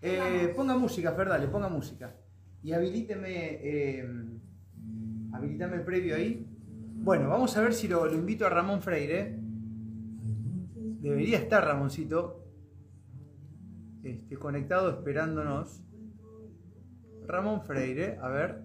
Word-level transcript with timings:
Eh, 0.00 0.52
ponga 0.54 0.76
música, 0.76 1.12
Fer, 1.12 1.28
dale, 1.28 1.48
ponga 1.48 1.68
música. 1.68 2.14
Y 2.62 2.72
habilíteme, 2.72 3.58
eh, 3.62 4.08
habilítame 5.32 5.76
el 5.76 5.84
previo 5.84 6.16
ahí. 6.16 6.46
Bueno, 7.00 7.28
vamos 7.28 7.56
a 7.56 7.60
ver 7.62 7.74
si 7.74 7.88
lo, 7.88 8.06
lo 8.06 8.14
invito 8.14 8.46
a 8.46 8.50
Ramón 8.50 8.82
Freire. 8.82 9.38
Debería 11.00 11.38
estar 11.38 11.64
Ramoncito 11.64 12.44
este, 14.02 14.36
conectado 14.36 14.90
esperándonos. 14.90 15.82
Ramón 17.26 17.62
Freire, 17.62 18.18
a 18.20 18.28
ver. 18.28 18.62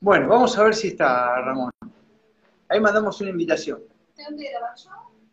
Bueno, 0.00 0.28
vamos 0.28 0.56
a 0.56 0.62
ver 0.62 0.74
si 0.74 0.88
está 0.88 1.40
Ramón. 1.40 1.70
Ahí 2.68 2.80
mandamos 2.80 3.20
una 3.20 3.30
invitación. 3.30 3.80
¿Tengo 4.14 4.38
que 4.38 4.50
grabar 4.50 4.76
yo? 4.76 4.90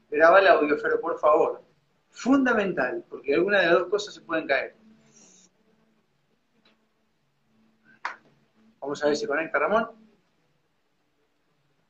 Graba 0.10 0.40
el 0.40 0.48
audio, 0.48 0.78
Fer, 0.78 1.00
por 1.00 1.20
favor. 1.20 1.65
Fundamental, 2.16 3.06
porque 3.08 3.36
alguna 3.36 3.60
de 3.60 3.66
las 3.68 3.74
dos 3.74 3.90
cosas 3.90 4.16
se 4.16 4.22
pueden 4.22 4.48
caer. 4.48 4.76
Vamos 8.80 9.04
a 9.04 9.08
ver 9.08 9.16
si 9.16 9.28
conecta 9.28 9.60
Ramón. 9.60 9.90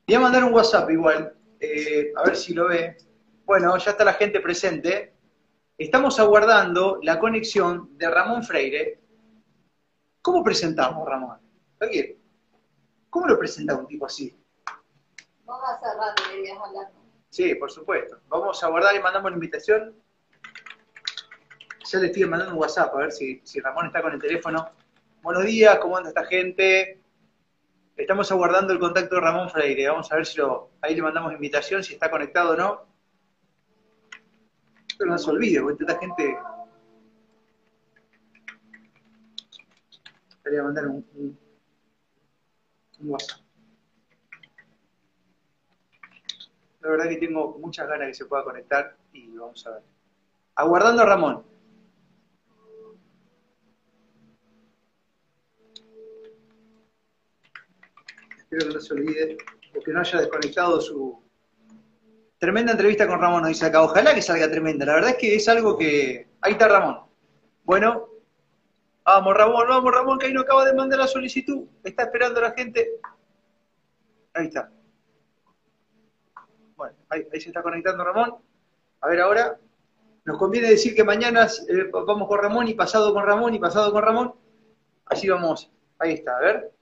Voy 0.08 0.16
a 0.16 0.20
mandar 0.20 0.44
un 0.44 0.54
WhatsApp 0.54 0.90
igual, 0.92 1.34
eh, 1.60 2.12
a 2.16 2.24
ver 2.24 2.36
si 2.36 2.54
lo 2.54 2.68
ve. 2.68 2.98
Bueno, 3.46 3.78
ya 3.78 3.92
está 3.92 4.04
la 4.04 4.14
gente 4.14 4.42
presente. 4.42 5.14
Estamos 5.78 6.20
aguardando 6.20 7.00
la 7.02 7.20
conexión 7.20 7.98
de 7.98 8.10
Ramón 8.10 8.44
Freire. 8.44 9.00
¿Cómo 10.22 10.44
presentamos, 10.44 11.08
Ramón? 11.08 11.40
Oye, 11.82 12.20
¿Cómo 13.16 13.28
lo 13.28 13.40
presenta 13.40 13.78
un 13.78 13.88
tipo 13.88 14.05
así? 14.08 14.38
Vos 15.46 15.58
hace 15.70 15.86
rato 15.98 16.24
querías 16.30 16.58
hablar. 16.60 16.92
Sí, 17.30 17.55
por 17.55 17.72
supuesto. 17.72 18.20
Vamos 18.28 18.62
a 18.62 18.68
guardar 18.68 18.94
y 18.94 19.00
mandamos 19.00 19.32
la 19.32 19.36
invitación. 19.36 19.96
Ya 21.88 22.00
le 22.00 22.08
estoy 22.08 22.26
mandando 22.26 22.54
un 22.54 22.60
WhatsApp 22.60 22.96
a 22.96 22.98
ver 22.98 23.12
si, 23.12 23.40
Ramón 23.62 23.86
está 23.86 24.02
con 24.02 24.12
el 24.12 24.20
teléfono. 24.20 24.72
Buenos 25.22 25.46
días, 25.46 25.78
¿cómo 25.78 25.96
anda 25.96 26.10
esta 26.10 26.26
gente? 26.26 27.00
Estamos 27.96 28.32
aguardando 28.32 28.74
el 28.74 28.80
contacto 28.80 29.16
de 29.16 29.22
Ramón 29.22 29.52
Freire. 29.52 29.90
Vamos 29.90 30.12
a 30.12 30.16
ver 30.16 30.26
si 30.26 30.40
lo, 30.40 30.72
ahí 30.82 30.96
le 30.96 31.04
mandamos 31.04 31.34
invitación, 31.34 31.84
si 31.84 31.94
está 31.94 32.10
conectado 32.10 32.54
o 32.54 32.55
no. 32.55 32.86
Pero 34.98 35.12
no 35.12 35.18
se 35.20 35.30
olvide, 35.30 35.62
porque 35.62 35.84
esta 35.84 36.00
gente. 36.00 36.38
Le 40.44 40.52
voy 40.52 40.60
a 40.60 40.64
mandar 40.64 40.88
un, 40.88 41.38
WhatsApp. 43.02 43.42
La 46.80 46.90
verdad 46.90 47.10
que 47.10 47.18
tengo 47.18 47.60
muchas 47.60 47.88
ganas 47.88 48.08
que 48.08 48.14
se 48.16 48.26
pueda 48.26 48.44
conectar 48.44 48.98
y 49.14 49.38
vamos 49.38 49.66
a 49.68 49.72
ver. 49.72 49.84
Aguardando 50.55 51.04
a 51.04 51.05
Ramón. 51.05 51.55
Espero 58.46 58.68
que 58.68 58.74
no 58.76 58.79
se 58.79 58.93
olvide 58.93 59.38
o 59.76 59.82
que 59.82 59.91
no 59.91 59.99
haya 60.01 60.20
desconectado 60.20 60.79
su 60.79 61.21
tremenda 62.38 62.74
entrevista 62.74 63.07
con 63.07 63.20
Ramón, 63.20 63.46
nos. 63.46 63.82
Ojalá 63.82 64.13
que 64.13 64.22
salga 64.22 64.50
tremenda. 64.50 64.85
La 64.85 64.94
verdad 64.94 65.09
es 65.12 65.18
que 65.18 65.35
es 65.35 65.50
algo 65.50 65.75
que. 65.78 66.28
Ahí 66.41 66.52
está 66.52 66.68
Ramón. 66.68 67.00
Bueno, 67.63 68.07
vamos 69.03 69.35
Ramón, 69.35 69.66
vamos 69.68 69.91
Ramón, 69.91 70.19
que 70.19 70.28
ahí 70.28 70.34
no 70.34 70.41
acaba 70.41 70.63
de 70.63 70.75
mandar 70.75 71.00
la 71.00 71.07
solicitud. 71.07 71.66
Está 71.84 72.03
esperando 72.03 72.40
la 72.40 72.52
gente. 72.52 73.00
Ahí 74.34 74.46
está. 74.46 74.69
Bueno, 76.75 76.96
ahí, 77.09 77.28
ahí 77.34 77.41
se 77.41 77.50
está 77.50 77.63
conectando 77.63 78.03
Ramón. 78.03 78.35
A 79.02 79.07
ver 79.07 79.22
ahora. 79.22 79.57
Nos 80.25 80.40
conviene 80.40 80.69
decir 80.69 80.96
que 80.96 81.03
mañana 81.03 81.47
eh, 81.68 81.90
vamos 81.91 82.28
con 82.28 82.40
Ramón 82.40 82.68
y 82.68 82.74
pasado 82.74 83.13
con 83.13 83.24
Ramón 83.24 83.53
y 83.53 83.59
pasado 83.59 83.91
con 83.91 84.02
Ramón. 84.02 84.34
Así 85.06 85.30
vamos. 85.30 85.72
Ahí 86.00 86.13
está, 86.13 86.38
a 86.38 86.41
ver. 86.41 86.75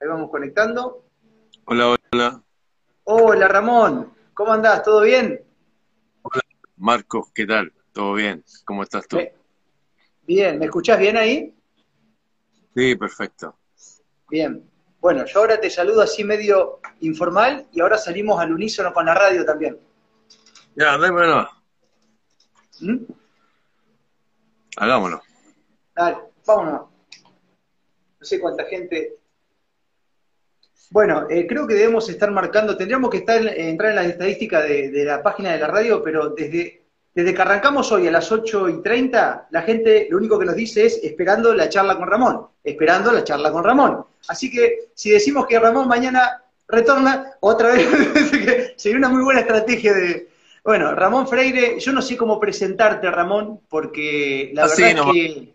Ahí 0.00 0.08
vamos 0.08 0.30
conectando. 0.30 1.04
Hola, 1.66 1.96
hola. 2.12 2.42
Hola 3.04 3.48
Ramón, 3.48 4.12
¿cómo 4.34 4.52
andás? 4.52 4.82
¿Todo 4.82 5.02
bien? 5.02 5.44
Marcos, 6.76 7.30
¿qué 7.34 7.46
tal? 7.46 7.72
¿Todo 7.92 8.14
bien? 8.14 8.44
¿Cómo 8.64 8.82
estás 8.82 9.06
tú? 9.06 9.18
Bien, 10.22 10.58
¿me 10.58 10.64
escuchás 10.66 10.98
bien 10.98 11.16
ahí? 11.16 11.54
Sí, 12.74 12.96
perfecto. 12.96 13.56
Bien. 14.28 14.68
Bueno, 15.00 15.24
yo 15.26 15.40
ahora 15.40 15.60
te 15.60 15.70
saludo 15.70 16.00
así 16.02 16.24
medio 16.24 16.80
informal 17.00 17.68
y 17.72 17.80
ahora 17.80 17.98
salimos 17.98 18.40
al 18.40 18.52
unísono 18.52 18.92
con 18.92 19.06
la 19.06 19.14
radio 19.14 19.44
también. 19.44 19.78
Ya, 20.74 20.98
démelo. 20.98 21.48
¿Mm? 22.80 23.04
Hagámoslo. 24.76 25.22
Dale, 25.94 26.18
vámonos. 26.44 26.88
No 28.18 28.26
sé 28.26 28.40
cuánta 28.40 28.64
gente. 28.64 29.18
Bueno, 30.90 31.26
eh, 31.28 31.46
creo 31.46 31.66
que 31.66 31.74
debemos 31.74 32.08
estar 32.08 32.30
marcando, 32.30 32.76
tendríamos 32.76 33.10
que 33.10 33.18
estar, 33.18 33.44
eh, 33.44 33.68
entrar 33.68 33.90
en 33.90 33.96
las 33.96 34.06
estadísticas 34.06 34.62
de, 34.68 34.90
de 34.90 35.04
la 35.04 35.22
página 35.22 35.52
de 35.52 35.58
la 35.58 35.66
radio, 35.66 36.02
pero 36.02 36.30
desde, 36.30 36.82
desde 37.14 37.34
que 37.34 37.42
arrancamos 37.42 37.90
hoy 37.92 38.06
a 38.06 38.12
las 38.12 38.30
8 38.30 38.68
y 38.68 38.82
30, 38.82 39.48
la 39.50 39.62
gente 39.62 40.06
lo 40.10 40.18
único 40.18 40.38
que 40.38 40.44
nos 40.46 40.54
dice 40.56 40.86
es 40.86 41.00
esperando 41.02 41.52
la 41.54 41.68
charla 41.68 41.96
con 41.96 42.08
Ramón, 42.08 42.46
esperando 42.62 43.10
la 43.12 43.24
charla 43.24 43.50
con 43.50 43.64
Ramón. 43.64 44.04
Así 44.28 44.50
que 44.50 44.90
si 44.94 45.10
decimos 45.10 45.46
que 45.46 45.58
Ramón 45.58 45.88
mañana 45.88 46.42
retorna, 46.68 47.32
otra 47.40 47.72
vez 47.72 47.88
sería 48.76 48.98
una 48.98 49.08
muy 49.08 49.22
buena 49.22 49.40
estrategia 49.40 49.92
de... 49.92 50.28
Bueno, 50.64 50.94
Ramón 50.94 51.28
Freire, 51.28 51.78
yo 51.78 51.92
no 51.92 52.00
sé 52.00 52.16
cómo 52.16 52.40
presentarte, 52.40 53.10
Ramón, 53.10 53.60
porque 53.68 54.50
la 54.54 54.64
Así 54.64 54.82
verdad 54.82 55.04
es 55.06 55.12
que... 55.12 55.54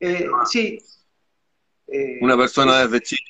eh, 0.00 0.26
sí. 0.50 0.78
Eh, 1.88 2.18
Una 2.20 2.36
persona 2.36 2.80
desde 2.86 3.00
Chile. 3.00 3.22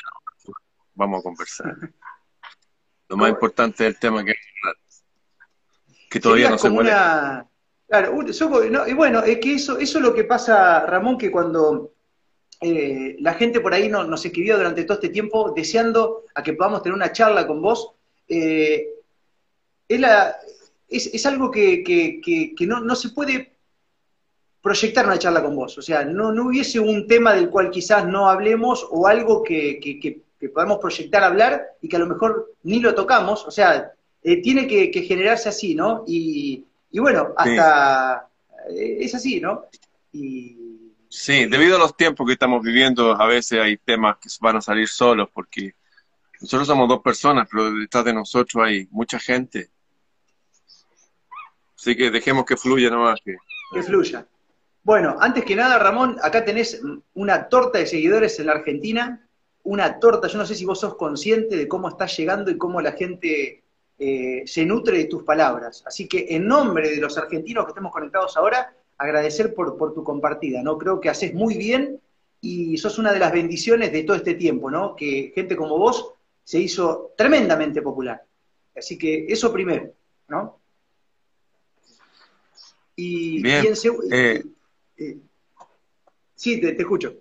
Vamos 1.01 1.21
a 1.21 1.23
conversar. 1.23 1.75
Lo 3.09 3.17
más 3.17 3.31
importante 3.31 3.87
es 3.87 3.95
el 3.95 3.99
tema 3.99 4.23
que, 4.23 4.35
que 6.11 6.21
todavía 6.21 6.45
Sería 6.49 6.57
no 6.57 6.59
se 6.59 6.69
una- 6.69 7.47
Claro, 7.89 8.13
un- 8.13 8.33
somos- 8.35 8.71
no, 8.71 8.87
y 8.87 8.93
bueno, 8.93 9.21
es 9.25 9.39
que 9.39 9.55
eso, 9.55 9.79
eso 9.79 9.99
es 9.99 10.05
lo 10.05 10.15
que 10.15 10.23
pasa, 10.25 10.85
Ramón, 10.87 11.17
que 11.19 11.31
cuando 11.33 11.93
eh, 12.61 13.17
la 13.21 13.33
gente 13.35 13.61
por 13.61 13.73
ahí 13.73 13.89
no- 13.89 14.05
nos 14.05 14.25
escribió 14.27 14.59
durante 14.59 14.85
todo 14.85 14.95
este 14.97 15.09
tiempo 15.09 15.53
deseando 15.57 16.25
a 16.35 16.43
que 16.43 16.53
podamos 16.53 16.83
tener 16.83 16.95
una 16.95 17.11
charla 17.11 17.47
con 17.47 17.63
vos, 17.63 17.93
eh, 18.29 18.91
es, 19.89 19.99
la- 20.01 20.37
es- 20.87 21.07
es 21.15 21.25
algo 21.27 21.51
que, 21.51 21.83
que- 21.83 22.21
que- 22.23 22.55
que 22.55 22.67
no, 22.67 22.79
no 22.81 22.95
se 22.95 23.09
puede 23.09 23.57
proyectar 24.61 25.07
una 25.07 25.19
charla 25.19 25.43
con 25.43 25.57
vos. 25.57 25.79
O 25.79 25.83
sea, 25.83 26.05
no, 26.05 26.31
no 26.31 26.47
hubiese 26.49 26.79
un 26.79 27.09
tema 27.09 27.33
del 27.33 27.49
cual 27.49 27.71
quizás 27.71 28.07
no 28.07 28.29
hablemos 28.29 28.87
o 28.91 29.07
algo 29.09 29.43
que, 29.43 29.81
que, 30.41 30.49
podamos 30.49 30.79
proyectar 30.79 31.23
hablar 31.23 31.67
y 31.83 31.89
que 31.89 31.97
a 31.97 32.01
lo 32.01 32.07
mejor 32.07 32.55
ni 32.63 32.81
lo 32.81 32.95
tocamos. 32.95 33.45
O 33.47 33.51
sea, 33.51 33.93
eh, 34.23 34.41
tiene 34.41 34.67
que, 34.67 34.91
que 34.91 35.03
generarse 35.03 35.51
así, 35.51 35.75
¿no? 35.75 36.05
Y, 36.07 36.65
y 36.91 36.99
bueno, 36.99 37.35
hasta 37.37 38.27
eh, 38.71 38.99
es 39.01 39.15
así, 39.15 39.41
¿no? 39.41 39.67
Y 40.13 40.57
Sí, 41.13 41.47
debido 41.47 41.75
a 41.75 41.79
los 41.81 41.97
tiempos 41.97 42.25
que 42.25 42.35
estamos 42.35 42.63
viviendo, 42.63 43.21
a 43.21 43.27
veces 43.27 43.61
hay 43.61 43.77
temas 43.79 44.19
que 44.19 44.29
van 44.41 44.57
a 44.57 44.61
salir 44.61 44.87
solos 44.87 45.29
porque 45.35 45.75
nosotros 46.41 46.69
somos 46.69 46.89
dos 46.89 47.01
personas, 47.03 47.49
pero 47.51 47.73
detrás 47.73 48.05
de 48.05 48.15
nosotros 48.15 48.65
hay 48.65 48.87
mucha 48.93 49.19
gente. 49.19 49.71
Así 51.77 51.97
que 51.97 52.13
dejemos 52.13 52.45
que 52.45 52.57
fluya 52.57 52.91
nomás. 52.91 53.21
Que... 53.25 53.37
que 53.75 53.83
fluya. 53.83 54.25
Bueno, 54.85 55.17
antes 55.21 55.45
que 55.45 55.57
nada, 55.57 55.81
Ramón, 55.81 56.17
acá 56.23 56.45
tenés 56.45 56.81
una 57.15 57.49
torta 57.49 57.79
de 57.79 57.87
seguidores 57.87 58.39
en 58.39 58.47
la 58.47 58.53
Argentina, 58.53 59.29
una 59.65 59.99
torta, 59.99 60.29
yo 60.29 60.39
no 60.39 60.47
sé 60.47 60.55
si 60.55 60.65
vos 60.65 60.81
sos 60.81 60.97
consciente 60.97 61.57
de 61.57 61.69
cómo 61.69 61.89
estás 61.89 62.17
llegando 62.17 62.51
y 62.51 62.59
cómo 62.59 62.81
la 62.81 62.93
gente 62.93 63.63
eh, 63.99 64.43
se 64.47 64.65
nutre 64.65 64.99
de 64.99 65.05
tus 65.05 65.23
palabras. 65.23 65.83
Así 65.87 66.09
que 66.09 66.27
en 66.31 66.47
nombre 66.47 66.91
de 66.91 66.97
los 66.97 67.19
argentinos 67.19 67.65
que 67.65 67.71
estemos 67.71 67.93
conectados 67.93 68.37
ahora, 68.37 68.75
agradecer 68.97 69.55
por, 69.55 69.77
por 69.77 69.95
tu 69.95 70.03
compartida, 70.03 70.63
¿no? 70.63 70.79
Creo 70.79 71.01
que 71.01 71.11
haces 71.11 71.35
muy 71.35 71.57
bien 71.57 72.01
y 72.41 72.79
sos 72.79 72.99
una 72.99 73.13
de 73.13 73.19
las 73.19 73.33
bendiciones 73.33 73.93
de 73.93 74.03
todo 74.05 74.17
este 74.17 74.35
tiempo, 74.35 74.71
¿no? 74.71 74.97
Que 74.97 75.33
gente 75.35 75.57
como 75.57 75.79
vos 75.79 76.15
se 76.45 76.59
hizo 76.59 77.13
tremendamente 77.17 77.83
popular. 77.83 78.25
Así 78.75 78.97
que 78.97 79.27
eso 79.29 79.53
primero, 79.53 79.93
¿no? 80.29 80.59
Y, 82.97 83.43
Bien, 83.43 83.65
y 83.65 83.69
en 83.69 84.13
eh. 84.13 84.43
eh, 84.97 85.17
sí, 86.35 86.61
te, 86.61 86.73
te 86.73 86.83
escucho. 86.83 87.15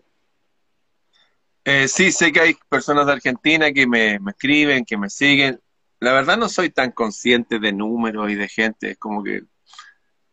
Eh, 1.71 1.87
sí, 1.87 2.11
sé 2.11 2.31
que 2.31 2.39
hay 2.39 2.57
personas 2.67 3.05
de 3.05 3.11
Argentina 3.11 3.71
que 3.71 3.85
me, 3.85 4.19
escriben, 4.27 4.83
que 4.83 4.97
me 4.97 5.07
siguen. 5.07 5.61
La 5.99 6.13
verdad 6.13 6.35
no 6.35 6.49
soy 6.49 6.71
tan 6.71 6.91
consciente 6.91 7.59
de 7.59 7.71
números 7.71 8.31
y 8.31 8.33
de 8.33 8.49
gente, 8.49 8.91
es 8.91 8.97
como 8.97 9.23
que 9.23 9.43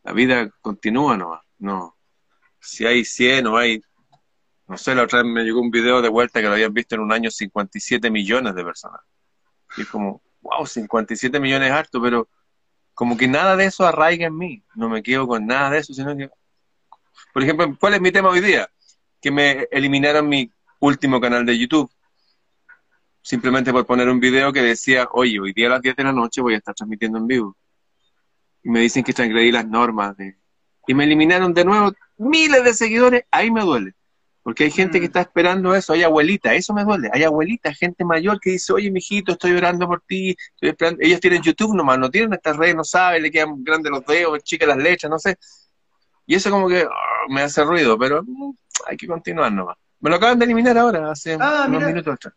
la 0.02 0.14
vida 0.14 0.50
continúa 0.62 1.18
nomás. 1.18 1.42
No. 1.58 1.94
Si 2.58 2.86
hay 2.86 3.04
100 3.04 3.48
o 3.48 3.58
hay, 3.58 3.82
no 4.66 4.78
sé, 4.78 4.94
la 4.94 5.02
otra 5.02 5.22
vez 5.22 5.30
me 5.30 5.44
llegó 5.44 5.60
un 5.60 5.70
video 5.70 6.00
de 6.00 6.08
vuelta 6.08 6.40
que 6.40 6.46
lo 6.46 6.54
habían 6.54 6.72
visto 6.72 6.94
en 6.94 7.02
un 7.02 7.12
año 7.12 7.30
57 7.30 8.10
millones 8.10 8.54
de 8.54 8.64
personas. 8.64 9.02
Y 9.76 9.82
es 9.82 9.88
como, 9.88 10.22
wow, 10.40 10.64
57 10.64 11.38
millones 11.38 11.68
es 11.68 11.74
harto, 11.74 12.00
pero 12.00 12.30
como 12.94 13.14
que 13.14 13.28
nada 13.28 13.56
de 13.56 13.66
eso 13.66 13.86
arraiga 13.86 14.26
en 14.26 14.38
mí. 14.38 14.64
No 14.74 14.88
me 14.88 15.02
quedo 15.02 15.28
con 15.28 15.44
nada 15.46 15.68
de 15.68 15.78
eso, 15.80 15.92
sino 15.92 16.16
que 16.16 16.30
Por 17.34 17.42
ejemplo, 17.42 17.76
¿cuál 17.78 17.92
es 17.92 18.00
mi 18.00 18.10
tema 18.10 18.30
hoy 18.30 18.40
día? 18.40 18.70
Que 19.20 19.30
me 19.30 19.68
eliminaron 19.70 20.30
mi 20.30 20.50
último 20.80 21.20
canal 21.20 21.44
de 21.46 21.58
YouTube. 21.58 21.90
Simplemente 23.22 23.72
por 23.72 23.86
poner 23.86 24.08
un 24.08 24.20
video 24.20 24.52
que 24.52 24.62
decía, 24.62 25.08
oye, 25.12 25.40
hoy 25.40 25.52
día 25.52 25.66
a 25.66 25.70
las 25.70 25.82
10 25.82 25.96
de 25.96 26.04
la 26.04 26.12
noche 26.12 26.40
voy 26.40 26.54
a 26.54 26.58
estar 26.58 26.74
transmitiendo 26.74 27.18
en 27.18 27.26
vivo. 27.26 27.56
Y 28.62 28.70
me 28.70 28.80
dicen 28.80 29.02
que 29.02 29.12
transgredí 29.12 29.50
las 29.50 29.66
normas. 29.66 30.16
De... 30.16 30.36
Y 30.86 30.94
me 30.94 31.04
eliminaron 31.04 31.52
de 31.52 31.64
nuevo 31.64 31.92
miles 32.18 32.62
de 32.64 32.74
seguidores. 32.74 33.24
Ahí 33.30 33.50
me 33.50 33.62
duele. 33.62 33.94
Porque 34.46 34.62
hay 34.62 34.70
gente 34.70 35.00
que 35.00 35.06
mm. 35.06 35.10
está 35.10 35.20
esperando 35.22 35.74
eso, 35.74 35.92
hay 35.92 36.04
abuelita, 36.04 36.54
eso 36.54 36.72
me 36.72 36.84
duele, 36.84 37.10
hay 37.12 37.24
abuelita, 37.24 37.74
gente 37.74 38.04
mayor 38.04 38.38
que 38.38 38.50
dice, 38.50 38.72
oye, 38.72 38.92
mijito, 38.92 39.32
estoy 39.32 39.50
orando 39.50 39.88
por 39.88 40.02
ti, 40.02 40.36
estoy 40.54 40.68
esperando. 40.68 41.02
ellos 41.02 41.18
tienen 41.18 41.42
YouTube 41.42 41.74
nomás, 41.74 41.98
no 41.98 42.08
tienen 42.08 42.32
estas 42.32 42.56
redes, 42.56 42.76
no 42.76 42.84
saben, 42.84 43.24
le 43.24 43.32
quedan 43.32 43.64
grandes 43.64 43.90
los 43.90 44.06
dedos, 44.06 44.44
chicas 44.44 44.68
las 44.68 44.76
lechas, 44.76 45.10
no 45.10 45.18
sé. 45.18 45.36
Y 46.26 46.36
eso 46.36 46.48
como 46.52 46.68
que 46.68 46.82
ah, 46.82 47.24
me 47.28 47.42
hace 47.42 47.64
ruido, 47.64 47.98
pero 47.98 48.22
mm, 48.22 48.52
hay 48.86 48.96
que 48.96 49.08
continuar 49.08 49.50
nomás. 49.50 49.78
Me 50.00 50.10
lo 50.10 50.16
acaban 50.16 50.38
de 50.38 50.44
eliminar 50.44 50.76
ahora, 50.76 51.10
hace 51.10 51.36
ah, 51.40 51.66
unos 51.68 51.84
minutos 51.84 52.14
atrás. 52.14 52.34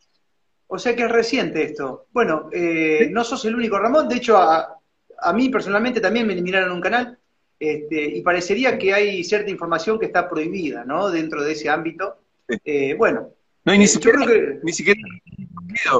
O 0.68 0.78
sea 0.78 0.96
que 0.96 1.04
es 1.04 1.12
reciente 1.12 1.64
esto. 1.64 2.08
Bueno, 2.12 2.50
eh, 2.52 3.10
no 3.12 3.24
sos 3.24 3.44
el 3.46 3.56
único 3.56 3.80
Ramón, 3.80 4.08
de 4.08 4.16
hecho 4.16 4.38
a, 4.38 4.80
a 5.22 5.34
mí 5.34 5.50
personalmente 5.50 6.00
también 6.00 6.28
me 6.28 6.34
eliminaron 6.34 6.72
un 6.72 6.82
canal 6.82 7.18
este, 7.60 8.04
y 8.06 8.22
parecería 8.22 8.78
que 8.78 8.94
hay 8.94 9.24
cierta 9.24 9.52
información 9.52 10.00
que 10.00 10.06
está 10.06 10.30
prohibida, 10.30 10.86
¿no? 10.86 11.10
Dentro 11.10 11.44
de 11.44 11.52
ese 11.52 11.70
ámbito. 11.70 12.22
Eh, 12.64 12.96
bueno. 12.96 13.34
No, 13.66 13.74
y 13.74 13.80
ni 13.80 13.88
siquiera, 13.88 14.20
ni 14.64 14.72
siquiera 14.72 15.02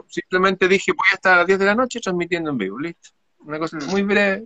simplemente 0.08 0.68
dije 0.68 0.94
voy 0.94 1.08
a 1.12 1.16
estar 1.16 1.34
a 1.34 1.38
las 1.38 1.48
10 1.48 1.60
de 1.60 1.66
la 1.66 1.76
noche 1.76 2.00
transmitiendo 2.00 2.50
en 2.50 2.58
vivo, 2.58 2.80
listo. 2.80 3.10
Una 3.40 3.60
cosa 3.60 3.78
mm. 3.78 3.90
muy 3.90 4.04
breve. 4.04 4.46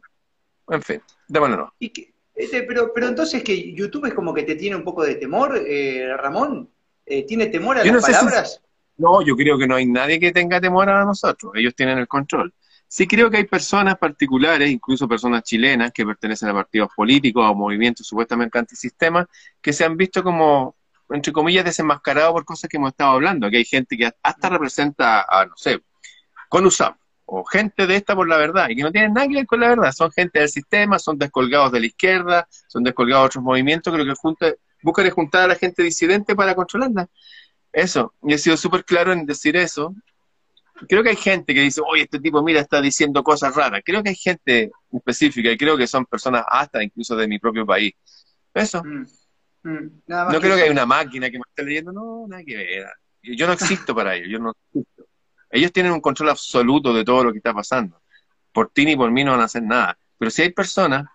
En 0.70 0.82
fin, 0.82 1.02
démonos. 1.28 1.72
¿Y 1.80 1.92
este, 2.36 2.64
pero, 2.64 2.92
pero 2.94 3.08
entonces 3.08 3.44
que 3.44 3.74
YouTube 3.74 4.06
es 4.08 4.14
como 4.14 4.34
que 4.34 4.44
te 4.44 4.56
tiene 4.56 4.76
un 4.76 4.84
poco 4.84 5.04
de 5.04 5.16
temor, 5.16 5.62
eh, 5.68 6.16
Ramón. 6.18 6.70
Eh, 7.06 7.26
¿Tiene 7.26 7.48
temor 7.48 7.78
a 7.78 7.84
las 7.84 8.02
palabras? 8.02 8.62
no, 8.98 9.22
yo 9.22 9.36
creo 9.36 9.58
que 9.58 9.68
no 9.68 9.76
hay 9.76 9.86
nadie 9.86 10.20
que 10.20 10.32
tenga 10.32 10.62
temor 10.62 10.90
a 10.90 11.04
nosotros. 11.04 11.54
Ellos 11.56 11.76
tienen 11.76 11.98
el 11.98 12.08
control. 12.08 12.54
Sí 12.88 13.08
creo 13.08 13.30
que 13.32 13.38
hay 13.38 13.46
personas 13.46 13.98
particulares, 13.98 14.70
incluso 14.70 15.08
personas 15.08 15.42
chilenas 15.44 15.92
que 15.92 16.06
pertenecen 16.06 16.50
a 16.50 16.54
partidos 16.54 16.90
políticos 16.96 17.44
o 17.50 17.56
movimientos 17.56 18.06
supuestamente 18.06 18.60
antisistema, 18.60 19.28
que 19.60 19.74
se 19.74 19.84
han 19.84 19.98
visto 19.98 20.24
como, 20.24 20.76
entre 21.10 21.34
comillas, 21.34 21.66
desenmascarados 21.66 22.34
por 22.34 22.46
cosas 22.46 22.70
que 22.70 22.78
hemos 22.78 22.92
estado 22.92 23.14
hablando, 23.14 23.50
que 23.50 23.58
hay 23.58 23.66
gente 23.66 23.98
que 23.98 24.12
hasta 24.22 24.50
representa 24.50 25.26
a, 25.28 25.46
no 25.48 25.54
sé, 25.56 25.82
con 26.48 26.68
USAP, 26.68 26.96
o 27.26 27.44
gente 27.46 27.88
de 27.88 27.96
esta 27.96 28.16
por 28.16 28.28
la 28.28 28.38
verdad, 28.38 28.70
y 28.70 28.76
que 28.76 28.84
no 28.84 28.92
tienen 28.92 29.14
nada 29.14 29.28
que 29.28 29.34
ver 29.34 29.48
con 29.48 29.60
la 29.60 29.70
verdad, 29.70 29.92
son 29.92 30.12
gente 30.12 30.38
del 30.38 30.50
sistema, 30.50 31.00
son 31.00 31.18
descolgados 31.18 31.72
de 31.72 31.80
la 31.80 31.88
izquierda, 31.88 32.48
son 32.68 32.84
descolgados 32.84 33.24
de 33.24 33.26
otros 33.26 33.44
movimientos, 33.44 33.92
creo 33.92 34.06
que 34.06 34.14
junta, 34.14 34.54
buscan 34.84 35.10
juntar 35.10 35.44
a 35.44 35.48
la 35.48 35.56
gente 35.56 35.82
disidente 35.82 36.36
para 36.36 36.54
controlarla. 36.56 37.10
Eso, 37.72 38.14
y 38.22 38.34
he 38.34 38.38
sido 38.38 38.56
súper 38.56 38.86
claro 38.86 39.12
en 39.12 39.26
decir 39.26 39.56
eso, 39.56 39.96
creo 40.88 41.04
que 41.04 41.10
hay 41.10 41.16
gente 41.16 41.54
que 41.54 41.62
dice, 41.62 41.82
oye, 41.86 42.04
este 42.04 42.20
tipo, 42.20 42.44
mira, 42.44 42.60
está 42.60 42.82
diciendo 42.82 43.24
cosas 43.24 43.56
raras. 43.56 43.82
Creo 43.84 44.04
que 44.04 44.10
hay 44.10 44.16
gente 44.16 44.72
específica 44.92 45.52
y 45.52 45.58
creo 45.58 45.78
que 45.78 45.88
son 45.88 46.06
personas 46.06 46.46
hasta 46.48 46.84
incluso 46.84 47.16
de 47.16 47.28
mi 47.28 47.40
propio 47.40 47.66
país. 47.66 47.94
Eso. 48.54 48.84
Mm, 48.84 49.06
mm, 49.64 50.02
no 50.08 50.40
creo 50.40 50.56
que, 50.56 50.64
haya 50.64 50.72
una 50.72 50.86
máquina 50.86 51.30
que 51.30 51.38
me 51.38 51.44
esté 51.48 51.64
leyendo, 51.64 51.92
no, 51.92 52.28
nada 52.28 52.44
que 52.44 52.56
ver. 52.56 52.86
Yo 53.24 53.48
no 53.48 53.54
existo 53.54 53.96
para 53.96 54.16
ellos, 54.16 54.30
yo 54.30 54.40
no 54.40 54.52
existo. 54.52 55.06
Ellos 55.50 55.72
tienen 55.72 55.94
un 55.94 56.02
control 56.02 56.30
absoluto 56.30 56.94
de 56.94 57.06
todo 57.06 57.24
lo 57.24 57.32
que 57.32 57.38
está 57.38 57.54
pasando. 57.54 58.02
Por 58.52 58.70
ti 58.70 58.86
ni 58.86 58.96
por 58.96 59.12
mí 59.12 59.24
no 59.24 59.32
van 59.32 59.42
a 59.42 59.46
hacer 59.46 59.64
nada. 59.64 59.98
Pero 60.18 60.30
si 60.30 60.42
hay 60.42 60.52
personas, 60.52 61.06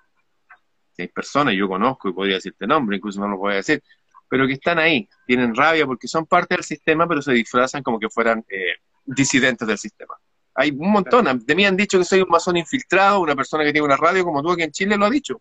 hay 1.03 1.09
personas, 1.09 1.55
yo 1.55 1.69
conozco 1.69 2.09
y 2.09 2.13
podría 2.13 2.37
decirte 2.37 2.67
nombre, 2.67 2.97
incluso 2.97 3.21
no 3.21 3.29
lo 3.29 3.37
voy 3.37 3.55
a 3.55 3.57
decir, 3.57 3.83
pero 4.29 4.47
que 4.47 4.55
están 4.55 4.79
ahí, 4.79 5.09
tienen 5.27 5.55
rabia 5.55 5.87
porque 5.87 6.07
son 6.07 6.27
parte 6.27 6.55
del 6.55 6.65
sistema, 6.65 7.07
pero 7.09 7.23
se 7.23 7.33
disfrazan 7.33 7.83
como 7.83 7.99
que 7.99 8.09
fueran 8.11 8.45
eh, 8.49 8.75
disidentes 9.05 9.67
del 9.67 9.79
sistema. 9.79 10.15
Hay 10.55 10.71
un 10.71 10.91
montón. 10.91 11.45
De 11.45 11.55
mí 11.55 11.65
han 11.65 11.77
dicho 11.77 11.99
que 11.99 12.05
soy 12.05 12.21
un 12.21 12.29
masón 12.29 12.57
infiltrado, 12.57 13.21
una 13.21 13.37
persona 13.37 13.65
que 13.65 13.73
tiene 13.73 13.87
una 13.87 13.97
radio 13.97 14.25
como 14.25 14.43
tú 14.43 14.51
aquí 14.51 14.63
en 14.63 14.73
Chile 14.73 14.97
lo 14.97 15.07
ha 15.07 15.11
dicho. 15.11 15.41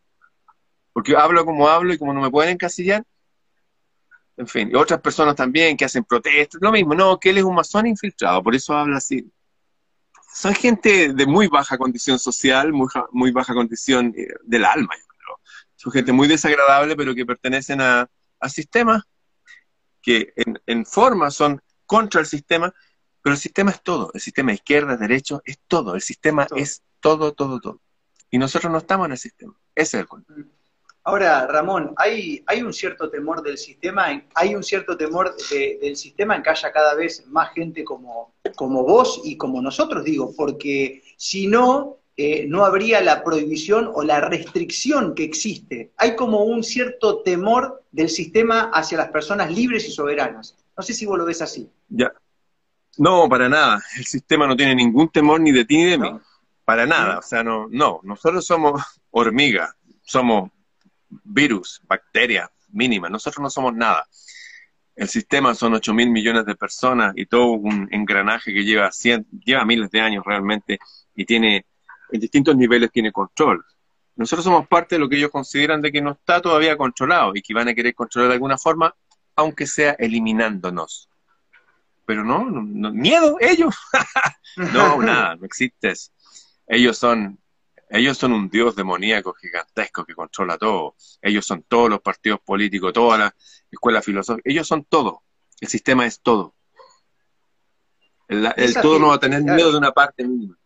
Porque 0.94 1.15
hablo 1.15 1.44
como 1.44 1.68
hablo 1.68 1.92
y 1.94 1.98
como 1.98 2.13
no 2.13 2.21
me 2.21 2.30
pueden 2.30 2.51
encasillar. 2.51 3.03
En 4.38 4.48
fin, 4.48 4.69
y 4.71 4.75
otras 4.75 5.01
personas 5.01 5.36
también 5.36 5.75
que 5.75 5.86
hacen 5.86 6.03
protestas, 6.03 6.62
lo 6.62 6.71
mismo. 6.71 6.94
No, 6.94 7.19
que 7.19 7.31
él 7.31 7.39
es 7.39 7.44
un 7.44 7.56
masón 7.56 7.88
infiltrado, 7.88 8.44
por 8.44 8.53
eso 8.53 8.75
habla 8.75 8.98
así. 8.98 9.27
Son 10.31 10.53
gente 10.53 11.13
de 11.13 11.25
muy 11.25 11.48
baja 11.48 11.80
condición 11.80 12.19
social, 12.19 12.71
muy, 12.71 12.88
muy 13.12 13.31
baja 13.31 13.56
condición 13.56 14.13
eh, 14.15 14.27
del 14.44 14.65
alma. 14.65 14.94
Son 15.77 15.94
gente 15.94 16.12
muy 16.12 16.27
desagradable, 16.27 16.95
pero 16.97 17.15
que 17.15 17.25
pertenecen 17.25 17.79
a, 17.79 18.09
a 18.39 18.50
sistemas 18.50 19.03
que 20.01 20.33
en, 20.35 20.59
en 20.65 20.85
forma 20.85 21.31
son 21.31 21.62
contra 21.85 22.19
el 22.19 22.27
sistema, 22.27 22.74
pero 23.21 23.33
el 23.33 23.39
sistema 23.39 23.71
es 23.71 23.81
todo, 23.81 24.12
el 24.13 24.21
sistema 24.21 24.53
izquierda, 24.53 24.97
derecho, 24.97 25.41
es 25.45 25.59
todo, 25.68 25.95
el 25.95 26.01
sistema 26.01 26.47
es 26.56 26.83
todo, 27.00 27.33
todo, 27.33 27.59
todo. 27.59 27.79
Y 28.29 28.38
nosotros 28.38 28.71
no 28.71 28.79
estamos 28.79 29.06
en 29.06 29.13
el 29.13 29.18
sistema, 29.18 29.53
ese 29.75 29.97
es 29.97 30.01
el 30.01 30.07
control. 30.07 30.50
Ahora, 31.03 31.47
Ramón, 31.47 31.94
hay, 31.95 32.44
hay 32.47 32.62
un 32.62 32.74
cierto 32.74 33.09
temor 33.09 33.41
del 33.41 33.57
sistema, 33.57 34.07
hay 34.35 34.56
un 34.56 34.62
cierto 34.62 34.97
temor 34.97 35.33
del 35.50 35.95
sistema 35.95 36.35
en 36.35 36.44
que 36.44 36.50
haya 36.50 36.69
cada 36.74 36.95
vez 36.95 37.25
más 37.27 37.53
gente 37.53 37.85
como, 37.85 38.33
como 38.57 38.83
vos 38.83 39.21
y 39.24 39.38
como 39.38 39.62
nosotros, 39.62 40.03
digo, 40.03 40.33
porque 40.35 41.01
si 41.15 41.47
no, 41.47 42.00
eh, 42.17 42.45
no 42.47 42.65
habría 42.65 42.99
la 43.01 43.23
prohibición 43.23 43.89
o 43.93 44.03
la 44.03 44.19
restricción 44.21 45.15
que 45.15 45.23
existe. 45.23 45.91
Hay 45.97 46.15
como 46.15 46.43
un 46.43 46.63
cierto 46.63 47.21
temor 47.21 47.83
del 47.91 48.09
sistema 48.09 48.71
hacia 48.73 48.97
las 48.97 49.09
personas 49.09 49.51
libres 49.51 49.87
y 49.87 49.91
soberanas. 49.91 50.57
No 50.75 50.83
sé 50.83 50.93
si 50.93 51.05
vos 51.05 51.17
lo 51.17 51.25
ves 51.25 51.41
así. 51.41 51.69
Ya, 51.89 52.11
no, 52.97 53.29
para 53.29 53.47
nada. 53.47 53.81
El 53.97 54.05
sistema 54.05 54.47
no 54.47 54.55
tiene 54.55 54.75
ningún 54.75 55.09
temor 55.09 55.39
ni 55.39 55.51
de 55.51 55.65
ti 55.65 55.77
ni 55.77 55.85
de 55.85 55.97
mí. 55.97 56.09
Para 56.65 56.85
nada. 56.85 57.19
O 57.19 57.21
sea, 57.21 57.43
no, 57.43 57.67
no. 57.69 57.99
Nosotros 58.03 58.45
somos 58.45 58.81
hormigas, 59.11 59.75
somos 60.01 60.49
virus, 61.23 61.81
bacterias 61.87 62.49
mínimas. 62.69 63.11
Nosotros 63.11 63.41
no 63.41 63.49
somos 63.49 63.73
nada. 63.73 64.05
El 64.95 65.07
sistema 65.07 65.53
son 65.53 65.75
8 65.75 65.93
mil 65.93 66.09
millones 66.09 66.45
de 66.45 66.55
personas 66.55 67.13
y 67.15 67.27
todo 67.27 67.51
un 67.51 67.87
engranaje 67.91 68.51
que 68.51 68.63
lleva, 68.63 68.89
lleva 69.45 69.63
miles 69.63 69.91
de 69.91 70.01
años 70.01 70.23
realmente 70.25 70.79
y 71.15 71.23
tiene, 71.25 71.67
en 72.12 72.19
distintos 72.19 72.56
niveles 72.56 72.92
tiene 72.92 73.12
control. 73.12 73.63
Nosotros 74.15 74.44
somos 74.44 74.68
parte 74.68 74.95
de 74.95 75.00
lo 75.00 75.09
que 75.09 75.18
ellos 75.18 75.31
consideran 75.31 75.81
de 75.81 75.92
que 75.92 76.01
no 76.01 76.12
está 76.12 76.42
todavía 76.42 76.75
controlado 76.75 77.33
y 77.36 77.42
que 77.42 77.54
van 77.54 77.68
a 77.68 77.74
querer 77.74 77.94
controlar 77.94 78.30
de 78.30 78.36
alguna 78.36 78.57
forma, 78.57 78.96
aunque 79.36 79.67
sea 79.67 79.91
eliminándonos 80.00 81.10
pero 82.08 82.24
no, 82.24 82.46
miedo, 82.46 83.36
ellos. 83.41 83.75
no, 84.55 85.01
nada, 85.01 85.36
no 85.36 85.46
existe 85.46 85.91
eso. 85.91 86.10
Ellos 86.65 86.98
son, 86.98 87.38
ellos 87.89 88.17
son 88.17 88.31
un 88.31 88.50
dios 88.50 88.77
demoníaco 88.77 89.34
gigantesco 89.34 90.05
que 90.05 90.15
controla 90.15 90.58
todo. 90.58 90.96
Ellos 91.22 91.46
son 91.46 91.63
todos 91.63 91.89
los 91.89 92.00
partidos 92.00 92.39
políticos, 92.39 92.93
todas 92.93 93.20
las 93.20 93.34
escuelas 93.70 94.05
filosóficas. 94.05 94.50
Ellos 94.50 94.65
son 94.65 94.86
todo. 94.86 95.22
El 95.60 95.67
sistema 95.67 96.05
es 96.05 96.22
todo. 96.22 96.55
El, 98.29 98.74
todo 98.81 99.00
no 99.00 99.08
va 99.10 99.15
a 99.15 99.20
tener 99.20 99.43
miedo 99.43 99.74
de 99.74 99.77
una 99.77 99.91
parte 99.91 100.25
mínima. 100.25 100.58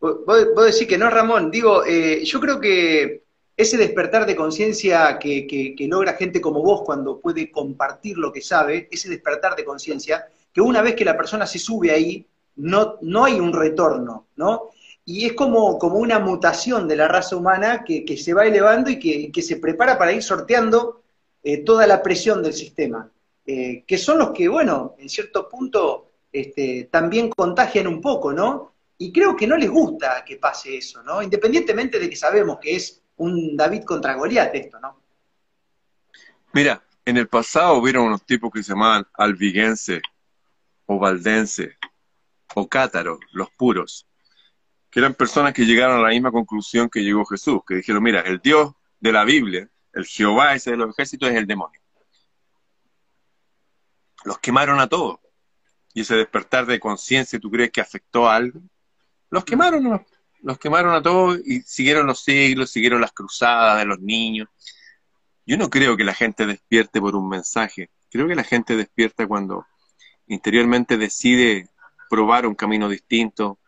Vos, 0.00 0.24
vos, 0.24 0.64
decís 0.64 0.88
que 0.88 0.98
no, 0.98 1.10
Ramón. 1.10 1.50
Digo, 1.50 1.84
eh, 1.84 2.24
yo 2.24 2.40
creo 2.40 2.58
que 2.58 3.24
ese 3.56 3.76
despertar 3.76 4.24
de 4.24 4.34
conciencia 4.34 5.18
que, 5.18 5.74
logra 5.80 6.14
gente 6.14 6.40
como 6.40 6.62
vos 6.62 6.82
cuando 6.82 7.20
puede 7.20 7.50
compartir 7.50 8.16
lo 8.16 8.32
que 8.32 8.40
sabe, 8.40 8.88
ese 8.90 9.10
despertar 9.10 9.54
de 9.54 9.64
conciencia, 9.64 10.26
que 10.52 10.62
una 10.62 10.80
vez 10.80 10.94
que 10.94 11.04
la 11.04 11.16
persona 11.16 11.46
se 11.46 11.58
sube 11.58 11.90
ahí, 11.90 12.26
no, 12.56 12.96
no 13.02 13.24
hay 13.24 13.38
un 13.38 13.52
retorno, 13.52 14.26
¿no? 14.36 14.70
Y 15.04 15.26
es 15.26 15.34
como, 15.34 15.78
como 15.78 15.96
una 15.98 16.18
mutación 16.18 16.88
de 16.88 16.96
la 16.96 17.08
raza 17.08 17.36
humana 17.36 17.84
que, 17.84 18.16
se 18.16 18.32
va 18.32 18.46
elevando 18.46 18.88
y 18.90 18.98
que, 18.98 19.42
se 19.42 19.56
prepara 19.56 19.98
para 19.98 20.12
ir 20.12 20.22
sorteando 20.22 21.02
eh, 21.42 21.58
toda 21.58 21.86
la 21.86 22.02
presión 22.02 22.42
del 22.42 22.54
sistema, 22.54 23.10
eh, 23.44 23.84
que 23.86 23.98
son 23.98 24.18
los 24.18 24.30
que, 24.30 24.48
bueno, 24.48 24.94
en 24.98 25.08
cierto 25.10 25.48
punto 25.48 26.06
este, 26.32 26.88
también 26.90 27.30
contagian 27.30 27.86
un 27.86 28.00
poco, 28.00 28.32
¿no? 28.32 28.72
Y 29.02 29.10
creo 29.10 29.34
que 29.34 29.46
no 29.46 29.56
les 29.56 29.70
gusta 29.70 30.22
que 30.26 30.36
pase 30.36 30.76
eso, 30.76 31.02
¿no? 31.02 31.22
Independientemente 31.22 31.98
de 31.98 32.10
que 32.10 32.16
sabemos 32.16 32.58
que 32.60 32.76
es 32.76 33.02
un 33.16 33.56
David 33.56 33.84
contra 33.84 34.12
Goliat 34.12 34.54
esto, 34.54 34.78
¿no? 34.78 35.00
Mira, 36.52 36.84
en 37.06 37.16
el 37.16 37.26
pasado 37.26 37.78
hubieron 37.78 38.04
unos 38.04 38.26
tipos 38.26 38.52
que 38.52 38.62
se 38.62 38.74
llamaban 38.74 39.06
albigense, 39.14 40.02
o 40.84 40.98
valdense, 40.98 41.78
o 42.54 42.68
cátaro, 42.68 43.18
los 43.32 43.48
puros, 43.52 44.06
que 44.90 45.00
eran 45.00 45.14
personas 45.14 45.54
que 45.54 45.64
llegaron 45.64 46.00
a 46.00 46.02
la 46.02 46.10
misma 46.10 46.30
conclusión 46.30 46.90
que 46.90 47.00
llegó 47.00 47.24
Jesús, 47.24 47.62
que 47.66 47.76
dijeron, 47.76 48.02
mira, 48.02 48.20
el 48.20 48.38
Dios 48.40 48.74
de 48.98 49.12
la 49.12 49.24
Biblia, 49.24 49.66
el 49.94 50.04
Jehová 50.04 50.54
ese 50.54 50.72
de 50.72 50.76
los 50.76 50.90
ejércitos 50.90 51.30
es 51.30 51.36
el 51.36 51.46
demonio. 51.46 51.80
Los 54.24 54.38
quemaron 54.40 54.78
a 54.78 54.90
todos. 54.90 55.20
Y 55.94 56.02
ese 56.02 56.16
despertar 56.16 56.66
de 56.66 56.78
conciencia, 56.78 57.40
¿tú 57.40 57.50
crees 57.50 57.70
que 57.70 57.80
afectó 57.80 58.28
a 58.28 58.36
algo? 58.36 58.60
Los 59.30 59.44
quemaron, 59.44 60.04
los 60.42 60.58
quemaron 60.58 60.94
a 60.94 61.02
todos 61.02 61.38
y 61.44 61.60
siguieron 61.62 62.06
los 62.06 62.20
siglos, 62.20 62.70
siguieron 62.70 63.00
las 63.00 63.12
cruzadas 63.12 63.78
de 63.78 63.84
los 63.84 64.00
niños. 64.00 64.48
Yo 65.46 65.56
no 65.56 65.70
creo 65.70 65.96
que 65.96 66.04
la 66.04 66.14
gente 66.14 66.46
despierte 66.46 67.00
por 67.00 67.14
un 67.14 67.28
mensaje. 67.28 67.90
Creo 68.10 68.26
que 68.26 68.34
la 68.34 68.42
gente 68.42 68.76
despierta 68.76 69.26
cuando 69.26 69.66
interiormente 70.26 70.96
decide 70.96 71.68
probar 72.08 72.44
un 72.44 72.56
camino 72.56 72.88
distinto. 72.88 73.58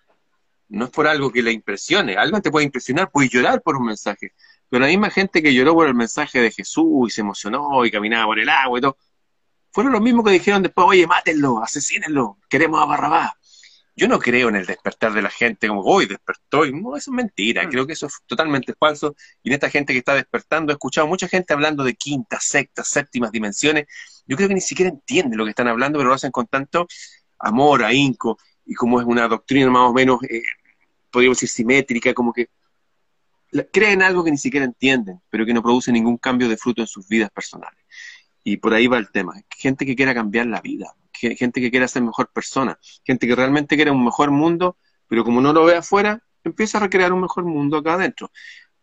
No 0.69 0.87
es 0.87 0.91
por 0.91 1.07
algo 1.07 1.31
que 1.31 1.43
le 1.43 1.53
impresione. 1.53 2.17
Algo 2.17 2.41
te 2.41 2.51
puede 2.51 2.67
impresionar, 2.67 3.11
puede 3.11 3.29
llorar 3.29 3.63
por 3.63 3.77
un 3.77 3.87
mensaje. 3.87 4.33
Pero 4.69 4.81
la 4.81 4.89
misma 4.89 5.11
gente 5.11 5.43
que 5.43 5.55
lloró 5.55 5.75
por 5.75 5.87
el 5.87 5.95
mensaje 5.95 6.41
de 6.41 6.51
Jesús 6.51 7.09
y 7.09 7.11
se 7.11 7.21
emocionó 7.21 7.85
y 7.85 7.91
caminaba 7.91 8.27
por 8.27 8.39
el 8.41 8.49
agua 8.49 8.79
y 8.79 8.83
todo, 8.83 8.97
fueron 9.71 9.93
los 9.93 10.03
mismos 10.03 10.25
que 10.25 10.33
dijeron 10.33 10.63
después, 10.63 10.87
oye, 10.89 11.07
mátenlo, 11.07 11.63
asesínenlo, 11.63 12.39
queremos 12.49 12.83
a 12.83 12.87
Barrabás 12.87 13.33
yo 13.95 14.09
no 14.09 14.19
creo 14.19 14.49
en 14.49 14.57
el 14.57 14.67
despertar 14.67 15.13
de 15.13 15.23
la 15.23 15.31
gente 15.31 15.69
como, 15.69 15.83
hoy 15.83 16.07
despertó, 16.07 16.65
y 16.65 16.73
no, 16.73 16.97
eso 16.97 17.11
es 17.11 17.15
mentira, 17.15 17.65
mm. 17.65 17.71
creo 17.71 17.87
que 17.87 17.93
eso 17.93 18.07
es 18.07 18.15
totalmente 18.27 18.75
falso, 18.79 19.15
y 19.43 19.51
en 19.51 19.55
esta 19.55 19.69
gente 19.71 19.93
que 19.93 19.99
está 19.99 20.15
despertando, 20.15 20.73
he 20.73 20.75
escuchado 20.75 21.07
mucha 21.07 21.29
gente 21.29 21.53
hablando 21.53 21.85
de 21.85 21.95
quintas, 21.95 22.45
sextas, 22.45 22.89
séptimas 22.89 23.33
dimensiones, 23.33 23.87
yo 24.27 24.37
creo 24.37 24.49
que 24.49 24.55
ni 24.55 24.61
siquiera 24.61 24.91
entienden 24.91 25.39
lo 25.39 25.45
que 25.45 25.51
están 25.51 25.69
hablando, 25.69 25.99
pero 25.99 26.09
lo 26.09 26.15
hacen 26.15 26.31
con 26.31 26.47
tanto 26.47 26.87
amor, 27.39 27.85
ahínco, 27.85 28.39
y 28.65 28.75
como 28.75 29.01
es 29.01 29.07
una 29.07 29.29
doctrina 29.29 29.71
más 29.71 29.91
o 29.91 29.93
menos, 29.93 30.23
eh, 30.25 30.43
podríamos 31.11 31.39
decir, 31.39 31.49
simétrica, 31.49 32.15
como 32.15 32.33
que 32.33 32.49
creen 33.71 34.03
algo 34.03 34.25
que 34.25 34.31
ni 34.31 34.39
siquiera 34.39 34.65
entienden, 34.65 35.21
pero 35.29 35.45
que 35.45 35.53
no 35.53 35.63
produce 35.63 35.93
ningún 35.93 36.17
cambio 36.17 36.49
de 36.49 36.57
fruto 36.57 36.81
en 36.81 36.87
sus 36.87 37.07
vidas 37.07 37.31
personales. 37.31 37.79
Y 38.45 38.57
por 38.57 38.73
ahí 38.73 38.87
va 38.87 38.99
el 38.99 39.11
tema, 39.11 39.35
gente 39.51 39.85
que 39.85 39.95
quiera 39.95 40.15
cambiar 40.15 40.47
la 40.47 40.61
vida, 40.61 40.95
gente 41.37 41.61
que 41.61 41.71
quiere 41.71 41.89
ser 41.89 42.03
mejor 42.03 42.31
persona, 42.33 42.79
gente 43.05 43.27
que 43.27 43.35
realmente 43.35 43.77
quiere 43.77 43.91
un 43.91 44.05
mejor 44.05 44.31
mundo, 44.31 44.77
pero 45.09 45.25
como 45.25 45.41
no 45.41 45.53
lo 45.53 45.65
ve 45.65 45.77
afuera, 45.77 46.23
empieza 46.45 46.79
a 46.79 46.83
recrear 46.83 47.13
un 47.13 47.21
mejor 47.21 47.45
mundo 47.45 47.79
acá 47.79 47.95
adentro. 47.95 48.31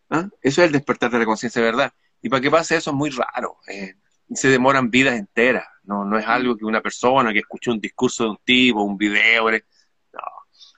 ¿ah? 0.09 0.27
Eso 0.41 0.61
es 0.61 0.67
el 0.67 0.71
despertar 0.71 1.11
de 1.11 1.19
la 1.19 1.25
conciencia 1.25 1.61
de 1.61 1.67
verdad. 1.67 1.93
Y 2.21 2.29
para 2.29 2.41
que 2.41 2.51
pase 2.51 2.75
eso 2.75 2.91
es 2.91 2.95
muy 2.95 3.09
raro. 3.09 3.57
Eh, 3.67 3.95
se 4.33 4.49
demoran 4.49 4.89
vidas 4.89 5.15
enteras. 5.17 5.65
No, 5.83 6.05
no 6.05 6.17
es 6.17 6.25
algo 6.25 6.55
que 6.55 6.65
una 6.65 6.81
persona 6.81 7.33
que 7.33 7.39
escuchó 7.39 7.71
un 7.71 7.79
discurso 7.79 8.23
de 8.23 8.29
un 8.31 8.37
tipo, 8.43 8.83
un 8.83 8.97
video. 8.97 9.49
No. 9.51 9.59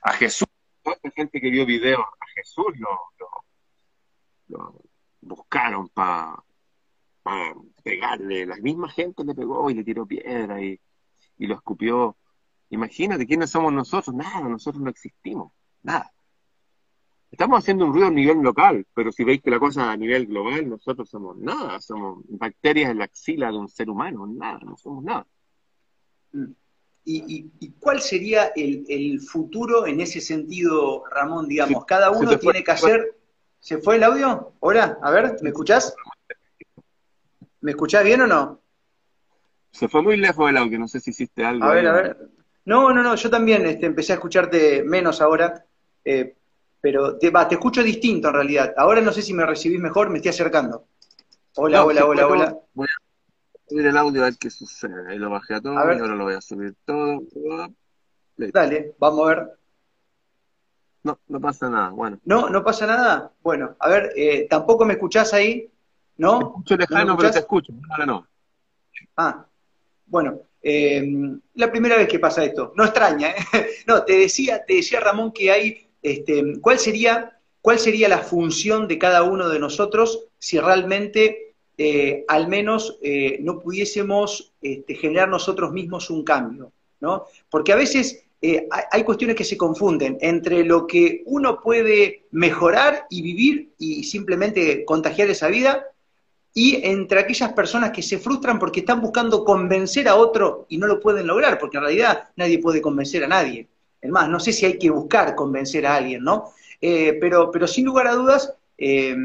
A 0.03 0.13
Jesús, 0.13 0.48
toda 0.84 0.98
gente 1.15 1.41
que 1.41 1.50
vio 1.50 1.65
videos, 1.65 2.00
a 2.00 2.25
Jesús 2.36 2.68
lo, 4.48 4.82
buscaron 5.22 5.89
para 5.89 6.36
pegarle. 7.84 8.46
La 8.46 8.58
misma 8.58 8.89
gente 8.89 9.24
le 9.24 9.36
pegó 9.36 9.70
y 9.70 9.74
le 9.74 9.84
tiró 9.84 10.06
piedra 10.06 10.62
y 10.62 10.80
y 11.42 11.48
lo 11.48 11.56
escupió. 11.56 12.16
Imagínate, 12.70 13.26
¿quiénes 13.26 13.50
somos 13.50 13.74
nosotros? 13.74 14.16
Nada, 14.16 14.48
nosotros 14.48 14.82
no 14.82 14.92
existimos, 14.92 15.52
nada. 15.82 16.14
Estamos 17.32 17.60
haciendo 17.60 17.86
un 17.86 17.94
ruido 17.94 18.08
a 18.08 18.12
nivel 18.12 18.38
local, 18.42 18.86
pero 18.94 19.12
si 19.12 19.24
veis 19.24 19.42
que 19.42 19.50
la 19.50 19.60
cosa 19.60 19.92
a 19.92 19.98
nivel 19.98 20.28
global, 20.28 20.70
nosotros 20.70 21.10
somos 21.10 21.36
nada, 21.38 21.82
somos 21.82 22.24
bacterias 22.30 22.92
en 22.92 23.00
la 23.00 23.06
axila 23.06 23.52
de 23.52 23.58
un 23.58 23.68
ser 23.68 23.90
humano, 23.90 24.28
nada, 24.28 24.60
no 24.64 24.78
somos 24.78 25.04
nada. 25.04 25.26
¿Y, 27.06 27.72
cuál 27.80 28.02
sería 28.02 28.52
el, 28.56 29.20
futuro 29.22 29.88
en 29.88 30.00
ese 30.00 30.22
sentido, 30.22 31.04
Ramón? 31.10 31.48
Digamos, 31.48 31.86
cada 31.86 32.12
uno 32.12 32.38
tiene 32.38 32.64
que 32.64 32.72
hacer... 32.72 33.18
¿Se 33.60 33.78
fue 33.80 33.96
el 33.96 34.04
audio? 34.04 34.54
Hola, 34.60 34.98
a 35.02 35.12
ver, 35.12 35.38
¿me 35.42 35.50
escuchás? 35.50 35.96
¿Me 37.62 37.72
escuchás 37.72 38.04
bien 38.04 38.22
o 38.22 38.28
no? 38.28 38.61
Se 39.72 39.88
fue 39.88 40.01
muy 40.01 40.18
lejos 40.18 40.50
el 40.50 40.58
audio, 40.58 40.78
no 40.78 40.88
sé 40.88 41.00
si 41.00 41.12
hiciste 41.12 41.44
algo. 41.44 41.66
A 41.66 41.74
ver, 41.74 41.88
a 41.88 41.94
ver. 41.94 42.18
No, 42.66 42.94
no, 42.94 43.01
no, 43.01 43.16
yo 43.16 43.30
también 43.30 43.66
este, 43.66 43.86
empecé 43.86 44.13
a 44.13 44.16
escucharte 44.16 44.84
menos 44.84 45.22
ahora, 45.22 45.66
eh, 46.06 46.36
pero 46.80 47.18
te, 47.18 47.30
va, 47.30 47.48
te 47.48 47.56
escucho 47.56 47.82
distinto 47.82 48.28
en 48.28 48.34
realidad. 48.34 48.74
Ahora 48.78 49.01
no 49.01 49.12
sé 49.12 49.22
si 49.22 49.34
me 49.34 49.46
recibís 49.46 49.80
mejor, 49.80 50.10
me 50.10 50.18
estoy 50.18 50.30
acercando. 50.30 50.86
Hola, 51.56 51.84
hola, 51.84 52.06
hola, 52.06 52.28
hola. 52.28 52.58
Voy 52.74 52.88
a 52.88 53.70
subir 53.70 53.88
el 53.88 53.98
audio 53.98 54.22
a 54.22 54.25
ver 54.25 54.38
qué 54.38 54.50
sucede. 54.50 55.10
Ahí 55.10 55.18
lo 55.18 55.30
bajé 55.30 55.56
a 55.56 55.62
todo 55.62 55.74
y 55.74 55.78
ahora 55.78 56.16
lo 56.16 56.24
voy 56.24 56.36
a 56.36 56.42
subir 56.42 56.75
todo. 56.86 57.24
Dale, 58.38 58.96
vamos 59.00 59.25
a 59.25 59.36
ver. 59.36 59.51
No, 61.04 61.20
no 61.28 61.42
pasa 61.42 61.70
nada, 61.70 61.90
bueno. 61.90 62.20
No, 62.25 62.50
no 62.50 62.63
pasa 62.63 62.86
nada. 62.86 63.32
Bueno, 63.42 63.75
a 63.80 63.90
ver, 63.90 64.12
eh, 64.16 64.48
tampoco 64.48 64.86
me 64.86 64.94
escuchás 64.94 65.34
ahí, 65.34 65.72
¿no? 66.18 66.38
Te 66.38 66.46
escucho 66.46 66.78
lejano, 66.78 67.18
pero 67.18 67.32
te 67.32 67.40
escucho. 67.40 67.74
No, 67.98 68.06
no. 68.06 68.28
Ah, 69.18 69.46
bueno, 70.12 70.41
eh, 70.62 71.01
la 71.56 71.72
primera 71.72 71.96
vez 71.96 72.08
que 72.08 72.20
pasa 72.20 72.44
esto, 72.44 72.74
no 72.75 72.84
extraña, 72.84 73.30
¿eh? 73.30 73.36
no, 73.88 74.03
te 74.03 74.18
decía, 74.18 74.63
te 74.65 74.75
decía 74.75 75.00
Ramón 75.00 75.32
que 75.32 75.51
hay, 75.51 75.88
este, 76.03 76.60
¿cuál 76.60 76.77
sería, 76.77 77.39
cuál 77.62 77.80
sería 77.80 78.10
la 78.10 78.20
función 78.20 78.89
de 78.89 79.00
cada 79.00 79.24
uno 79.24 79.48
de 79.48 79.58
nosotros 79.58 80.27
si 80.38 80.60
realmente 80.60 81.56
eh, 81.77 82.25
al 82.27 82.48
menos 82.48 83.00
no 83.39 83.60
pudiésemos 83.60 84.53
este, 84.62 84.96
generar 84.96 85.30
nosotros 85.30 85.72
mismos 85.72 86.10
un 86.10 86.24
cambio, 86.24 86.72
¿no? 87.00 87.25
Porque 87.50 87.72
a 87.72 87.77
veces 87.77 88.24
hay 88.91 89.03
cuestiones 89.03 89.36
que 89.36 89.44
se 89.44 89.58
confunden 89.58 90.18
entre 90.20 90.63
lo 90.63 90.86
que 90.86 91.24
uno 91.25 91.62
puede 91.62 92.25
mejorar 92.32 93.06
y 93.10 93.22
vivir 93.22 93.70
y 93.80 94.03
simplemente 94.03 94.84
contagiar 94.84 95.30
esa 95.30 95.48
vida 95.48 95.91
y 96.53 96.86
entre 96.86 97.20
aquellas 97.20 97.53
personas 97.53 97.91
que 97.91 98.01
se 98.01 98.17
frustran 98.17 98.60
porque 98.60 98.81
están 98.81 99.00
buscando 99.00 99.46
convencer 99.46 100.08
a 100.08 100.15
otro 100.15 100.65
y 100.70 100.77
no 100.77 100.88
lo 100.88 101.00
pueden 101.00 101.27
lograr, 101.27 101.58
porque 101.58 101.77
en 101.77 101.84
realidad 101.84 102.29
nadie 102.36 102.60
puede 102.60 102.81
convencer 102.81 103.24
a 103.24 103.27
nadie. 103.27 103.67
Es 104.01 104.10
más, 104.10 104.27
no 104.27 104.39
sé 104.39 104.51
si 104.51 104.65
hay 104.65 104.77
que 104.77 104.89
buscar 104.89 105.36
convencer 105.36 105.86
a 105.86 105.96
alguien, 105.96 106.24
¿no? 106.24 106.51
Eh, 106.81 107.17
pero, 107.22 107.51
pero 107.51 107.67
sin 107.67 107.86
lugar 107.86 108.08
a 108.08 108.15
dudas, 108.15 108.53
eh, 108.77 109.15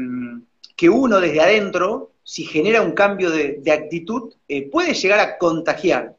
que 0.75 0.89
uno 0.89 1.19
desde 1.19 1.41
adentro, 1.41 2.11
si 2.23 2.45
genera 2.45 2.81
un 2.81 2.91
cambio 2.91 3.31
de, 3.31 3.61
actitud, 3.71 4.33
eh, 4.47 4.69
puede 4.69 4.93
llegar 4.93 5.19
a 5.19 5.37
contagiar. 5.37 6.15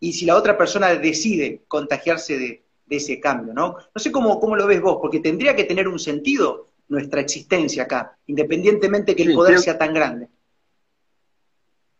Y 0.00 0.12
si 0.12 0.26
la 0.26 0.36
otra 0.36 0.58
persona 0.58 0.94
decide 0.94 1.62
contagiarse 1.68 2.38
de, 2.38 2.62
ese 2.90 3.20
cambio, 3.20 3.54
¿no? 3.54 3.76
No 3.94 4.00
sé 4.00 4.10
cómo, 4.10 4.40
cómo, 4.40 4.56
lo 4.56 4.66
ves 4.66 4.80
vos, 4.80 4.98
porque 5.00 5.20
tendría 5.20 5.54
que 5.54 5.62
tener 5.62 5.86
un 5.86 6.00
sentido 6.00 6.66
nuestra 6.88 7.20
existencia 7.20 7.84
acá, 7.84 8.18
independientemente 8.26 9.14
que 9.14 9.22
el 9.22 9.34
poder 9.34 9.60
sea 9.60 9.78
tan 9.78 9.94
grande. 9.94 10.26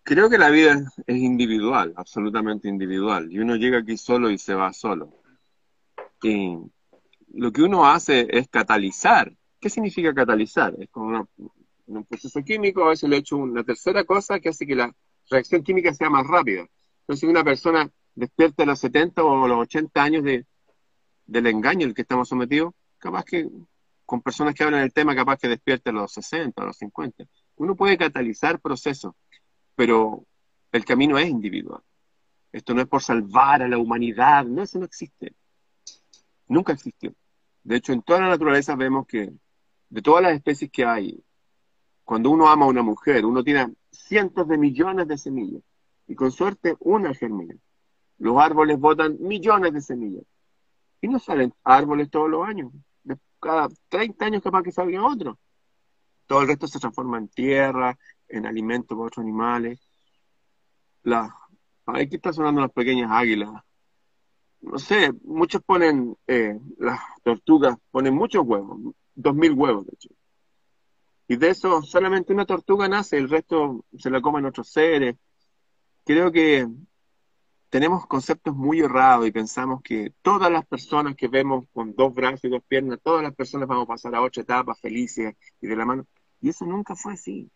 Creo 0.02 0.30
que 0.30 0.38
la 0.38 0.50
vida 0.50 0.82
es 1.06 1.16
individual, 1.16 1.92
absolutamente 1.96 2.68
individual, 2.68 3.30
y 3.30 3.38
uno 3.38 3.56
llega 3.56 3.78
aquí 3.78 3.96
solo 3.96 4.30
y 4.30 4.38
se 4.38 4.54
va 4.54 4.72
solo. 4.72 5.12
Y 6.22 6.58
lo 7.32 7.52
que 7.52 7.62
uno 7.62 7.86
hace 7.86 8.26
es 8.30 8.48
catalizar. 8.48 9.32
¿Qué 9.60 9.68
significa 9.68 10.14
catalizar? 10.14 10.74
Es 10.78 10.88
como 10.90 11.28
un 11.86 12.04
proceso 12.04 12.42
químico, 12.42 12.84
a 12.84 12.90
veces 12.90 13.08
le 13.08 13.16
he 13.16 13.18
hecho 13.20 13.36
una 13.36 13.62
tercera 13.62 14.04
cosa 14.04 14.40
que 14.40 14.48
hace 14.48 14.66
que 14.66 14.74
la 14.74 14.94
reacción 15.28 15.62
química 15.62 15.92
sea 15.92 16.08
más 16.08 16.26
rápida. 16.26 16.66
Entonces, 17.02 17.28
una 17.28 17.44
persona 17.44 17.90
despierta 18.14 18.62
a 18.62 18.66
los 18.66 18.78
70 18.80 19.22
o 19.22 19.46
los 19.46 19.58
80 19.58 20.02
años 20.02 20.24
de, 20.24 20.46
del 21.26 21.46
engaño 21.46 21.86
al 21.86 21.94
que 21.94 22.02
estamos 22.02 22.28
sometidos, 22.28 22.72
capaz 22.98 23.24
que 23.24 23.48
con 24.06 24.22
personas 24.22 24.54
que 24.54 24.64
hablan 24.64 24.80
del 24.80 24.92
tema, 24.92 25.14
capaz 25.14 25.38
que 25.38 25.48
despierte 25.48 25.90
a 25.90 25.92
los 25.92 26.12
60, 26.12 26.60
a 26.60 26.66
los 26.66 26.76
50. 26.78 27.24
Uno 27.56 27.76
puede 27.76 27.96
catalizar 27.96 28.60
procesos 28.60 29.14
pero 29.74 30.24
el 30.72 30.84
camino 30.84 31.18
es 31.18 31.28
individual. 31.28 31.82
Esto 32.52 32.74
no 32.74 32.82
es 32.82 32.88
por 32.88 33.02
salvar 33.02 33.62
a 33.62 33.68
la 33.68 33.78
humanidad, 33.78 34.44
no, 34.44 34.62
eso 34.62 34.78
no 34.78 34.84
existe. 34.84 35.34
Nunca 36.48 36.72
existió. 36.72 37.14
De 37.62 37.76
hecho, 37.76 37.92
en 37.92 38.02
toda 38.02 38.20
la 38.20 38.28
naturaleza 38.28 38.74
vemos 38.74 39.06
que 39.06 39.32
de 39.88 40.02
todas 40.02 40.22
las 40.22 40.34
especies 40.34 40.70
que 40.70 40.84
hay, 40.84 41.22
cuando 42.04 42.30
uno 42.30 42.48
ama 42.48 42.64
a 42.64 42.68
una 42.68 42.82
mujer, 42.82 43.24
uno 43.24 43.44
tiene 43.44 43.74
cientos 43.90 44.48
de 44.48 44.58
millones 44.58 45.06
de 45.06 45.18
semillas 45.18 45.62
y 46.06 46.14
con 46.14 46.32
suerte 46.32 46.76
una 46.80 47.14
germina. 47.14 47.54
Los 48.18 48.36
árboles 48.38 48.78
botan 48.78 49.16
millones 49.20 49.72
de 49.72 49.80
semillas 49.80 50.24
y 51.00 51.08
no 51.08 51.18
salen 51.18 51.54
árboles 51.64 52.10
todos 52.10 52.28
los 52.28 52.46
años. 52.46 52.72
Cada 53.38 53.68
30 53.88 54.24
años 54.26 54.42
capaz 54.42 54.62
que 54.62 54.72
salga 54.72 55.06
otro. 55.06 55.38
Todo 56.26 56.42
el 56.42 56.48
resto 56.48 56.66
se 56.66 56.78
transforma 56.78 57.18
en 57.18 57.28
tierra, 57.28 57.96
en 58.30 58.46
alimento 58.46 58.96
para 58.96 59.06
otros 59.06 59.22
animales. 59.22 59.80
La, 61.02 61.34
aquí 61.86 62.16
están 62.16 62.34
sonando 62.34 62.60
las 62.60 62.72
pequeñas 62.72 63.10
águilas. 63.10 63.50
No 64.60 64.78
sé, 64.78 65.12
muchos 65.24 65.62
ponen, 65.62 66.16
eh, 66.26 66.58
las 66.78 67.00
tortugas 67.22 67.76
ponen 67.90 68.14
muchos 68.14 68.44
huevos, 68.46 68.94
dos 69.14 69.34
mil 69.34 69.52
huevos 69.52 69.86
de 69.86 69.92
hecho. 69.94 70.10
Y 71.28 71.36
de 71.36 71.50
eso 71.50 71.80
solamente 71.82 72.32
una 72.32 72.44
tortuga 72.44 72.88
nace, 72.88 73.16
el 73.16 73.28
resto 73.28 73.84
se 73.96 74.10
la 74.10 74.20
comen 74.20 74.44
otros 74.44 74.68
seres. 74.68 75.16
Creo 76.04 76.32
que 76.32 76.66
tenemos 77.70 78.04
conceptos 78.06 78.54
muy 78.56 78.80
errados 78.80 79.26
y 79.26 79.30
pensamos 79.30 79.80
que 79.80 80.12
todas 80.22 80.50
las 80.50 80.66
personas 80.66 81.14
que 81.14 81.28
vemos 81.28 81.66
con 81.72 81.94
dos 81.94 82.12
brazos 82.12 82.44
y 82.44 82.48
dos 82.48 82.62
piernas, 82.66 82.98
todas 83.02 83.22
las 83.22 83.34
personas 83.34 83.68
vamos 83.68 83.84
a 83.84 83.88
pasar 83.88 84.14
a 84.14 84.22
ocho 84.22 84.40
etapas 84.40 84.80
felices 84.80 85.36
y 85.60 85.68
de 85.68 85.76
la 85.76 85.84
mano. 85.86 86.04
Y 86.40 86.48
eso 86.48 86.66
nunca 86.66 86.96
fue 86.96 87.12
así. 87.12 87.48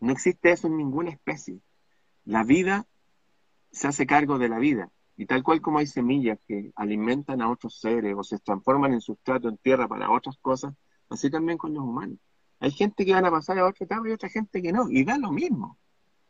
No 0.00 0.12
existe 0.12 0.50
eso 0.50 0.66
en 0.66 0.76
ninguna 0.76 1.10
especie. 1.10 1.60
La 2.24 2.42
vida 2.42 2.86
se 3.70 3.88
hace 3.88 4.06
cargo 4.06 4.38
de 4.38 4.48
la 4.48 4.58
vida. 4.58 4.90
Y 5.16 5.26
tal 5.26 5.42
cual 5.42 5.60
como 5.60 5.78
hay 5.78 5.86
semillas 5.86 6.38
que 6.48 6.72
alimentan 6.74 7.42
a 7.42 7.50
otros 7.50 7.78
seres 7.78 8.14
o 8.16 8.24
se 8.24 8.38
transforman 8.38 8.94
en 8.94 9.02
sustrato 9.02 9.48
en 9.48 9.58
tierra 9.58 9.86
para 9.86 10.10
otras 10.10 10.38
cosas, 10.40 10.74
así 11.10 11.30
también 11.30 11.58
con 11.58 11.74
los 11.74 11.82
humanos. 11.82 12.18
Hay 12.58 12.70
gente 12.70 13.04
que 13.04 13.12
van 13.12 13.26
a 13.26 13.30
pasar 13.30 13.58
a 13.58 13.66
otra 13.66 13.84
etapa 13.84 14.08
y 14.08 14.12
otra 14.12 14.30
gente 14.30 14.62
que 14.62 14.72
no. 14.72 14.90
Y 14.90 15.04
da 15.04 15.18
lo 15.18 15.30
mismo. 15.30 15.78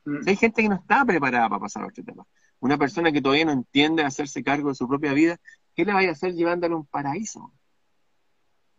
Mm. 0.05 0.27
hay 0.27 0.37
gente 0.37 0.62
que 0.62 0.69
no 0.69 0.77
está 0.77 1.05
preparada 1.05 1.49
para 1.49 1.61
pasar 1.61 1.85
a 1.85 1.87
otra 1.89 2.03
etapa. 2.03 2.27
Una 2.59 2.79
persona 2.79 3.12
que 3.12 3.21
todavía 3.21 3.45
no 3.45 3.53
entiende 3.53 4.03
hacerse 4.03 4.43
cargo 4.43 4.71
de 4.71 4.75
su 4.75 4.89
propia 4.89 5.12
vida, 5.12 5.39
¿qué 5.75 5.85
le 5.85 5.93
vaya 5.93 6.11
a 6.11 6.12
hacer 6.12 6.35
llevándole 6.35 6.75
a 6.75 6.79
un 6.79 6.87
paraíso? 6.87 7.53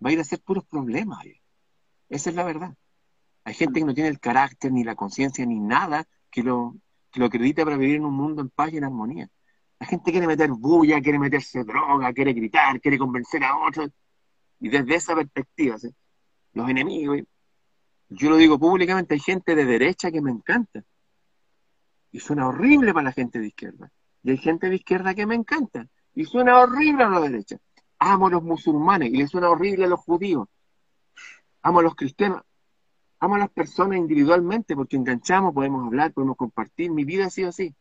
Va 0.03 0.10
a 0.10 0.13
ir 0.13 0.19
a 0.19 0.24
hacer 0.24 0.41
puros 0.41 0.65
problemas. 0.65 1.19
Esa 2.10 2.29
es 2.29 2.36
la 2.36 2.43
verdad. 2.43 2.75
Hay 3.43 3.53
gente 3.53 3.79
que 3.79 3.86
no 3.86 3.93
tiene 3.93 4.10
el 4.10 4.19
carácter, 4.19 4.71
ni 4.71 4.83
la 4.83 4.95
conciencia, 4.95 5.45
ni 5.45 5.60
nada 5.60 6.07
que 6.29 6.43
lo, 6.43 6.75
que 7.12 7.19
lo 7.19 7.25
acredita 7.25 7.63
para 7.63 7.77
vivir 7.77 7.98
en 7.98 8.05
un 8.05 8.13
mundo 8.13 8.41
en 8.41 8.50
paz 8.50 8.71
y 8.71 8.77
en 8.77 8.83
armonía. 8.83 9.29
La 9.79 9.88
gente 9.88 10.12
quiere 10.12 10.27
meter 10.27 10.51
bulla, 10.51 11.01
quiere 11.01 11.17
meterse 11.17 11.63
droga, 11.63 12.13
quiere 12.13 12.33
gritar, 12.33 12.79
quiere 12.79 12.98
convencer 12.98 13.43
a 13.43 13.57
otros. 13.57 13.89
Y 14.60 14.69
desde 14.69 14.95
esa 14.95 15.15
perspectiva, 15.15 15.75
los 16.53 16.69
enemigos, 16.69 17.19
yo 18.10 18.29
lo 18.29 18.38
digo 18.38 18.60
públicamente, 18.60 19.15
hay 19.15 19.19
gente 19.19 19.55
de 19.55 19.65
derecha 19.65 20.12
que 20.12 20.21
me 20.21 20.31
encanta. 20.31 20.83
Y 22.12 22.19
suena 22.19 22.48
horrible 22.48 22.93
para 22.93 23.05
la 23.05 23.12
gente 23.12 23.39
de 23.39 23.48
izquierda. 23.48 23.91
Y 24.21 24.31
hay 24.31 24.38
gente 24.38 24.69
de 24.69 24.75
izquierda 24.75 25.15
que 25.15 25.25
me 25.25 25.36
encanta. 25.36 25.88
Y 26.13 26.25
suena 26.25 26.60
horrible 26.60 27.03
a 27.03 27.10
la 27.10 27.21
derecha. 27.21 27.57
Amo 27.98 28.27
a 28.27 28.31
los 28.31 28.43
musulmanes 28.43 29.10
y 29.12 29.17
le 29.17 29.27
suena 29.27 29.50
horrible 29.50 29.86
a 29.86 29.88
los 29.88 30.01
judíos. 30.01 30.48
Amo 31.62 31.79
a 31.79 31.83
los 31.83 31.95
cristianos. 31.95 32.43
Amo 33.23 33.35
a 33.35 33.37
las 33.37 33.51
personas 33.51 33.99
individualmente 33.99 34.75
porque 34.75 34.95
enganchamos, 34.95 35.53
podemos 35.53 35.85
hablar, 35.85 36.11
podemos 36.11 36.35
compartir. 36.35 36.89
Mi 36.89 37.05
vida 37.05 37.27
ha 37.27 37.29
sido 37.29 37.49
así. 37.49 37.75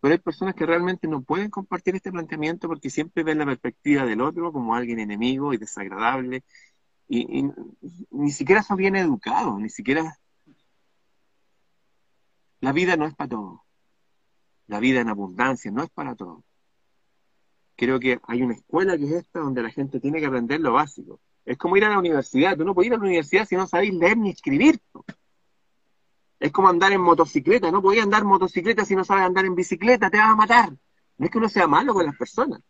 Pero 0.00 0.12
hay 0.12 0.18
personas 0.18 0.56
que 0.56 0.66
realmente 0.66 1.06
no 1.06 1.22
pueden 1.22 1.48
compartir 1.48 1.94
este 1.94 2.10
planteamiento 2.10 2.66
porque 2.66 2.90
siempre 2.90 3.22
ven 3.22 3.38
la 3.38 3.46
perspectiva 3.46 4.04
del 4.04 4.20
otro 4.20 4.52
como 4.52 4.74
alguien 4.74 4.98
enemigo 4.98 5.54
y 5.54 5.58
desagradable. 5.58 6.42
Y, 7.08 7.44
ni 8.10 8.32
siquiera 8.32 8.64
son 8.64 8.78
bien 8.78 8.96
educados, 8.96 9.60
ni 9.60 9.70
siquiera... 9.70 10.18
La 12.60 12.72
vida 12.72 12.96
no 12.96 13.06
es 13.06 13.14
para 13.14 13.28
todos. 13.28 13.60
La 14.66 14.80
vida 14.80 15.02
en 15.02 15.08
abundancia 15.08 15.70
no 15.70 15.84
es 15.84 15.90
para 15.90 16.16
todos. 16.16 16.42
Creo 17.76 18.00
que 18.00 18.18
hay 18.26 18.42
una 18.42 18.54
escuela 18.54 18.98
que 18.98 19.04
es 19.04 19.12
esta 19.12 19.38
donde 19.38 19.62
la 19.62 19.70
gente 19.70 20.00
tiene 20.00 20.18
que 20.18 20.26
aprender 20.26 20.60
lo 20.60 20.72
básico. 20.72 21.20
Es 21.44 21.58
como 21.58 21.76
ir 21.76 21.84
a 21.84 21.90
la 21.90 21.98
universidad. 21.98 22.56
Tú 22.56 22.64
no 22.64 22.74
puedes 22.74 22.88
ir 22.88 22.94
a 22.94 22.98
la 22.98 23.04
universidad 23.04 23.46
si 23.46 23.56
no 23.56 23.66
sabéis 23.66 23.94
leer 23.94 24.16
ni 24.16 24.30
escribir. 24.30 24.80
Es 26.40 26.52
como 26.52 26.68
andar 26.68 26.92
en 26.92 27.00
motocicleta, 27.00 27.70
no 27.70 27.80
podía 27.80 28.02
andar 28.02 28.22
en 28.22 28.28
motocicleta 28.28 28.84
si 28.84 28.94
no 28.94 29.04
sabes 29.04 29.24
andar 29.24 29.44
en 29.44 29.54
bicicleta, 29.54 30.10
te 30.10 30.18
vas 30.18 30.30
a 30.30 30.36
matar. 30.36 30.70
No 31.16 31.26
es 31.26 31.30
que 31.30 31.38
uno 31.38 31.48
sea 31.48 31.66
malo 31.66 31.94
con 31.94 32.04
las 32.04 32.16
personas, 32.16 32.60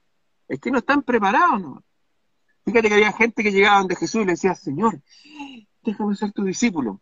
es 0.47 0.61
que 0.61 0.71
no 0.71 0.79
están 0.79 1.03
preparados. 1.03 1.61
¿no? 1.61 1.85
Fíjate 2.65 2.89
que 2.89 2.95
había 2.95 3.13
gente 3.13 3.43
que 3.43 3.51
llegaba 3.51 3.79
donde 3.79 3.97
Jesús 3.97 4.23
y 4.23 4.27
le 4.27 4.33
decía, 4.33 4.55
Señor, 4.55 5.01
déjame 5.83 6.15
ser 6.15 6.33
tu 6.33 6.45
discípulo. 6.45 7.01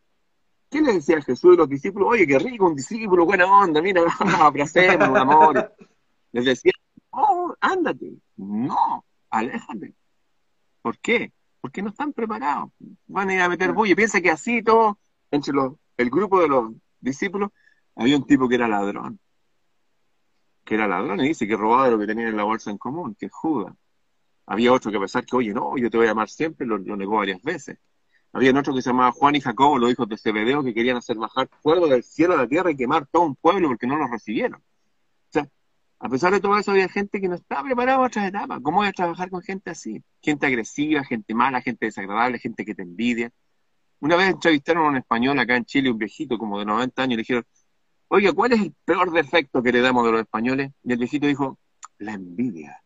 ¿Qué 0.70 0.80
le 0.80 0.94
decía 0.94 1.20
Jesús 1.20 1.54
a 1.54 1.58
los 1.58 1.68
discípulos? 1.68 2.08
Oye, 2.10 2.26
qué 2.26 2.38
rico, 2.38 2.66
un 2.66 2.74
discípulo, 2.74 3.26
buena 3.26 3.44
onda, 3.46 3.82
mira, 3.82 4.02
abracemos, 4.40 5.18
amor. 5.18 5.74
Les 6.32 6.44
decía, 6.44 6.72
oh, 7.10 7.54
ándate. 7.60 8.14
No, 8.36 9.04
aléjate. 9.28 9.94
¿Por 10.80 10.98
qué? 10.98 11.32
Porque 11.62 11.80
no 11.80 11.88
están 11.88 12.12
preparados. 12.12 12.70
Van 13.06 13.30
a 13.30 13.34
ir 13.34 13.40
a 13.40 13.48
meter 13.48 13.72
bulla. 13.72 13.96
Piensa 13.96 14.20
que 14.20 14.30
así 14.30 14.62
todo, 14.62 14.98
entre 15.30 15.54
los 15.54 15.72
el 15.96 16.10
grupo 16.10 16.40
de 16.40 16.48
los 16.48 16.72
discípulos, 17.00 17.50
había 17.96 18.16
un 18.16 18.26
tipo 18.26 18.48
que 18.48 18.56
era 18.56 18.68
ladrón. 18.68 19.18
Que 20.64 20.74
era 20.74 20.86
ladrón 20.86 21.20
y 21.20 21.28
dice 21.28 21.46
que 21.46 21.56
robaba 21.56 21.88
lo 21.88 21.98
que 21.98 22.06
tenían 22.06 22.28
en 22.28 22.36
la 22.36 22.44
bolsa 22.44 22.70
en 22.70 22.78
común, 22.78 23.14
que 23.14 23.26
es 23.26 23.32
Judas. 23.32 23.74
Había 24.46 24.72
otro 24.72 24.90
que 24.90 24.96
a 24.96 25.00
pesar 25.00 25.24
que, 25.24 25.36
oye, 25.36 25.54
no, 25.54 25.76
yo 25.76 25.90
te 25.90 25.96
voy 25.96 26.06
a 26.06 26.10
amar 26.10 26.28
siempre, 26.28 26.66
lo, 26.66 26.78
negó 26.78 27.16
varias 27.16 27.42
veces. 27.42 27.78
Había 28.32 28.58
otro 28.58 28.74
que 28.74 28.82
se 28.82 28.90
llamaba 28.90 29.12
Juan 29.12 29.36
y 29.36 29.40
Jacobo, 29.40 29.78
los 29.78 29.90
hijos 29.90 30.08
de 30.08 30.16
Zebedeo, 30.16 30.64
que 30.64 30.74
querían 30.74 30.96
hacer 30.96 31.16
bajar 31.16 31.48
fuego 31.62 31.86
del 31.86 32.02
cielo 32.02 32.34
a 32.34 32.38
la 32.38 32.48
tierra 32.48 32.70
y 32.70 32.76
quemar 32.76 33.06
todo 33.06 33.22
un 33.22 33.36
pueblo 33.36 33.68
porque 33.68 33.86
no 33.86 33.96
los 33.96 34.10
recibieron. 34.10 34.62
A 36.04 36.08
pesar 36.08 36.32
de 36.32 36.40
todo 36.40 36.58
eso, 36.58 36.72
había 36.72 36.88
gente 36.88 37.20
que 37.20 37.28
no 37.28 37.36
estaba 37.36 37.62
preparada 37.62 37.98
para 37.98 38.08
otras 38.08 38.28
etapas. 38.28 38.58
¿Cómo 38.60 38.78
voy 38.78 38.88
a 38.88 38.92
trabajar 38.92 39.30
con 39.30 39.40
gente 39.40 39.70
así? 39.70 40.02
Gente 40.20 40.46
agresiva, 40.46 41.04
gente 41.04 41.32
mala, 41.32 41.60
gente 41.62 41.86
desagradable, 41.86 42.40
gente 42.40 42.64
que 42.64 42.74
te 42.74 42.82
envidia. 42.82 43.30
Una 44.00 44.16
vez 44.16 44.30
entrevistaron 44.30 44.84
a 44.84 44.88
un 44.88 44.96
español 44.96 45.38
acá 45.38 45.54
en 45.54 45.64
Chile, 45.64 45.92
un 45.92 45.98
viejito 45.98 46.38
como 46.38 46.58
de 46.58 46.64
90 46.64 47.02
años, 47.02 47.12
y 47.12 47.16
le 47.16 47.22
dijeron, 47.22 47.44
oiga, 48.08 48.32
¿cuál 48.32 48.52
es 48.52 48.62
el 48.62 48.74
peor 48.84 49.12
defecto 49.12 49.62
que 49.62 49.70
le 49.70 49.80
damos 49.80 50.04
de 50.04 50.10
los 50.10 50.20
españoles? 50.22 50.72
Y 50.82 50.90
el 50.90 50.98
viejito 50.98 51.28
dijo, 51.28 51.60
la 51.98 52.14
envidia, 52.14 52.82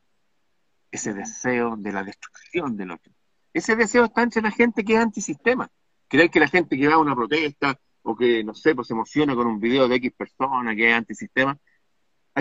ese 0.91 1.15
deseo 1.15 1.75
de 1.79 1.93
la 1.93 2.05
destrucción 2.05 2.77
del 2.77 2.91
otro. 2.91 3.15
Ese 3.55 3.77
deseo 3.77 4.05
está 4.05 4.25
entre 4.25 4.43
la 4.43 4.51
gente 4.51 4.85
que 4.85 4.93
es 4.93 5.01
antisistema. 5.01 5.71
Creer 6.07 6.29
que 6.29 6.39
la 6.39 6.49
gente 6.49 6.77
que 6.77 6.87
va 6.87 6.97
a 6.97 6.99
una 6.99 7.17
protesta 7.17 7.81
o 8.03 8.15
que, 8.15 8.45
no 8.45 8.53
sé, 8.53 8.75
pues 8.75 8.89
se 8.89 8.93
emociona 8.93 9.35
con 9.35 9.47
un 9.47 9.59
video 9.59 9.89
de 9.89 9.97
X 9.97 10.13
persona 10.19 10.77
que 10.77 10.91
es 10.91 10.95
antisistema, 10.95 11.59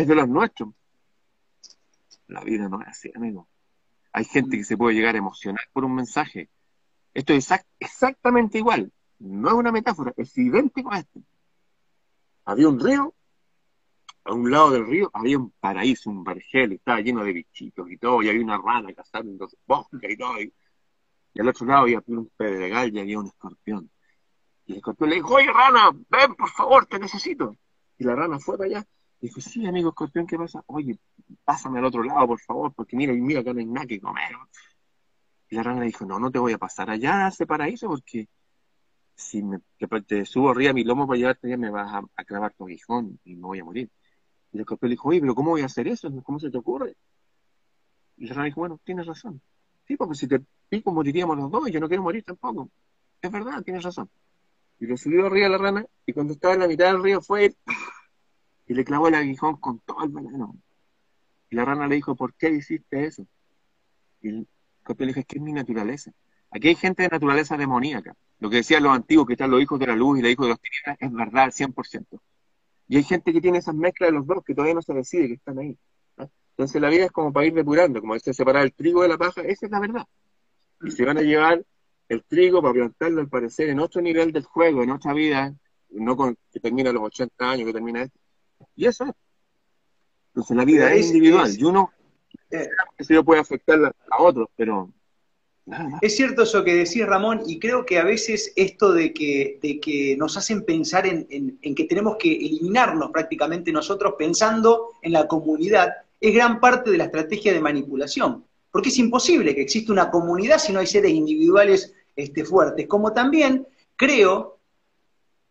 es 0.02 0.08
de 0.08 0.16
los 0.16 0.28
nuestros. 0.28 0.70
La 2.28 2.42
vida 2.42 2.70
no 2.70 2.82
es 2.82 2.88
así, 2.88 3.12
amigo. 3.16 3.48
Hay 4.14 4.26
gente 4.26 4.58
que 4.58 4.64
se 4.64 4.78
puede 4.78 4.96
llegar 4.96 5.16
a 5.16 5.20
emocionar 5.20 5.64
por 5.74 5.86
un 5.86 5.96
mensaje, 5.96 6.50
esto 7.16 7.32
es 7.32 7.50
exactamente 7.80 8.58
igual. 8.58 8.92
No 9.20 9.48
es 9.48 9.54
una 9.56 9.72
metáfora, 9.72 10.14
es 10.18 10.38
idéntico 10.38 10.92
a 10.92 11.00
esto. 11.00 11.22
Había 12.44 12.68
un 12.68 12.80
río, 12.80 13.16
a 14.26 14.34
un 14.34 14.52
lado 14.52 14.72
del 14.72 14.86
río 14.86 15.10
había 15.14 15.38
un 15.38 15.52
paraíso, 15.52 16.10
un 16.10 16.24
vergel, 16.24 16.74
estaba 16.74 17.00
lleno 17.00 17.24
de 17.24 17.32
bichitos 17.32 17.90
y 17.90 17.98
todo, 17.98 18.22
y 18.22 18.30
había 18.30 18.44
una 18.44 18.58
rana 18.58 18.94
cazando 18.94 19.48
bosques 19.66 20.12
y 20.12 20.18
todo. 20.18 20.42
Y, 20.42 20.54
al 21.40 21.48
otro 21.48 21.66
lado 21.66 21.84
había 21.84 22.04
un 22.06 22.30
pedregal 22.36 22.94
y 22.94 23.00
había 23.00 23.20
un 23.20 23.28
escorpión. 23.28 23.90
Y 24.66 24.74
el 24.74 24.78
escorpión 24.80 25.10
le 25.10 25.16
dijo, 25.16 25.36
oye 25.36 25.52
rana, 25.52 25.92
ven 26.10 26.36
por 26.36 26.50
favor, 26.50 26.86
te 26.86 27.00
necesito. 27.00 27.56
Y 27.98 28.04
la 28.04 28.16
rana 28.16 28.40
fue 28.40 28.58
para 28.58 28.68
allá. 28.68 28.88
Y 29.26 29.30
dijo, 29.30 29.42
sí, 29.42 29.66
amigo 29.66 29.90
escorpión, 29.90 30.28
¿qué 30.28 30.38
pasa? 30.38 30.64
Oye, 30.68 31.00
pásame 31.44 31.80
al 31.80 31.86
otro 31.86 32.04
lado, 32.04 32.28
por 32.28 32.40
favor, 32.40 32.72
porque 32.76 32.96
mira, 32.96 33.12
mira 33.12 33.44
que 33.44 33.56
no 33.56 33.60
hay 33.60 33.66
nada 33.66 33.88
que 33.88 34.00
comer. 34.00 34.36
Y 35.50 35.56
la 35.56 35.64
rana 35.64 35.80
le 35.80 35.88
dijo, 35.88 36.06
no, 36.06 36.20
no 36.20 36.30
te 36.30 36.38
voy 36.38 36.54
a 36.54 36.60
pasar 36.60 36.92
allá 36.92 37.26
a 37.26 37.30
ese 37.30 37.48
paraíso 37.48 37.88
porque 37.88 38.28
si 39.16 39.42
me, 39.42 39.62
te 40.06 40.28
subo 40.28 40.52
arriba 40.52 40.70
a 40.70 40.74
mi 40.76 40.84
lomo 40.84 41.08
para 41.08 41.18
llevarte 41.18 41.48
allá 41.48 41.58
me 41.58 41.72
vas 41.72 42.04
a, 42.16 42.24
clavar 42.24 42.54
tu 42.54 42.66
aguijón 42.66 43.20
y 43.24 43.36
me 43.36 43.48
voy 43.48 43.60
a 43.62 43.66
morir. 43.66 43.90
Y 44.52 44.58
el 44.58 44.62
escorpión 44.62 44.92
dijo, 44.92 45.10
oye, 45.10 45.22
pero 45.22 45.34
¿cómo 45.34 45.50
voy 45.50 45.64
a 45.64 45.66
hacer 45.66 45.88
eso? 45.88 46.08
¿Cómo 46.22 46.38
se 46.38 46.52
te 46.52 46.60
ocurre? 46.60 46.96
Y 48.18 48.28
la 48.28 48.36
rana 48.36 48.46
dijo, 48.46 48.60
bueno, 48.60 48.80
tienes 48.84 49.08
razón. 49.08 49.42
Sí, 49.88 49.98
porque 49.98 50.14
si 50.14 50.28
te 50.28 50.40
pico 50.70 50.92
moriríamos 50.92 51.36
los 51.36 51.50
dos 51.50 51.68
y 51.68 51.72
yo 51.72 51.80
no 51.80 51.88
quiero 51.88 52.04
morir 52.04 52.24
tampoco. 52.24 52.70
Es 53.20 53.32
verdad, 53.32 53.64
tienes 53.64 53.82
razón. 53.82 54.08
Y 54.80 54.86
lo 54.86 54.96
subió 54.98 55.26
arriba 55.26 55.50
la 55.50 55.58
rana 55.58 55.86
y 56.06 56.14
cuando 56.14 56.34
estaba 56.34 56.54
en 56.54 56.60
la 56.60 56.68
mitad 56.68 56.92
del 56.92 57.02
río 57.02 57.24
fue 57.24 57.56
y 58.68 58.74
le 58.74 58.84
clavó 58.84 59.08
el 59.08 59.16
aguijón 59.16 59.58
con 59.58 59.80
todo 59.80 60.04
el 60.04 60.10
veneno. 60.10 60.56
Y 61.50 61.56
la 61.56 61.66
rana 61.66 61.88
le 61.88 61.96
dijo, 61.96 62.16
¿por 62.16 62.34
qué 62.34 62.50
hiciste 62.50 63.06
eso? 63.06 63.26
Y 64.22 64.32
le 64.32 64.46
dije, 64.98 65.20
es 65.22 65.26
que 65.26 65.38
es 65.38 65.42
mi 65.42 65.54
naturaleza. 65.54 66.12
Aquí 66.52 66.70
hay 66.70 66.76
gente 66.76 67.04
de 67.04 67.10
naturaleza 67.10 67.58
demoníaca. 67.58 68.16
Lo 68.40 68.50
que 68.50 68.58
decían 68.58 68.84
los 68.84 68.94
antiguos, 68.94 69.28
que 69.28 69.34
están 69.34 69.52
los 69.52 69.62
hijos 69.62 69.80
de 69.80 69.88
la 69.88 69.96
luz 69.96 70.20
y 70.20 70.22
los 70.22 70.32
hijos 70.32 70.46
de 70.46 70.50
los 70.50 70.60
tinieblas, 70.60 70.98
es 71.00 71.12
verdad 71.12 71.44
al 71.44 71.52
100%. 71.52 72.22
Y 72.88 72.98
hay 72.98 73.04
gente 73.04 73.34
que 73.34 73.42
tiene 73.42 73.60
esas 73.60 73.76
mezclas 73.76 74.10
de 74.10 74.18
los 74.18 74.28
dos 74.28 74.44
que 74.44 74.54
todavía 74.54 74.76
no 74.76 74.82
se 74.82 74.94
decide 74.94 75.28
que 75.28 75.34
están 75.34 75.60
ahí. 75.60 75.78
Entonces 76.52 76.82
la 76.82 76.90
vida 76.90 77.06
es 77.06 77.12
como 77.12 77.34
para 77.34 77.46
ir 77.46 77.54
depurando, 77.54 78.00
como 78.00 78.14
dice 78.14 78.34
separar 78.34 78.64
el 78.64 78.74
trigo 78.74 79.02
de 79.02 79.10
la 79.10 79.18
paja, 79.18 79.42
esa 79.42 79.66
es 79.66 79.72
la 79.72 79.80
verdad. 79.82 80.06
Y 80.82 80.92
se 80.92 81.04
van 81.04 81.18
a 81.18 81.22
llevar 81.22 81.66
el 82.08 82.24
trigo 82.24 82.62
para 82.62 82.74
plantarlo, 82.74 83.20
al 83.20 83.28
parecer, 83.28 83.70
en 83.70 83.80
otro 83.80 84.02
nivel 84.02 84.32
del 84.32 84.44
juego, 84.44 84.82
en 84.82 84.92
otra 84.92 85.14
vida, 85.14 85.54
no 85.90 86.16
con 86.16 86.38
que 86.54 86.62
termina 86.62 86.94
los 86.94 87.04
80 87.04 87.52
años, 87.52 87.66
que 87.68 87.74
termina 87.74 88.04
esto. 88.04 88.18
Y 88.76 88.86
eso 88.88 89.06
es. 89.06 89.12
Entonces 90.30 90.58
la 90.58 90.66
vida 90.66 90.94
es, 90.94 91.08
individual. 91.08 91.54
Y 91.58 91.64
uno 91.64 91.92
eh, 92.52 92.70
eso 92.98 93.24
puede 93.24 93.42
afectar 93.42 93.96
a 94.10 94.22
otros, 94.22 94.48
pero 94.56 94.90
Es 96.02 96.16
cierto 96.16 96.44
eso 96.44 96.64
que 96.64 96.76
decís, 96.76 97.06
Ramón, 97.06 97.42
y 97.48 97.60
creo 97.60 97.86
que 97.86 97.98
a 97.98 98.04
veces 98.04 98.54
esto 98.56 98.94
de 98.94 99.14
que, 99.14 99.60
de 99.62 99.80
que 99.80 100.16
nos 100.18 100.38
hacen 100.38 100.64
pensar 100.64 101.08
en, 101.08 101.58
que 101.60 101.84
tenemos 101.86 102.18
que 102.18 102.32
eliminarnos 102.32 103.12
prácticamente 103.12 103.72
nosotros 103.72 104.14
pensando 104.18 104.92
en 105.02 105.14
la 105.14 105.28
comunidad, 105.28 105.94
es 106.20 106.34
gran 106.34 106.60
parte 106.60 106.92
de 106.92 106.98
la 106.98 107.06
estrategia 107.06 107.54
de 107.54 107.60
manipulación. 107.60 108.46
Porque 108.72 108.90
es 108.90 108.98
imposible 108.98 109.56
que 109.56 109.62
exista 109.62 109.94
una 109.94 110.12
comunidad 110.12 110.58
si 110.60 110.74
no 110.74 110.80
hay 110.80 110.88
seres 110.88 111.12
individuales 111.12 111.94
este, 112.16 112.44
fuertes. 112.44 112.88
Como 112.88 113.14
también 113.14 113.66
creo 113.96 114.55